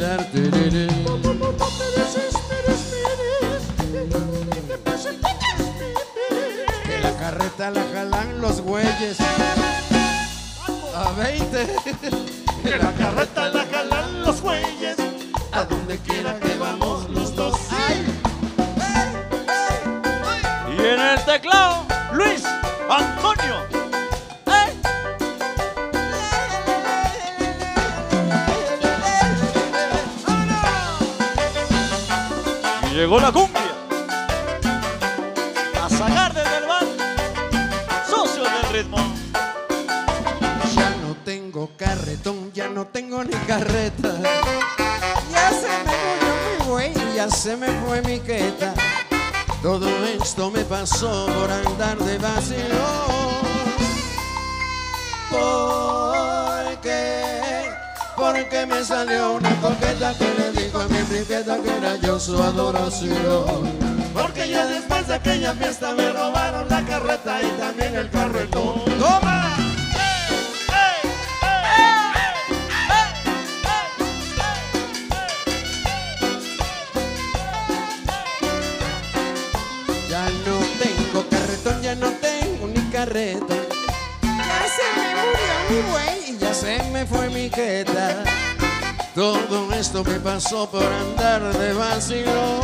[48.15, 48.73] me fue mi queta.
[49.61, 52.65] Todo esto me pasó por andar de vacilón.
[55.29, 57.69] ¿Por qué?
[58.15, 62.41] Porque me salió una coqueta que le dijo a mi Enriqueta que era yo su
[62.41, 63.95] adoración.
[64.13, 68.85] Porque ya después de aquella fiesta me robaron la carreta y también el carretón.
[68.99, 69.64] ¡Toma!
[83.15, 88.25] Ya se me murió mi güey y ya se me fue mi queta.
[89.13, 92.59] Todo esto me pasó por andar de vacilón.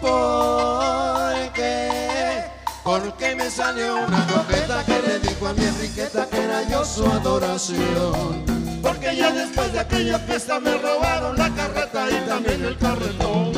[0.00, 2.44] ¿Por qué?
[2.82, 7.04] Porque me salió una coqueta que le dijo a mi Enriqueta que era yo su
[7.04, 8.46] adoración.
[8.80, 13.52] Porque ya después de aquella fiesta me robaron la carreta y también el carretón.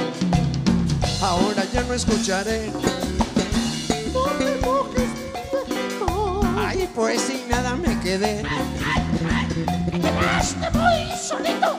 [1.22, 2.72] Ahora ya no escucharé.
[6.84, 8.42] Ay, pues sin nada me quedé.
[9.90, 11.78] ¡Te voy solito!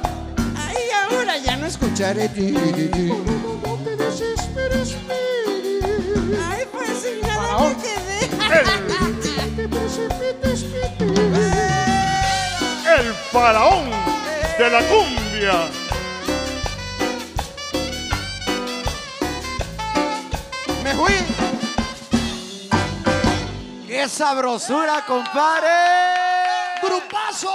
[0.57, 2.27] Ay, ahora ya no escucharé.
[2.27, 4.95] No te desesperes,
[6.49, 8.19] Ay, pues sin nada me quedé.
[9.55, 10.65] te precipites,
[12.97, 13.91] El faraón
[14.57, 15.69] de la cumbia.
[20.83, 21.34] Me fui.
[23.95, 25.69] ¡Qué sabrosura, compadre!
[26.83, 27.49] ¡Grupazo!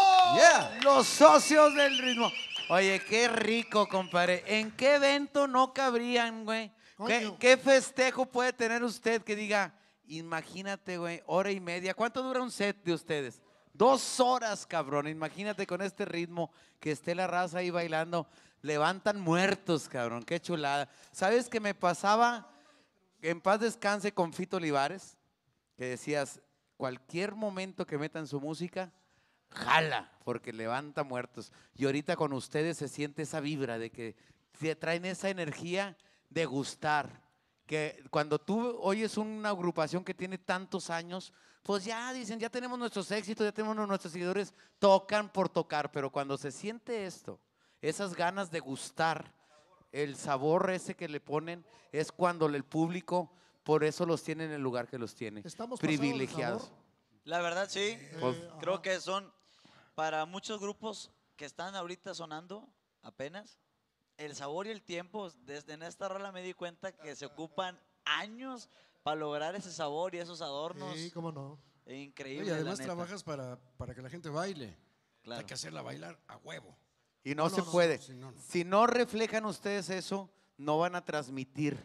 [0.83, 2.33] Los socios del ritmo.
[2.71, 4.43] Oye, qué rico, compadre.
[4.47, 6.73] ¿En qué evento no cabrían, güey?
[7.07, 9.75] ¿Qué, qué festejo puede tener usted que diga,
[10.07, 11.93] imagínate, güey, hora y media?
[11.93, 13.43] ¿Cuánto dura un set de ustedes?
[13.75, 15.09] Dos horas, cabrón.
[15.09, 18.27] Imagínate con este ritmo que esté la raza ahí bailando.
[18.63, 20.23] Levantan muertos, cabrón.
[20.23, 20.89] Qué chulada.
[21.13, 22.49] ¿Sabes qué me pasaba?
[23.21, 25.19] En paz descanse con Fito Olivares,
[25.81, 26.43] que decías,
[26.77, 28.93] cualquier momento que metan su música,
[29.49, 31.55] jala, porque levanta muertos.
[31.75, 34.15] Y ahorita con ustedes se siente esa vibra de que
[34.59, 35.97] te traen esa energía
[36.29, 37.23] de gustar.
[37.65, 42.79] Que cuando tú oyes una agrupación que tiene tantos años, pues ya dicen, ya tenemos
[42.79, 47.41] nuestros éxitos, ya tenemos nuestros seguidores, tocan por tocar, pero cuando se siente esto,
[47.81, 49.33] esas ganas de gustar,
[49.93, 53.33] el sabor ese que le ponen, es cuando el público,
[53.71, 56.73] por eso los tiene en el lugar que los tiene, Estamos privilegiados.
[57.23, 57.97] La verdad, sí.
[58.19, 59.33] Pues- Creo que son,
[59.95, 62.69] para muchos grupos que están ahorita sonando
[63.03, 63.61] apenas,
[64.17, 67.79] el sabor y el tiempo, desde en esta rola me di cuenta que se ocupan
[68.05, 68.69] años
[69.05, 70.97] para lograr ese sabor y esos adornos.
[70.97, 71.57] Sí, cómo no.
[71.87, 72.49] Increíble.
[72.49, 72.85] Y además la neta.
[72.87, 74.77] trabajas para, para que la gente baile.
[75.23, 75.39] Claro.
[75.43, 76.77] Hay que hacerla bailar a huevo.
[77.23, 77.99] Y no, No, se no, no, puede.
[77.99, 78.41] sí, no, no.
[78.43, 80.29] Si no reflejan ustedes eso,
[80.61, 81.77] no van a transmitir.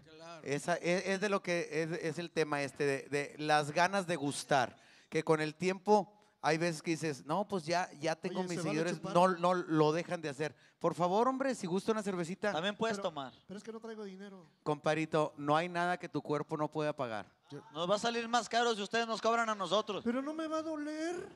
[0.44, 4.06] Esa, es, es de lo que es, es el tema este, de, de las ganas
[4.06, 4.78] de gustar.
[5.10, 8.62] Que con el tiempo hay veces que dices, no, pues ya, ya tengo Oye, mis
[8.62, 10.56] ¿se vale seguidores, no, no lo dejan de hacer.
[10.78, 12.52] Por favor, hombre, si gusta una cervecita.
[12.52, 13.34] También puedes Pero- tomar.
[13.48, 14.46] Pero es que no traigo dinero.
[14.62, 17.26] Comparito, no hay nada que tu cuerpo no pueda pagar.
[17.74, 20.04] Nos va a salir más caro si ustedes nos cobran a nosotros.
[20.04, 21.28] Pero no me va a doler.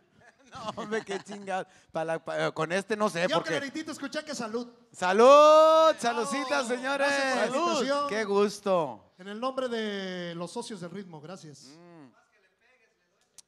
[0.75, 1.65] No, hombre, qué chingado.
[1.91, 3.51] Para pa- con este no sé, Yo, porque...
[3.51, 4.67] Clarentito, escuché que salud.
[4.91, 5.95] ¡Salud!
[5.99, 7.07] ¡Saludcitas, señores!
[8.09, 9.13] ¡Qué gusto!
[9.17, 11.65] En el nombre de los socios del ritmo, gracias.
[11.77, 12.09] Mm.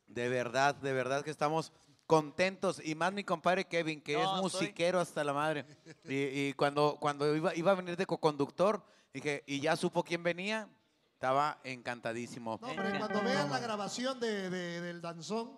[0.07, 1.71] De verdad, de verdad que estamos
[2.05, 2.81] contentos.
[2.83, 5.65] Y más mi compadre Kevin, que No, es estoy- musiquero hasta la madre.
[6.03, 6.15] Y,
[6.49, 10.67] y cuando, cuando iba, iba a venir de co-conductor, dije, y ya supo quién venía,
[11.13, 12.59] estaba encantadísimo.
[12.61, 15.53] No, pero cuando vean la grabación de, de- del danzón,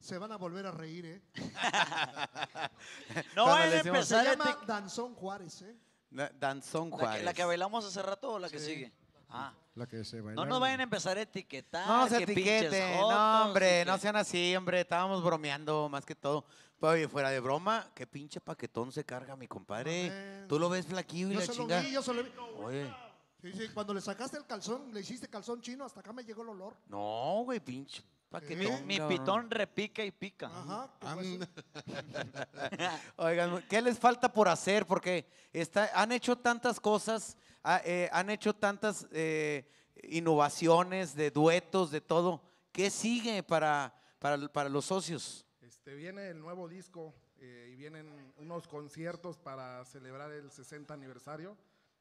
[0.00, 1.22] se van a volver a reír, ¿eh?
[3.34, 5.76] No vayan a Se empezar a llama Danzón Juárez, ¿eh?
[6.10, 7.18] Na- Danzón La Juárez.
[7.18, 8.92] que, la que bailamos hace rato o la que sigue.
[9.28, 9.52] Ah.
[9.74, 11.86] La que se No nos vayan a empezar a etiquetar.
[11.86, 15.22] No se que pinches etiqueten, jotos no y hombre, que- no sean así, hombre, estábamos
[15.22, 16.44] bromeando más que todo.
[16.78, 20.06] Pues, Oye, fuera de broma, qué pinche paquetón se carga mi compadre.
[20.10, 20.46] Amén.
[20.48, 21.76] Tú lo ves flaquillo y Yo la se chinga.
[21.78, 22.30] lo vi, yo se lo vi.
[22.58, 22.94] Oye,
[23.42, 26.42] Sí, sí, cuando le sacaste el calzón, le hiciste calzón chino, hasta acá me llegó
[26.42, 26.76] el olor.
[26.88, 28.86] no, güey, pinche paquetón.
[28.86, 30.46] Mi pitón repica y pica.
[30.46, 30.90] Ajá.
[31.00, 31.46] como eso.
[33.16, 34.86] Oigan, ¿qué les falta por hacer?
[34.86, 39.68] Porque está, han hecho tantas cosas, ha- eh, han hecho tantas eh,
[40.04, 42.42] innovaciones de duetos, de todo.
[42.72, 45.46] ¿Qué sigue para, para, para los socios?
[45.62, 51.56] Este, viene el nuevo disco eh, y vienen unos conciertos para celebrar el 60 aniversario.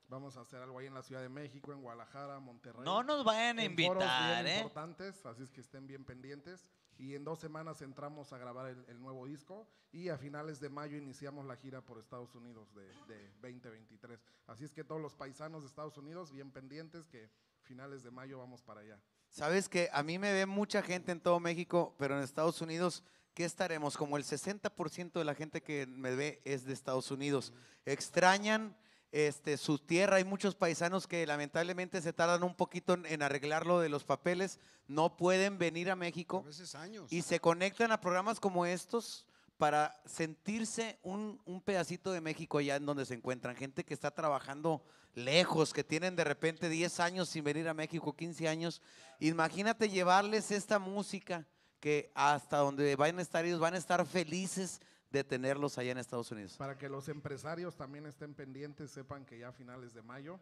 [0.08, 2.84] Vamos a hacer algo ahí en la Ciudad de México, en Guadalajara, Monterrey.
[2.86, 4.58] No nos vayan a invitar, bien ¿eh?
[4.58, 6.68] importantes, así es que estén bien pendientes.
[6.98, 10.70] Y en dos semanas entramos a grabar el, el nuevo disco y a finales de
[10.70, 14.24] mayo iniciamos la gira por Estados Unidos de, de 2023.
[14.48, 17.30] Así es que todos los paisanos de Estados Unidos bien pendientes que
[17.62, 19.00] finales de mayo vamos para allá.
[19.30, 23.04] Sabes que a mí me ve mucha gente en todo México, pero en Estados Unidos,
[23.34, 23.98] ¿qué estaremos?
[23.98, 27.52] Como el 60% de la gente que me ve es de Estados Unidos.
[27.86, 28.78] Extrañan
[29.16, 30.18] este, su tierra.
[30.18, 34.04] Hay muchos paisanos que lamentablemente se tardan un poquito en, en arreglar lo de los
[34.04, 34.60] papeles.
[34.90, 36.42] No pueden venir a México.
[36.44, 37.08] A veces años.
[37.14, 39.26] Y se conectan a programas como estos
[39.58, 43.56] para sentirse un, un pedacito de México allá en donde se encuentran.
[43.56, 48.18] Gente que está trabajando lejos, que tienen de repente 10 años sin venir a México,
[48.18, 48.82] 15 años.
[49.22, 51.48] Imagínate llevarles esta música
[51.80, 54.82] que hasta donde vayan a estar ellos van a estar felices
[55.16, 56.56] de tenerlos allá en Estados Unidos.
[56.58, 60.40] Para que los empresarios también estén pendientes, sepan que ya a finales de mayo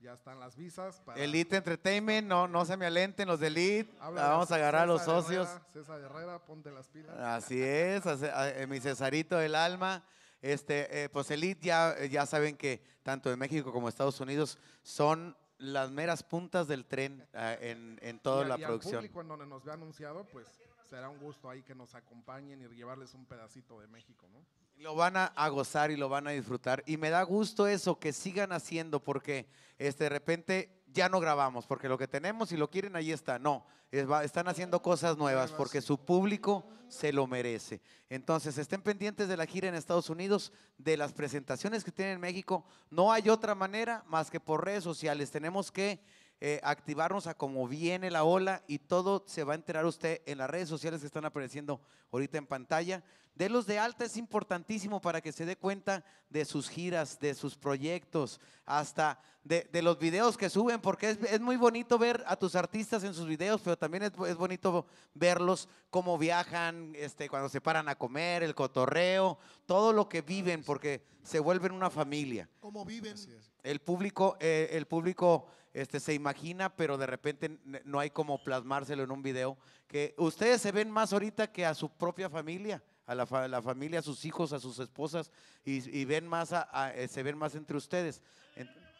[0.00, 1.00] ya están las visas.
[1.00, 3.90] Para Elite Entertainment, no, no se me alenten los de Elite.
[4.00, 5.48] Habla Vamos a agarrar a los socios.
[5.48, 7.16] Herrera, César Herrera, ponte las pilas.
[7.18, 10.04] Así es, hace- a- eh, mi Cesarito del alma.
[10.40, 15.36] Este, eh, pues Elite ya, ya saben que tanto en México como Estados Unidos son
[15.58, 18.96] las meras puntas del tren ah, en, en toda Y la y al producción.
[18.96, 20.48] público en donde nos ve anunciado, pues
[20.92, 24.44] será un gusto ahí que nos acompañen y llevarles un pedacito de México, ¿no?
[24.76, 26.82] Lo van a, gozar y lo van a disfrutar.
[26.86, 29.46] Y me da gusto eso, que sigan haciendo, porque
[29.78, 33.38] este, de repente ya no grabamos, porque lo que tenemos, si lo quieren, ahí está.
[33.38, 37.80] No, es- va- están haciendo cosas nuevas, porque su público se lo merece.
[38.10, 42.20] Entonces, estén pendientes de la gira en Estados Unidos, de las presentaciones que tienen en
[42.20, 42.66] México.
[42.90, 45.30] No hay otra manera más que por redes sociales.
[45.30, 46.00] Tenemos que
[46.44, 50.38] eh, activarnos a como viene la ola y todo se va a enterar usted en
[50.38, 51.80] las redes sociales que están apareciendo
[52.10, 53.04] ahorita en pantalla.
[53.36, 57.56] Delos de alta es importantísimo para que se dé cuenta de sus giras, de sus
[57.56, 62.34] proyectos, hasta de, de los videos que suben, porque es, es muy bonito ver a
[62.34, 67.50] tus artistas en sus videos, pero también es, es bonito verlos cómo viajan, este, cuando
[67.50, 72.48] se paran a comer, el cotorreo, todo lo que viven, porque se vuelven una familia.
[72.58, 73.14] ¿Cómo viven?
[73.62, 79.02] El público, eh, el público este, se imagina, pero de repente no hay como plasmárselo
[79.02, 79.56] en un video.
[79.88, 83.60] Que ustedes se ven más ahorita que a su propia familia, a la, fa- la
[83.62, 85.30] familia, a sus hijos, a sus esposas,
[85.64, 88.20] y, y ven más, a- a- eh, se ven más entre ustedes.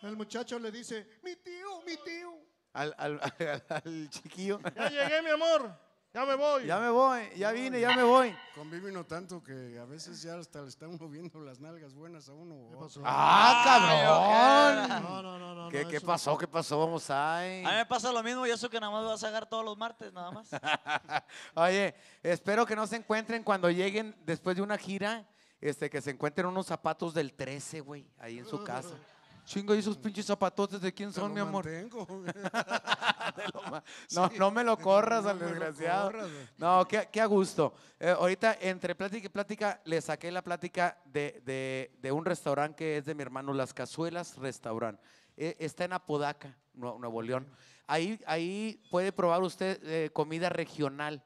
[0.02, 2.34] El muchacho le dice, mi tío, mi tío.
[2.73, 4.59] al, al- al- al chiquillo.
[4.75, 5.92] Ya llegué, mi amor.
[6.15, 6.67] Ya me voy.
[6.67, 8.37] Ya me voy, ya vine, ya me voy.
[8.55, 12.33] Convive uno tanto que a veces ya hasta le están moviendo las nalgas buenas a
[12.33, 12.69] uno.
[13.03, 15.03] ¡Ah, cabrón!
[15.05, 15.71] No, no, no, no.
[15.71, 16.37] ¿Qué, no, qué pasó?
[16.37, 16.79] ¿Qué pasó?
[16.79, 17.65] Vamos ahí.
[17.65, 19.65] A mí me pasa lo mismo y eso que nada más vas a sacar todos
[19.65, 20.51] los martes, nada más.
[21.55, 25.27] Oye, espero que no se encuentren cuando lleguen después de una gira,
[25.63, 28.97] este, que se encuentren unos zapatos del 13, güey, ahí en su casa.
[29.45, 31.65] Chingo, ¿y esos pinches zapatotes de quién son, mi amor?
[31.65, 32.07] mantengo.
[34.15, 36.11] No, no me lo corras No al me lo desgraciado.
[36.12, 36.29] corras.
[36.59, 37.75] No, qué, qué a gusto.
[37.99, 42.77] Eh, ahorita, entre plática y plática, le saqué la plática de, de- de un restaurante
[42.77, 44.99] que es de mi hermano, Las Cazuelas Restaurant.
[45.37, 47.49] Eh, está en Apodaca, Nue- Nuevo León.
[47.87, 51.23] Ahí, ahí puede probar usted eh, comida regional.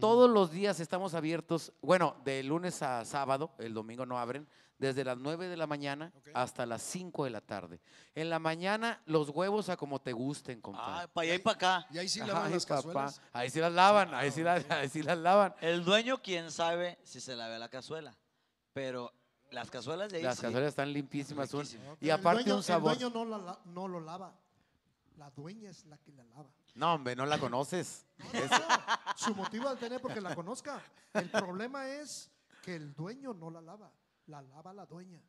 [0.00, 5.04] Todos los días estamos abiertos, bueno, de lunes a sábado, el domingo no abren, desde
[5.04, 7.80] las 9 de la mañana hasta las 5 de la tarde.
[8.14, 11.08] En la mañana, los huevos a como te gusten, compadre.
[11.08, 11.86] para allá y para acá.
[11.90, 12.82] Y ahí sí Ay, lavan las papá.
[12.82, 13.20] cazuelas.
[13.32, 15.54] Ahí sí las lavan, ahí sí las, ahí sí las lavan.
[15.60, 18.14] El dueño, quién sabe si se lave la cazuela.
[18.72, 19.12] Pero
[19.50, 20.42] las cazuelas de ahí Las sí.
[20.42, 21.48] cazuelas están limpísimas.
[21.48, 21.66] son-
[22.00, 22.92] y El aparte dueño- un sabor.
[22.92, 24.32] El dueño no, la la- no lo lava.
[25.16, 26.50] La dueña es la que la lava.
[26.74, 28.04] No, hombre, no la conoces.
[28.32, 28.50] Es-
[29.16, 30.82] Su motivo de tener porque la conozca.
[31.12, 32.28] El problema es
[32.62, 33.92] que el dueño no la lava.
[34.26, 35.20] La lava la dueña.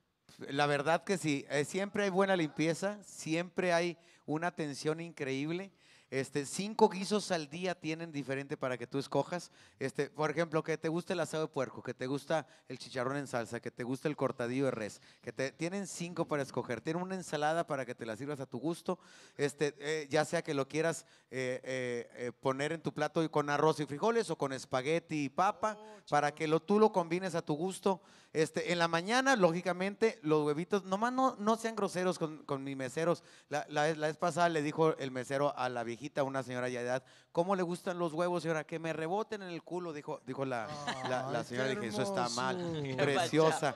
[0.50, 1.46] la verdad que sí.
[1.50, 5.72] eh, siempre hay buena limpieza, siempre hay una atención increíble.
[6.12, 9.52] Este, cinco guisos al día tienen diferente para que tú escojas.
[9.80, 13.18] Este, por ejemplo, que te guste el asado de puerco, que te gusta el chicharrón
[13.18, 16.80] en salsa, que te gusta el cortadillo de res, que te tienen cinco para escoger.
[16.80, 18.98] Tienen una ensalada para que te la sirvas a tu gusto.
[19.36, 23.86] Este, eh, ya sea que lo quieras eh, poner en tu plato con arroz y
[23.86, 25.78] frijoles o con espagueti y papa,
[26.10, 28.02] para que lo, tú lo combines a tu gusto.
[28.36, 32.76] Este, en la mañana, lógicamente, los huevitos, nomás no, no sean groseros con, con mis
[32.76, 33.24] meseros.
[33.48, 36.68] La, la, vez- la vez pasada le dijo el mesero a la viejita, una señora
[36.68, 38.66] ya de edad, ¿cómo le gustan los huevos, señora?
[38.66, 40.68] Que me reboten en el culo, dijo, dijo la,
[41.10, 41.70] la, la Ay, señora.
[41.70, 42.58] Dije, eso está mal.
[42.98, 43.76] Preciosa.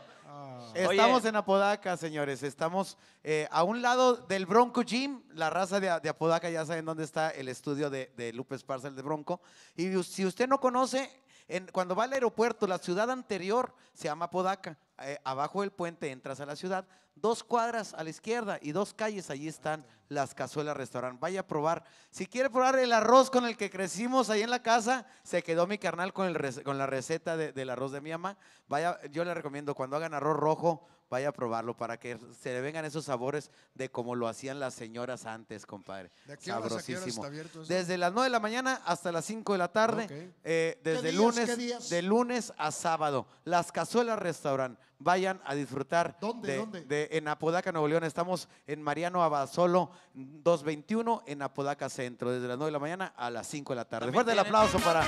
[0.75, 2.43] Estamos en Apodaca, señores.
[2.43, 5.23] Estamos eh, a un lado del Bronco Gym.
[5.33, 8.89] La raza de, de Apodaca ya saben dónde está el estudio de, de Lupe Esparza,
[8.89, 9.41] el de Bronco.
[9.75, 11.09] Y si usted no conoce,
[11.49, 14.77] en- cuando va al aeropuerto, la ciudad anterior se llama Apodaca.
[15.01, 16.85] Eh, abajo del puente entras a la ciudad.
[17.15, 21.19] Dos cuadras a la izquierda y dos calles, allí están las cazuelas restaurant.
[21.19, 21.83] Vaya a probar.
[22.09, 25.67] Si quiere probar el arroz con el que crecimos ahí en la casa, se quedó
[25.67, 26.31] mi carnal con
[26.77, 28.37] la receta de- del arroz de mi mamá.
[28.67, 32.61] Vaya, yo le recomiendo cuando hagan arroz rojo, vaya a probarlo para que se le
[32.61, 36.11] vengan esos sabores de como lo hacían las señoras antes, compadre.
[36.25, 37.23] ¿De qué horas a qué horas Sabrosísimo.
[37.23, 37.73] está abierto eso?
[37.73, 40.33] Desde las 9 de la mañana hasta las 5 de la tarde.
[40.43, 41.89] Eh, desde días, lunes, qué días?
[41.89, 43.27] de lunes a sábado.
[43.43, 44.77] Las Cazuelas Restaurant.
[45.01, 46.17] Vayan a disfrutar.
[46.19, 46.81] ¿Dónde, de- dónde?
[46.83, 48.03] de- en Apodaca, Nuevo León.
[48.03, 52.31] Estamos en Mariano Abasolo 221 en Apodaca Centro.
[52.31, 54.07] Desde las 9 de la mañana a las 5 de la tarde.
[54.07, 55.03] También Fuerte el aplauso para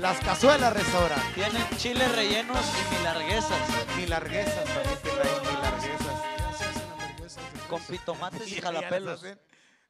[0.00, 1.22] Las Cazuelas Restaurant.
[1.34, 3.96] Tienen chiles rellenos y milarguesas.
[3.96, 6.22] Milarguesas también ahí, milarguesas.
[7.68, 9.24] Con pitomates y jalapelos.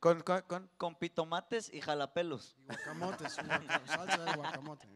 [0.00, 2.54] Con, con, con- Con pitomates y jalapelos.
[2.58, 4.86] y guacamotes, salsa de guacamote.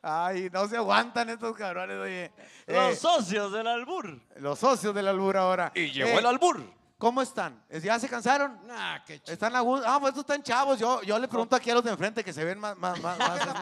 [0.00, 2.32] Ay, no se aguantan estos cabrones, oye.
[2.66, 4.18] Los Eh, socios del albur.
[4.36, 5.70] los socios del albur ahora.
[5.74, 6.64] Y llegó Eh, el albur.
[6.98, 7.62] ¿Cómo están?
[7.82, 8.58] ¿Ya se cansaron?
[8.66, 9.34] Nah, qué chido.
[9.34, 9.86] ¿Están a gusto?
[9.86, 10.78] Ah, pues estos están chavos.
[10.78, 12.76] Yo, yo le pregunto aquí a los de enfrente que se ven más...
[12.78, 13.52] más, más, más, este,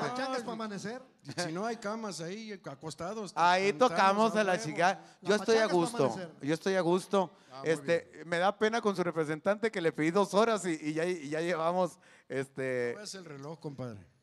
[0.43, 1.03] para amanecer.
[1.37, 3.33] Si no hay camas ahí acostados.
[3.37, 5.01] Ahí tocamos a la chica.
[5.21, 6.15] Yo estoy a es gusto.
[6.43, 7.33] Yo estoy a gusto.
[7.51, 10.93] Ah, este, me da pena con su representante que le pedí dos horas y, y
[10.93, 11.99] ya, y ya llevamos
[12.29, 14.14] este, No veas el reloj, compadre.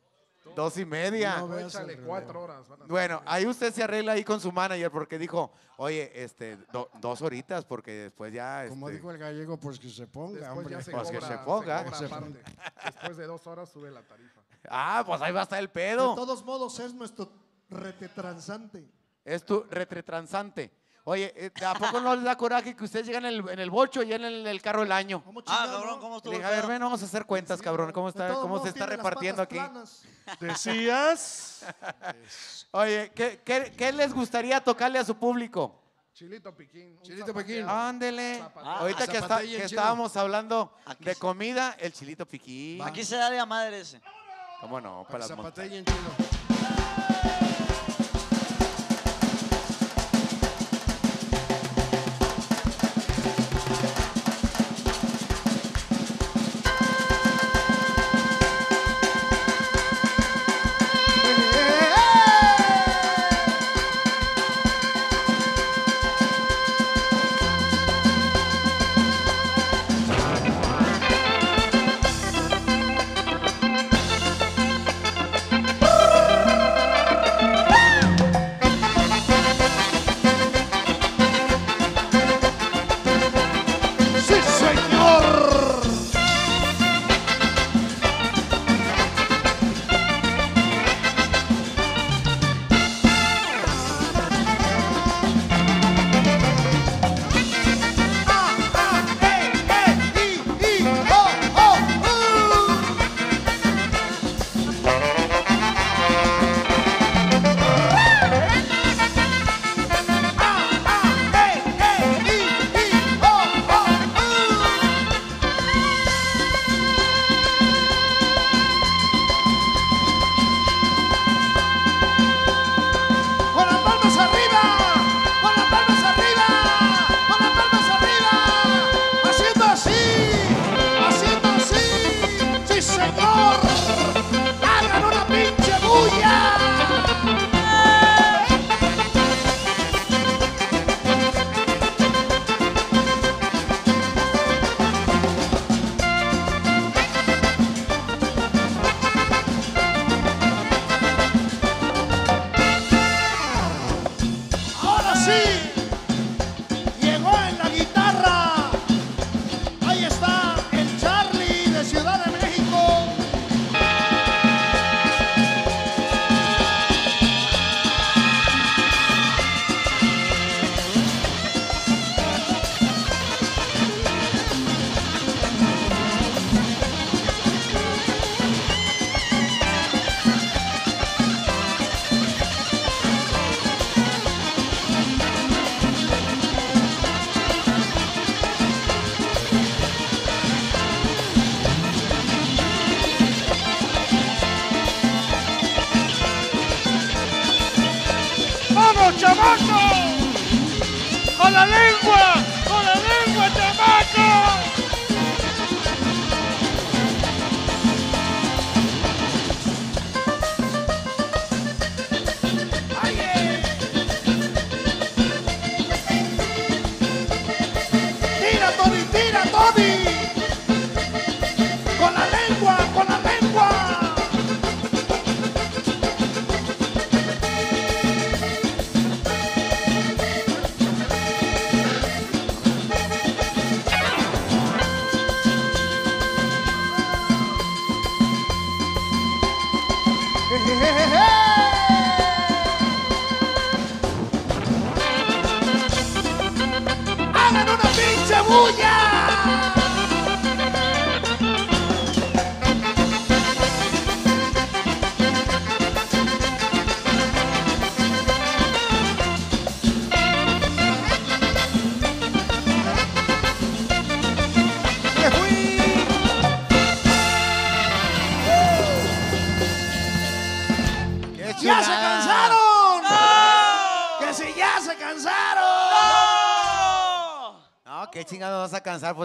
[0.56, 1.38] Dos y media.
[1.40, 2.68] No Échale cuatro horas.
[2.68, 6.58] van a- Bueno, ahí usted se arregla ahí con su manager porque dijo, oye, este,
[6.72, 8.66] do- dos horitas porque después ya...
[8.70, 10.72] Como este, dijo el gallego, pues que se ponga, Después hombre.
[10.76, 11.94] ya se Pues que se ponga.
[11.94, 12.08] Se.
[12.86, 14.42] Después de dos horas sube la tarifa.
[14.70, 16.16] ah, pues ahí va a estar el De pedo.
[16.16, 17.32] todos modos es nuestro
[17.70, 18.86] retetransante.
[19.24, 20.72] Es tu retretransante.
[21.04, 23.70] Oye, eh, ¿a poco no les da coraje que ustedes llegan en el, en el
[23.72, 25.24] bocho y en el, el carro del año?
[25.48, 26.34] Ah, cabrón, ¿cómo Le estuvo?
[26.34, 27.92] dije, a ver, ven, vamos a hacer cuentas, cabrón.
[27.92, 29.56] ¿Cómo está, cómo se está las repartiendo aquí?
[29.56, 30.04] planas.
[30.40, 31.66] Decías.
[32.72, 35.78] Oye, ¿qué, qué, qué les gustaría tocarle a su público?
[36.14, 37.00] Chilito piquín.
[37.02, 37.48] Chilito zapateo.
[37.48, 37.68] piquín.
[37.70, 38.38] Ándele.
[38.38, 38.72] Zapateo.
[38.72, 42.82] Ahorita que, está- que estábamos hablando Aquí de comida, el chilito piquín.
[42.84, 44.00] Aquí se da de a madre ese.
[44.60, 45.04] ¿Cómo no?
[45.06, 45.98] Para las Zapatilla en chino.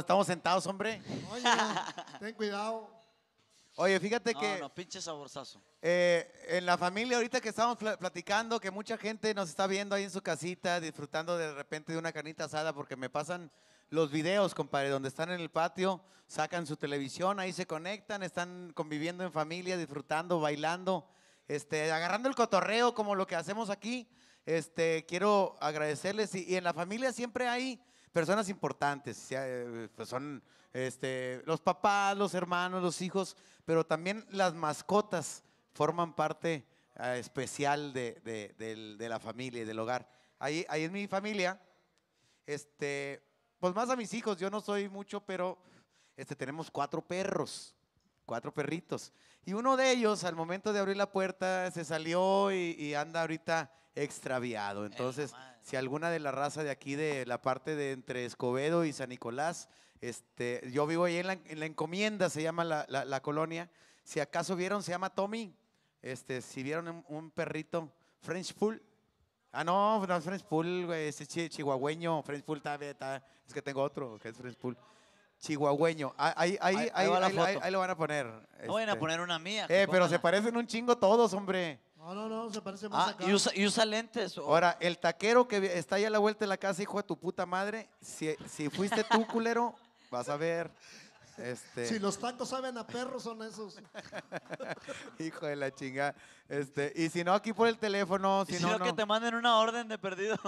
[0.07, 1.03] Estamos sentados, hombre.
[1.33, 1.43] Oye,
[2.21, 2.89] ten cuidado.
[3.75, 5.61] Oye, fíjate No, que no, pinche saborzazo.
[5.83, 9.97] eh, en la familia ahorita que estamos pla- platicando, que mucha gente nos está viendo
[9.97, 13.51] ahí en su casita, disfrutando de repente de una carnita asada, porque me pasan
[13.91, 18.71] los videos, compadre, donde están en el patio, sacan su televisión, ahí se conectan, están
[18.75, 21.07] conviviendo en familia, disfrutando, bailando,
[21.49, 24.09] este, agarrando el cotorreo como lo que hacemos aquí.
[24.47, 27.83] Este, quiero agradecerles y, y en la familia siempre hay
[28.17, 33.37] personas importantes, eh, pues son este, los papás, los hermanos, los hijos,
[33.67, 35.43] pero también las mascotas
[35.75, 36.65] forman parte
[36.99, 40.09] eh, especial de, de- del- de la familia y del hogar.
[40.39, 41.61] Ahí, ahí en mi familia
[42.47, 43.23] este,
[43.61, 45.59] pues más a mis hijos, yo no soy mucho, pero
[46.17, 47.75] este, tenemos cuatro perros,
[48.25, 49.13] cuatro perritos.
[49.45, 53.21] Y uno de ellos, al momento de abrir la puerta, se salió y, y anda
[53.21, 54.87] ahorita extraviado.
[54.87, 55.33] Entonces,
[55.67, 59.09] si alguna de la raza de aquí, de la parte de entre Escobedo y San
[59.09, 59.69] Nicolás,
[60.01, 63.69] este, yo vivo ahí en la, en la encomienda, se llama la, la- la colonia.
[64.05, 65.53] Si acaso vieron, se llama Tommy.
[66.03, 68.81] Este, si vieron un, un perrito, French Pool.
[69.51, 72.23] Ah, no, no es French Pool, güey, es chi- chihuahueño.
[72.23, 74.77] French Pool está, está- es que tengo otro, que es French Pool.
[75.41, 76.15] Chihuahueño.
[76.17, 78.27] Ah, Ahí, ahí, Ahí- ahí, ahí lo van a poner.
[78.67, 79.01] No vayan a este.
[79.01, 79.67] poner una mía.
[79.69, 81.81] Eh, pero se parecen un chingo todos, hombre.
[82.07, 83.25] No, no, no, se parece más Ah, acá.
[83.25, 84.39] y usa, y usa lentes.
[84.39, 87.19] Ahora, el taquero que está ahí a la vuelta de la casa, hijo de tu
[87.19, 89.75] puta madre, si, si fuiste tú, culero,
[90.09, 90.71] vas a ver.
[91.37, 93.79] Este, Si los tacos saben a perro, son esos.
[95.19, 96.15] hijo de la chinga.
[96.49, 99.05] Este, y si no, aquí por el teléfono, Y si si no, no, que te
[99.05, 100.37] manden una orden de perdido.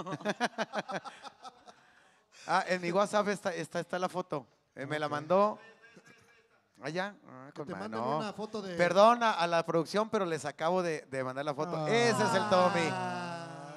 [2.47, 4.47] Ah, en mi WhatsApp está, está, está la foto.
[4.73, 5.59] Eh, me la mandó.
[6.81, 7.13] Allá.
[7.27, 8.17] Ah, con te manden no.
[8.17, 11.87] una foto de- Perdón a, la producción, pero les acabo de, de mandar la foto.
[11.87, 12.89] Ese es el Tommy.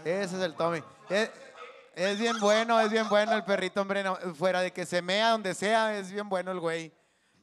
[0.04, 0.82] Ese es el Tommy.
[1.08, 1.30] Es,
[1.94, 4.02] es bien bueno, es bien bueno el perrito, hombre.
[4.02, 6.92] no, fuera de que se mea donde sea, es bien bueno el güey.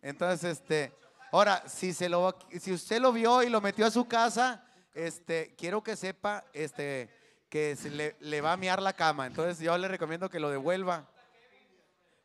[0.02, 0.94] Entonces, este.
[1.32, 4.64] Ahora, si, se lo, si usted lo vio y lo metió a su casa,
[4.96, 7.10] este, quiero que sepa este,
[7.50, 9.28] que se le, le va a miar la cama.
[9.28, 11.08] Entonces, yo le recomiendo que lo devuelva.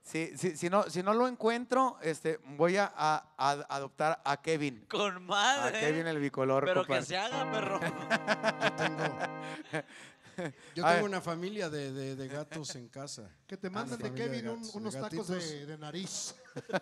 [0.04, 4.40] Si, si, si, no, si no lo encuentro, este, voy a, a- a adoptar a
[4.42, 4.84] Kevin.
[4.86, 5.80] Con A madre.
[5.80, 6.62] Kevin el bicolor.
[6.66, 7.00] Pero compadre.
[7.00, 7.80] que se haga, perro.
[10.74, 13.30] Yo A tengo una familia de, de- de gatos en casa.
[13.46, 16.34] Que te Una manden de Kevin gatos, unos tacos de, de nariz.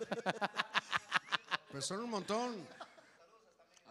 [1.71, 2.55] Pues son un montón.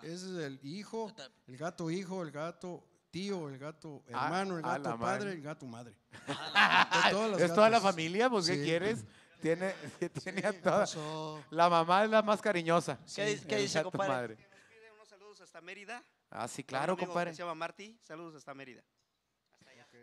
[0.03, 1.11] Ese es el hijo,
[1.49, 5.33] el gato hijo, el gato tío, el gato Ah, hermano, el a gato padre, madre.
[5.33, 5.95] el gato madre.
[7.41, 8.31] ¿Es toda la familia?
[8.31, 8.63] Pues, ¿qué Sí.
[8.63, 9.05] quieres?
[9.43, 9.75] Tiene,
[10.23, 11.45] tiene a ¿qué toda- pasó?
[11.51, 12.99] La mamá es la más cariñosa.
[13.15, 14.09] ¿Qué dice- qué dice, compadre?
[14.37, 14.49] madre.
[14.95, 16.03] Unos saludos hasta Mérida.
[16.31, 17.33] Ah, sí, claro, compadre.
[17.33, 17.99] Se llama Marty.
[18.03, 18.83] Saludos hasta Mérida.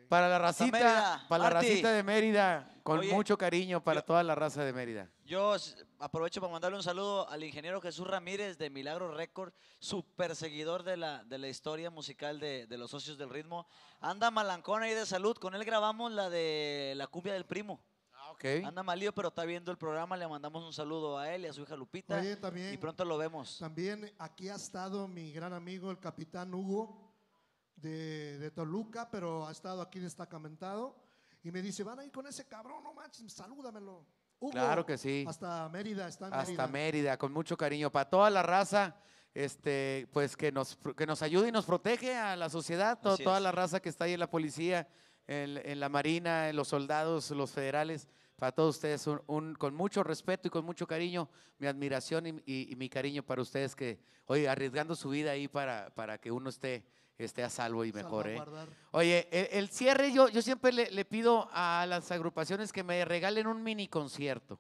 [0.08, 4.24] Para la racita, Mérida, para la racita de Mérida, con Oye, mucho cariño para toda
[4.24, 5.08] la raza de Mérida.
[5.24, 5.56] Yo
[6.00, 10.98] aprovecho para mandarle un saludo al ingeniero Jesús Ramírez de Milagro Record, súper seguidor de
[10.98, 13.68] la, de la historia musical de, de los socios del ritmo.
[14.00, 17.80] Anda malancón ahí de salud, con él grabamos la de la cumbia del primo.
[18.66, 21.54] Anda malío, pero está viendo el programa, le mandamos un saludo a él y a
[21.54, 22.18] su hija Lupita.
[22.20, 22.74] Oye, también.
[22.74, 23.58] Y pronto lo vemos.
[23.60, 27.12] También aquí ha estado mi gran amigo, el capitán Hugo,
[27.76, 30.96] de, de Toluca, pero ha estado aquí destacamentado.
[31.44, 34.06] Y me dice, van a ir con ese cabrón, no manches, salúdamelo.
[34.40, 35.26] Hugo, Claro que sí.
[35.28, 36.68] Hasta Mérida, está en Hasta Mérida.
[36.68, 37.92] Mérida, con mucho cariño.
[37.92, 38.96] Para toda la raza,
[39.34, 43.38] este, pues que nos, que nos ayude y nos protege a la sociedad, to- toda
[43.38, 43.44] es.
[43.44, 44.88] la raza que está ahí en la policía,
[45.28, 48.08] en, en la marina, en los soldados, los federales.
[48.40, 52.30] Para todos ustedes, un, un- con mucho respeto y con mucho cariño, mi admiración y,
[52.46, 56.32] y- y mi cariño para ustedes que, oye, arriesgando su vida ahí para, para que
[56.32, 56.84] uno esté,
[57.18, 58.28] esté a salvo y mejor.
[58.30, 58.36] ¿eh?
[58.92, 63.04] Oye, el, el cierre, yo, yo siempre le, le pido a las agrupaciones que me
[63.06, 64.60] regalen un mini concierto.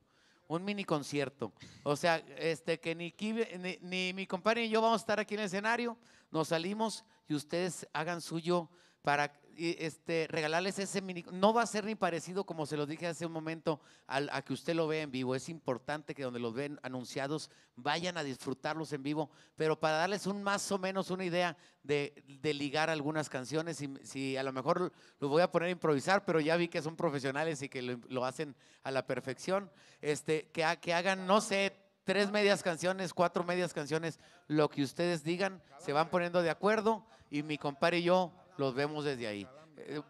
[0.49, 1.53] Un mini concierto.
[1.83, 3.13] O sea, este, que ni,
[3.59, 5.95] ni, ni mi compadre ni yo vamos a estar aquí en el escenario.
[6.31, 8.67] Nos salimos y ustedes hagan suyo
[9.01, 11.25] para este, regalarles ese mini.
[11.33, 14.41] No va a ser ni parecido, como se los dije hace un momento, al- a
[14.41, 15.35] que usted lo vea en vivo.
[15.35, 20.27] Es importante que donde los ven anunciados vayan a disfrutarlos en vivo, pero para darles
[20.27, 23.77] un más o menos una idea de, de ligar algunas canciones.
[23.77, 26.81] Si, si a lo mejor lo voy a poner a improvisar, pero ya vi que
[26.81, 29.69] son profesionales y que lo, lo hacen a la perfección.
[30.01, 35.23] Este, que, que hagan, no sé, tres medias canciones, cuatro medias canciones, lo que ustedes
[35.23, 39.47] digan, se van poniendo de acuerdo y mi compadre y yo los vemos desde ahí.
[39.77, 40.01] Eh,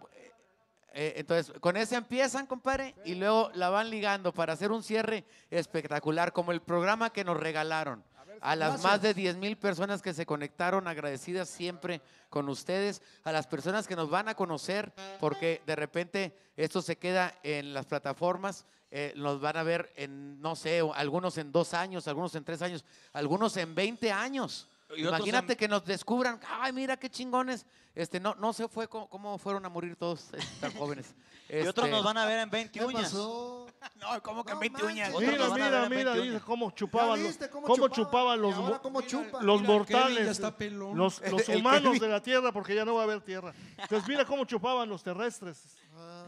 [0.91, 5.23] eh, entonces, con ese empiezan, compadre, y luego la van ligando para hacer un cierre
[5.51, 8.03] espectacular, como el programa que nos regalaron.
[8.41, 13.33] A las más de 10 mil personas que se conectaron, agradecidas siempre con ustedes, a
[13.33, 17.85] las personas que nos van a conocer, porque de repente esto se queda en las
[17.85, 22.45] plataformas, eh, nos van a ver en, no sé, algunos en dos años, algunos en
[22.45, 24.68] tres años, algunos en 20 años.
[24.97, 27.65] Imagínate que nos descubran, ay, mira qué chingones.
[27.95, 31.13] Este, no, no se fue cómo, cómo fueron a morir todos eh, tan jóvenes.
[31.51, 33.01] Y otros Este, nos van a ver en 20 ¿Qué uñas.
[33.05, 33.65] pasó?
[33.95, 35.09] No, ¿cómo que No 20 manches.
[35.15, 35.19] uñas?
[35.19, 38.53] Mira, mira, mira, 20 dice cómo chupaban, ¿Ya los, viste cómo cómo chupaban los, ¿Y
[38.59, 39.41] ahora mo- cómo chupa?
[39.41, 40.95] los Mira, mortales, ya está pelón.
[40.97, 43.53] los, los humanos de la tierra, porque ya no va a haber tierra.
[43.77, 45.63] Entonces mira cómo chupaban los terrestres.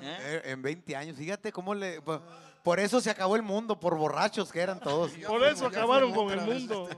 [0.02, 0.18] ¿Eh?
[0.22, 2.02] Eh, En 20 años, fíjate cómo le...
[2.02, 2.22] po-
[2.64, 5.12] Por eso se acabó el mundo, por borrachos que eran todos.
[5.28, 6.90] Por eso acabaron con el mundo.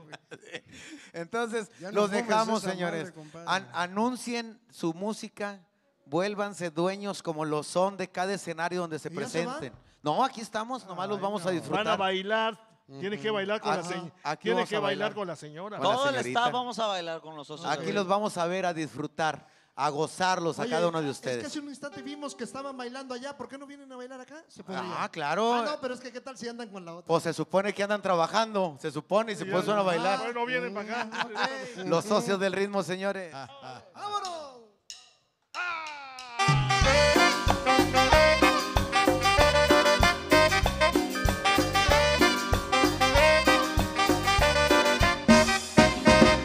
[1.12, 3.04] Entonces, no los dejamos, señores.
[3.04, 3.46] madre, compadre.
[3.48, 5.60] An- anuncien su música
[6.06, 9.72] vuélvanse dueños como lo son de cada escenario donde se presenten.
[10.02, 11.84] No, aquí estamos, nomás los vamos a disfrutar.
[11.84, 12.74] Van a bailar.
[13.00, 14.12] Tienes que bailar con la señora.
[14.22, 15.14] Aquí Tienes vamos que a bailar bailar.
[15.14, 15.78] con la señora.
[15.78, 16.40] Con la Todo el señorita.
[16.40, 17.66] staff vamos a bailar con.
[17.70, 19.46] Aquí los vamos a ver, a disfrutar,
[19.76, 21.46] a gozarlos a cada uno de Es que ustedes.
[21.46, 23.36] hace un instante vimos que estaban bailando allá.
[23.36, 24.44] ¿Por qué no vienen a bailar acá?
[24.68, 25.54] Ah, claro.
[25.54, 27.06] Ah, no, pero es que ¿qué tal si andan con la otra?
[27.08, 30.20] Pues se supone que andan trabajando, se supone y se pueden a bailar.
[30.20, 31.28] Bueno, vienen para acá.
[31.84, 33.32] Los socios del ritmo, señores.
[33.32, 34.54] ¡Vámonos!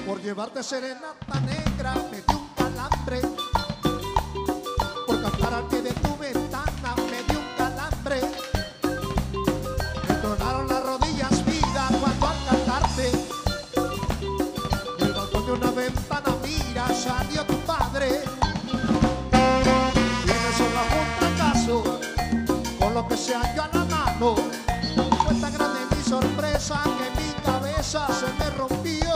[0.05, 2.48] Por llevarte serenata negra me dio un
[5.07, 8.21] Por cantar al pie de tu ventana me dio un calambre.
[10.07, 13.11] Me tronaron las rodillas vida cuando al cantarte.
[14.99, 18.21] Del balcón de una ventana mira salió tu padre.
[19.31, 21.99] Tienes un un fracaso
[22.79, 24.35] con lo que se halló a la mano.
[25.25, 29.08] Fue tan grande mi sorpresa que mi cabeza se me rompió.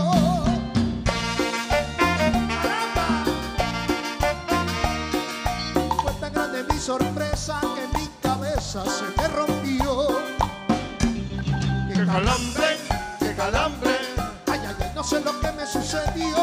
[12.13, 12.77] Calambre!
[13.19, 13.97] ¡Qué calambre!
[14.45, 16.42] Ay, ay, ay, no sé lo que me sucedió.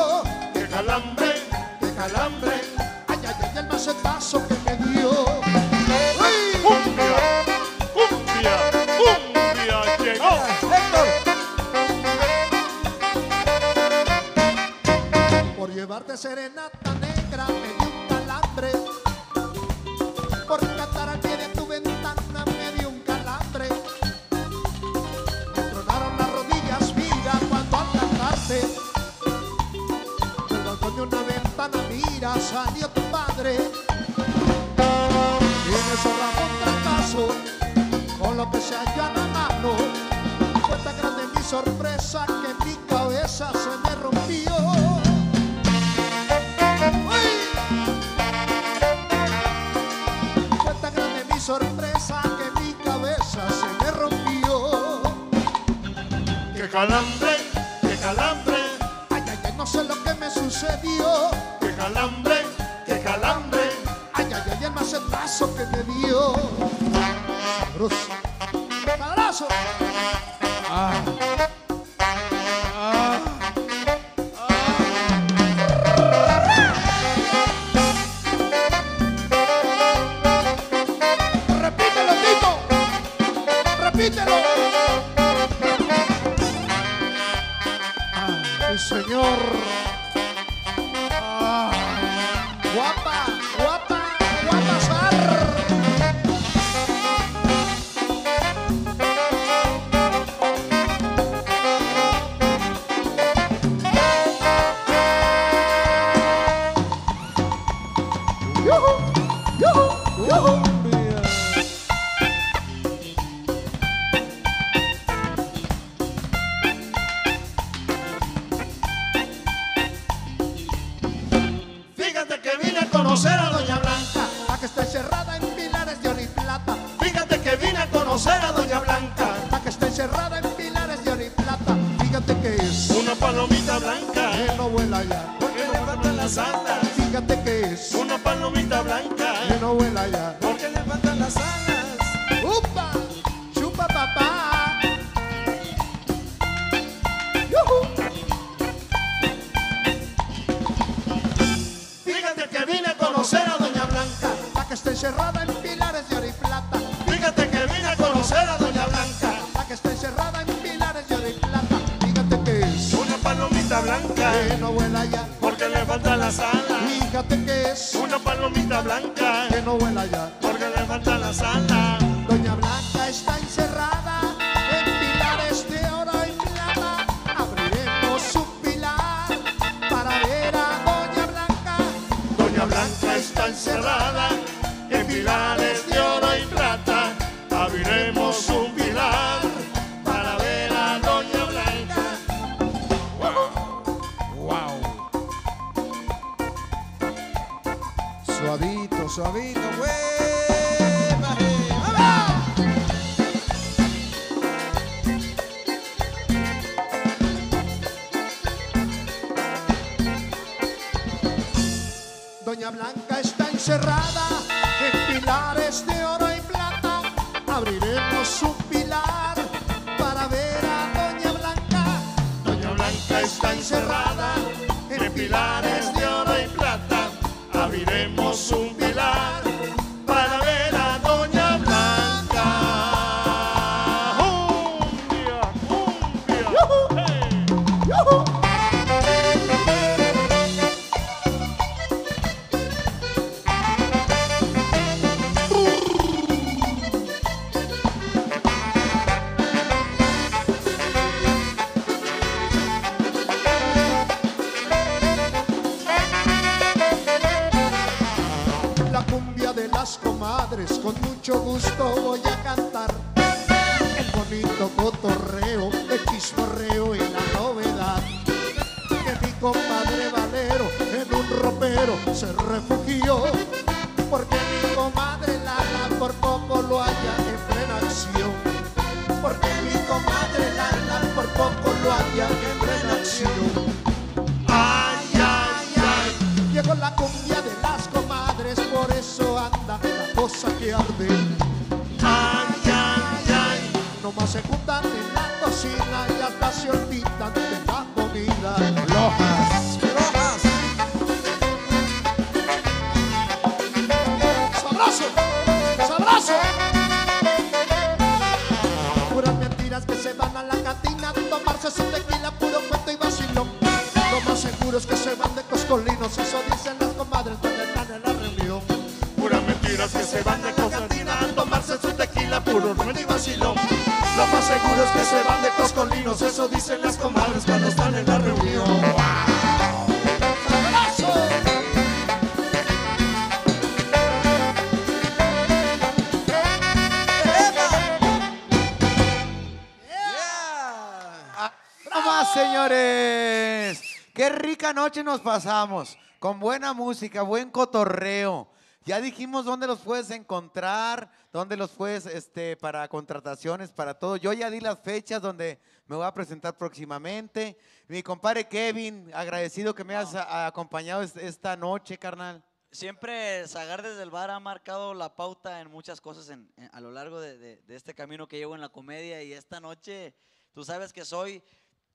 [344.70, 345.96] Rica noche nos pasamos!
[346.20, 348.48] Con buena música, buen cotorreo.
[348.84, 354.16] Ya dijimos dónde los puedes encontrar, dónde los puedes, este, para contrataciones, para todo.
[354.16, 357.58] Yo ya di las fechas donde me voy a presentar próximamente.
[357.88, 362.44] Mi compadre Kevin, agradecido que me hayas a- acompañado es- esta noche, carnal.
[362.70, 366.80] Siempre Zagar desde el bar ha marcado la pauta en muchas cosas en- en- a
[366.80, 370.14] lo largo de, de- de este camino que llevo en la comedia y esta noche
[370.52, 371.42] tú sabes que soy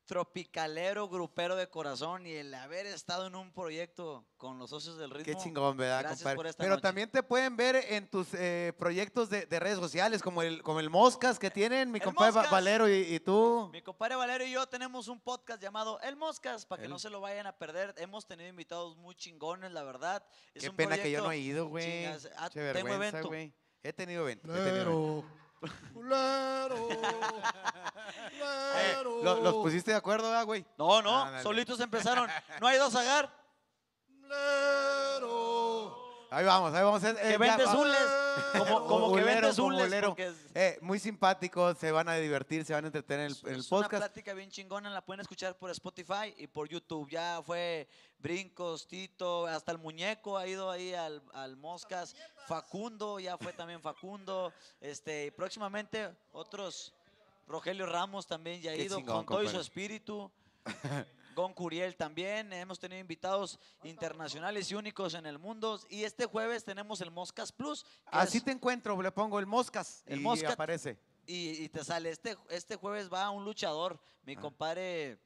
[0.06, 5.10] tropicalero, grupero de corazón y el haber estado en un proyecto con los socios del
[5.12, 5.26] ritmo.
[5.26, 6.36] Qué chingón, ¿verdad, Gracias compadre?
[6.36, 6.82] por esta Pero noche.
[6.82, 10.80] también te pueden ver en tus eh, proyectos de, de redes sociales, como el, como
[10.80, 12.52] el Moscas que tienen mi El compadre Moscas.
[12.52, 13.70] Valero y, y tú.
[13.74, 17.00] Mi compadre Valero y yo tenemos un podcast llamado El Moscas, para que El- no
[17.00, 17.94] se lo vayan a perder.
[17.98, 20.24] Hemos tenido invitados muy chingones, la verdad.
[20.54, 22.06] Es Qué un pena que yo no he ido, güey.
[22.06, 23.28] Ah, tengo vergüenza, evento.
[23.28, 23.54] güey.
[23.84, 24.48] He tenido evento.
[24.54, 24.76] he tenido
[25.22, 25.45] evento.
[25.94, 26.90] Culero,
[28.78, 30.66] Eh, ¿lo- ¿Los pusiste de acuerdo, ah, güey?
[30.78, 31.44] No, no, Ándale.
[31.44, 32.30] solitos empezaron.
[32.60, 33.32] No hay dos Zagar.
[36.32, 37.02] Ahí vamos, ahí vamos.
[37.04, 37.58] Eh, Que ya
[38.58, 40.08] como- como que Bulero, vendes como hules, bulero.
[40.10, 43.38] porque es- Eh, muy simpáticos, se van a divertir, se van a entretener en el,
[43.48, 44.02] en el Es una podcast.
[44.04, 47.10] plática bien chingona, la pueden escuchar por Spotify y por YouTube.
[47.10, 47.88] Ya fue
[48.26, 52.16] Brincos, Tito, hasta el muñeco ha ido ahí al, al Moscas.
[52.48, 54.52] Facundo, ya fue también Facundo.
[54.82, 56.92] Este, y próximamente otros,
[57.48, 60.32] Rogelio Ramos también ya ha ido chingón, con todo y su espíritu.
[61.36, 65.80] Gon Curiel también, hemos tenido invitados internacionales y únicos en el mundo.
[65.90, 67.86] Y este jueves tenemos el Moscas Plus.
[68.08, 70.98] Así es- te encuentro, le pongo el Moscas el y Moscas aparece.
[71.28, 74.08] y, y te sale, este, este jueves va un luchador, Ah.
[74.24, 75.20] mi compadre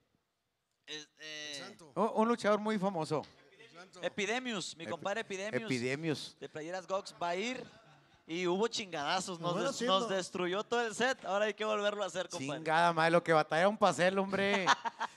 [1.19, 3.21] eh, Un, un luchador muy famoso.
[4.01, 6.37] Epidemius, mi Epi- compadre Epidemius, Epidemius.
[6.39, 7.63] de Playeras Gox va a ir
[8.27, 12.29] y hubo chingadazos, nos, des- destruyó todo el set, ahora hay que volverlo a hacer,
[12.29, 12.57] compadre.
[12.59, 14.65] Chingada madre, lo que batallaron para hacerlo, hombre.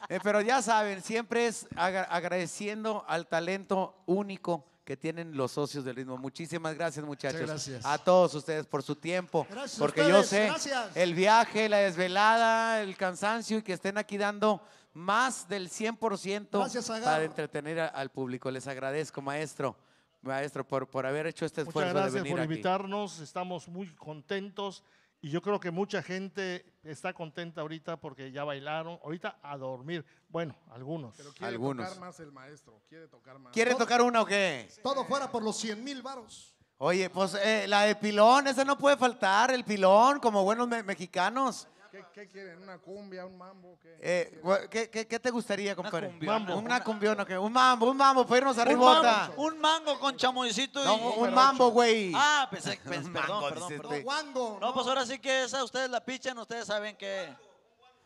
[0.08, 5.84] Eh, pero ya saben, siempre es agra- agradeciendo al talento único que tienen los socios
[5.84, 6.18] del ritmo.
[6.18, 7.40] Muchísimas gracias, muchachos.
[7.40, 7.86] gracias.
[7.86, 9.46] A todos ustedes por su tiempo.
[9.48, 10.94] Gracias porque yo sé gracias.
[10.96, 14.60] el viaje, la desvelada, el cansancio y que estén aquí dando
[14.94, 18.50] más del 100% Gracias, para entretener a- al público.
[18.50, 19.76] Les agradezco, maestro.
[20.22, 22.52] Maestro, por, por haber hecho este Muchas esfuerzo gracias de venir por aquí.
[22.52, 24.84] invitarnos, estamos muy contentos
[25.20, 30.04] y yo creo que mucha gente está contenta ahorita porque ya bailaron, ahorita a dormir.
[30.28, 31.16] Bueno, algunos.
[31.16, 31.86] Pero quiere Algunos.
[31.88, 33.52] tocar más el maestro, quiere tocar más.
[33.52, 34.68] ¿Quieren tocar una o qué?
[34.82, 36.54] Todo fuera por los 100 mil varos.
[36.78, 40.82] Oye, pues eh, la de pilón, esa no puede faltar, el pilón, como buenos me-
[40.84, 41.68] mexicanos.
[41.92, 42.62] ¿Qué, qué quieren?
[42.62, 43.78] ¿Una cumbia, un mambo?
[43.82, 43.96] ¿Qué?
[44.00, 44.40] Eh,
[44.70, 46.08] ¿qué, qué, qué te gustaría, compadre?
[46.08, 46.38] cumbiona.
[46.38, 46.56] Mambo.
[46.56, 47.36] Una cumbiona, ¿qué?
[47.36, 49.28] Un mambo, un mambo, para irnos arribota.
[49.28, 50.86] mango, un mango con chamoycito y...
[50.86, 52.10] No, un mambo, güey.
[52.14, 54.00] Ah, pensé, pensé- Un perdón, mango, perdón, perdón.
[54.04, 54.58] Wango.
[54.58, 57.28] No, pues ahora sí que esa ustedes la pichan, ustedes saben que...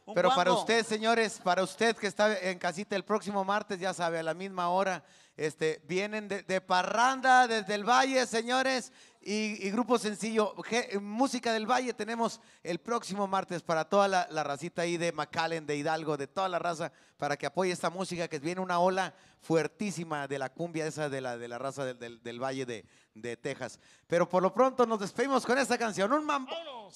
[0.04, 0.60] Un Pero para guango.
[0.62, 4.34] usted, señores, para usted que está en casita el próximo martes, ya sabe, a la
[4.34, 5.04] misma hora,
[5.36, 8.92] este, vienen de, de Parranda, desde el Valle, señores,
[9.26, 14.28] y, y Grupo Sencillo, Je- Música del Valle, tenemos el próximo martes para toda la,
[14.30, 17.90] la racita ahí de McAllen, de Hidalgo, de toda la raza, para que apoye esta
[17.90, 21.84] música, que viene una ola fuertísima de la cumbia esa de la, de la raza
[21.84, 23.80] del, del- del Valle de, de Texas.
[24.06, 26.52] Pero por lo pronto nos despedimos con esta canción, un mambo.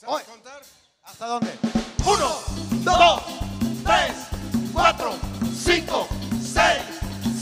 [0.06, 0.24] Oye,
[1.02, 1.50] ¿Hasta dónde?
[2.04, 2.30] Uno,
[2.84, 3.22] dos,
[3.84, 4.12] tres,
[4.72, 5.14] cuatro,
[5.54, 6.06] cinco,
[6.40, 6.82] seis,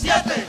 [0.01, 0.45] siete,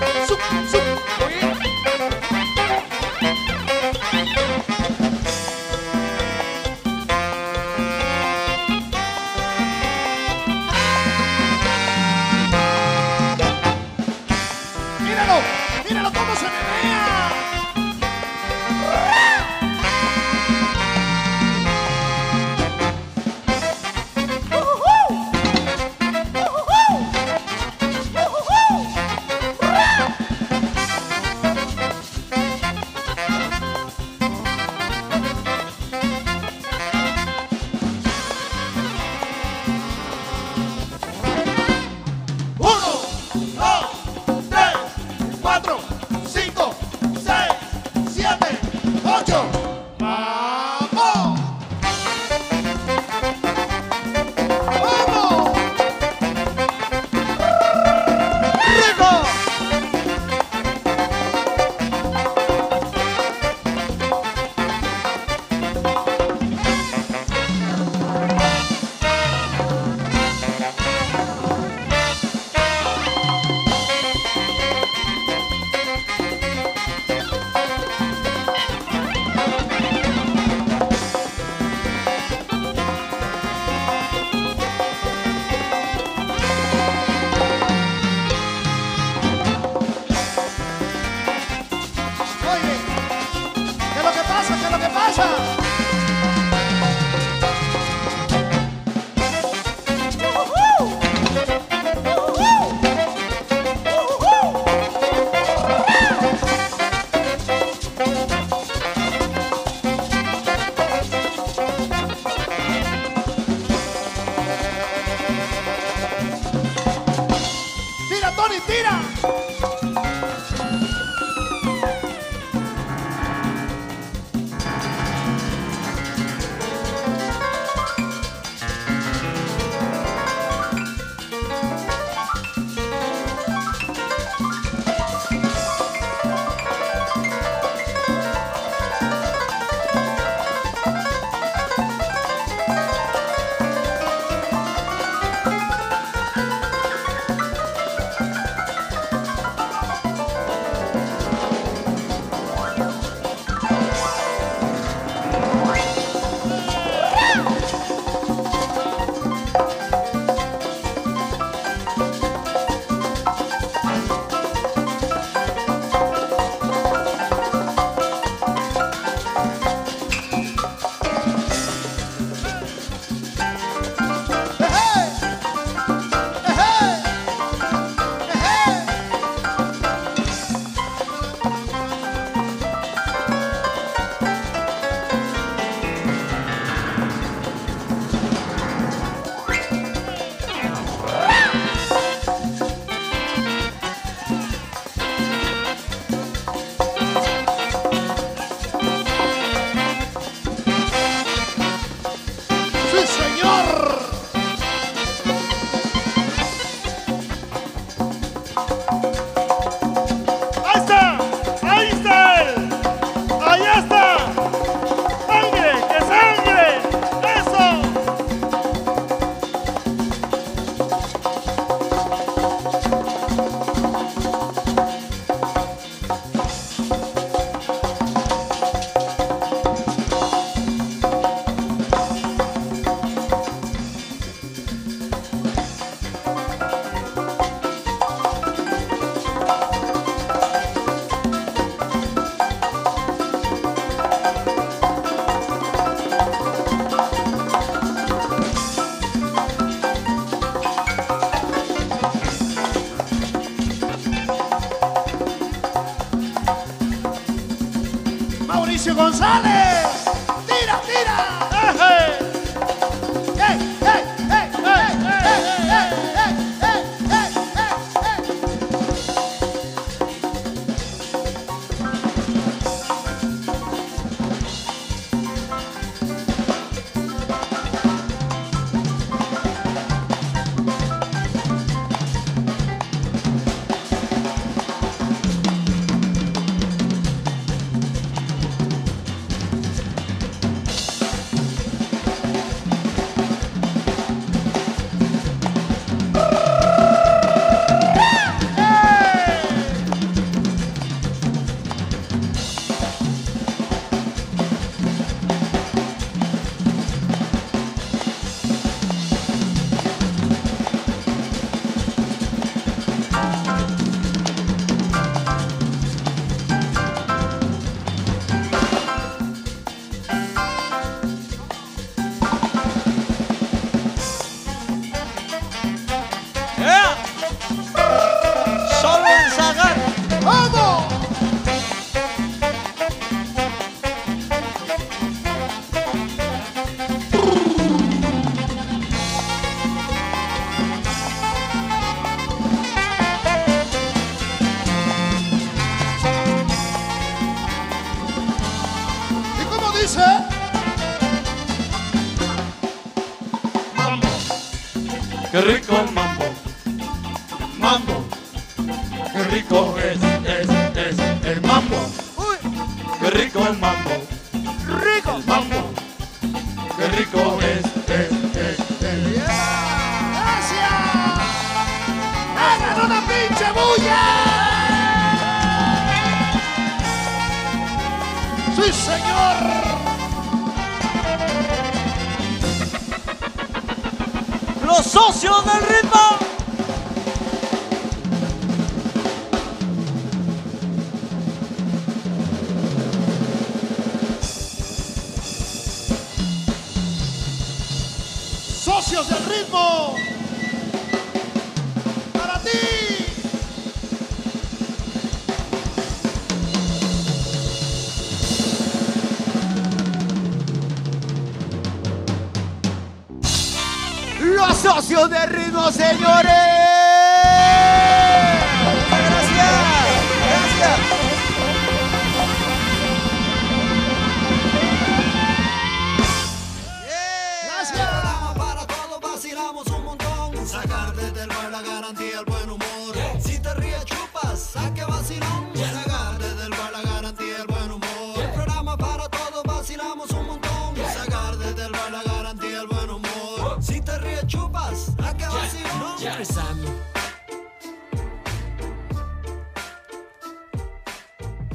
[0.00, 0.27] Thanks.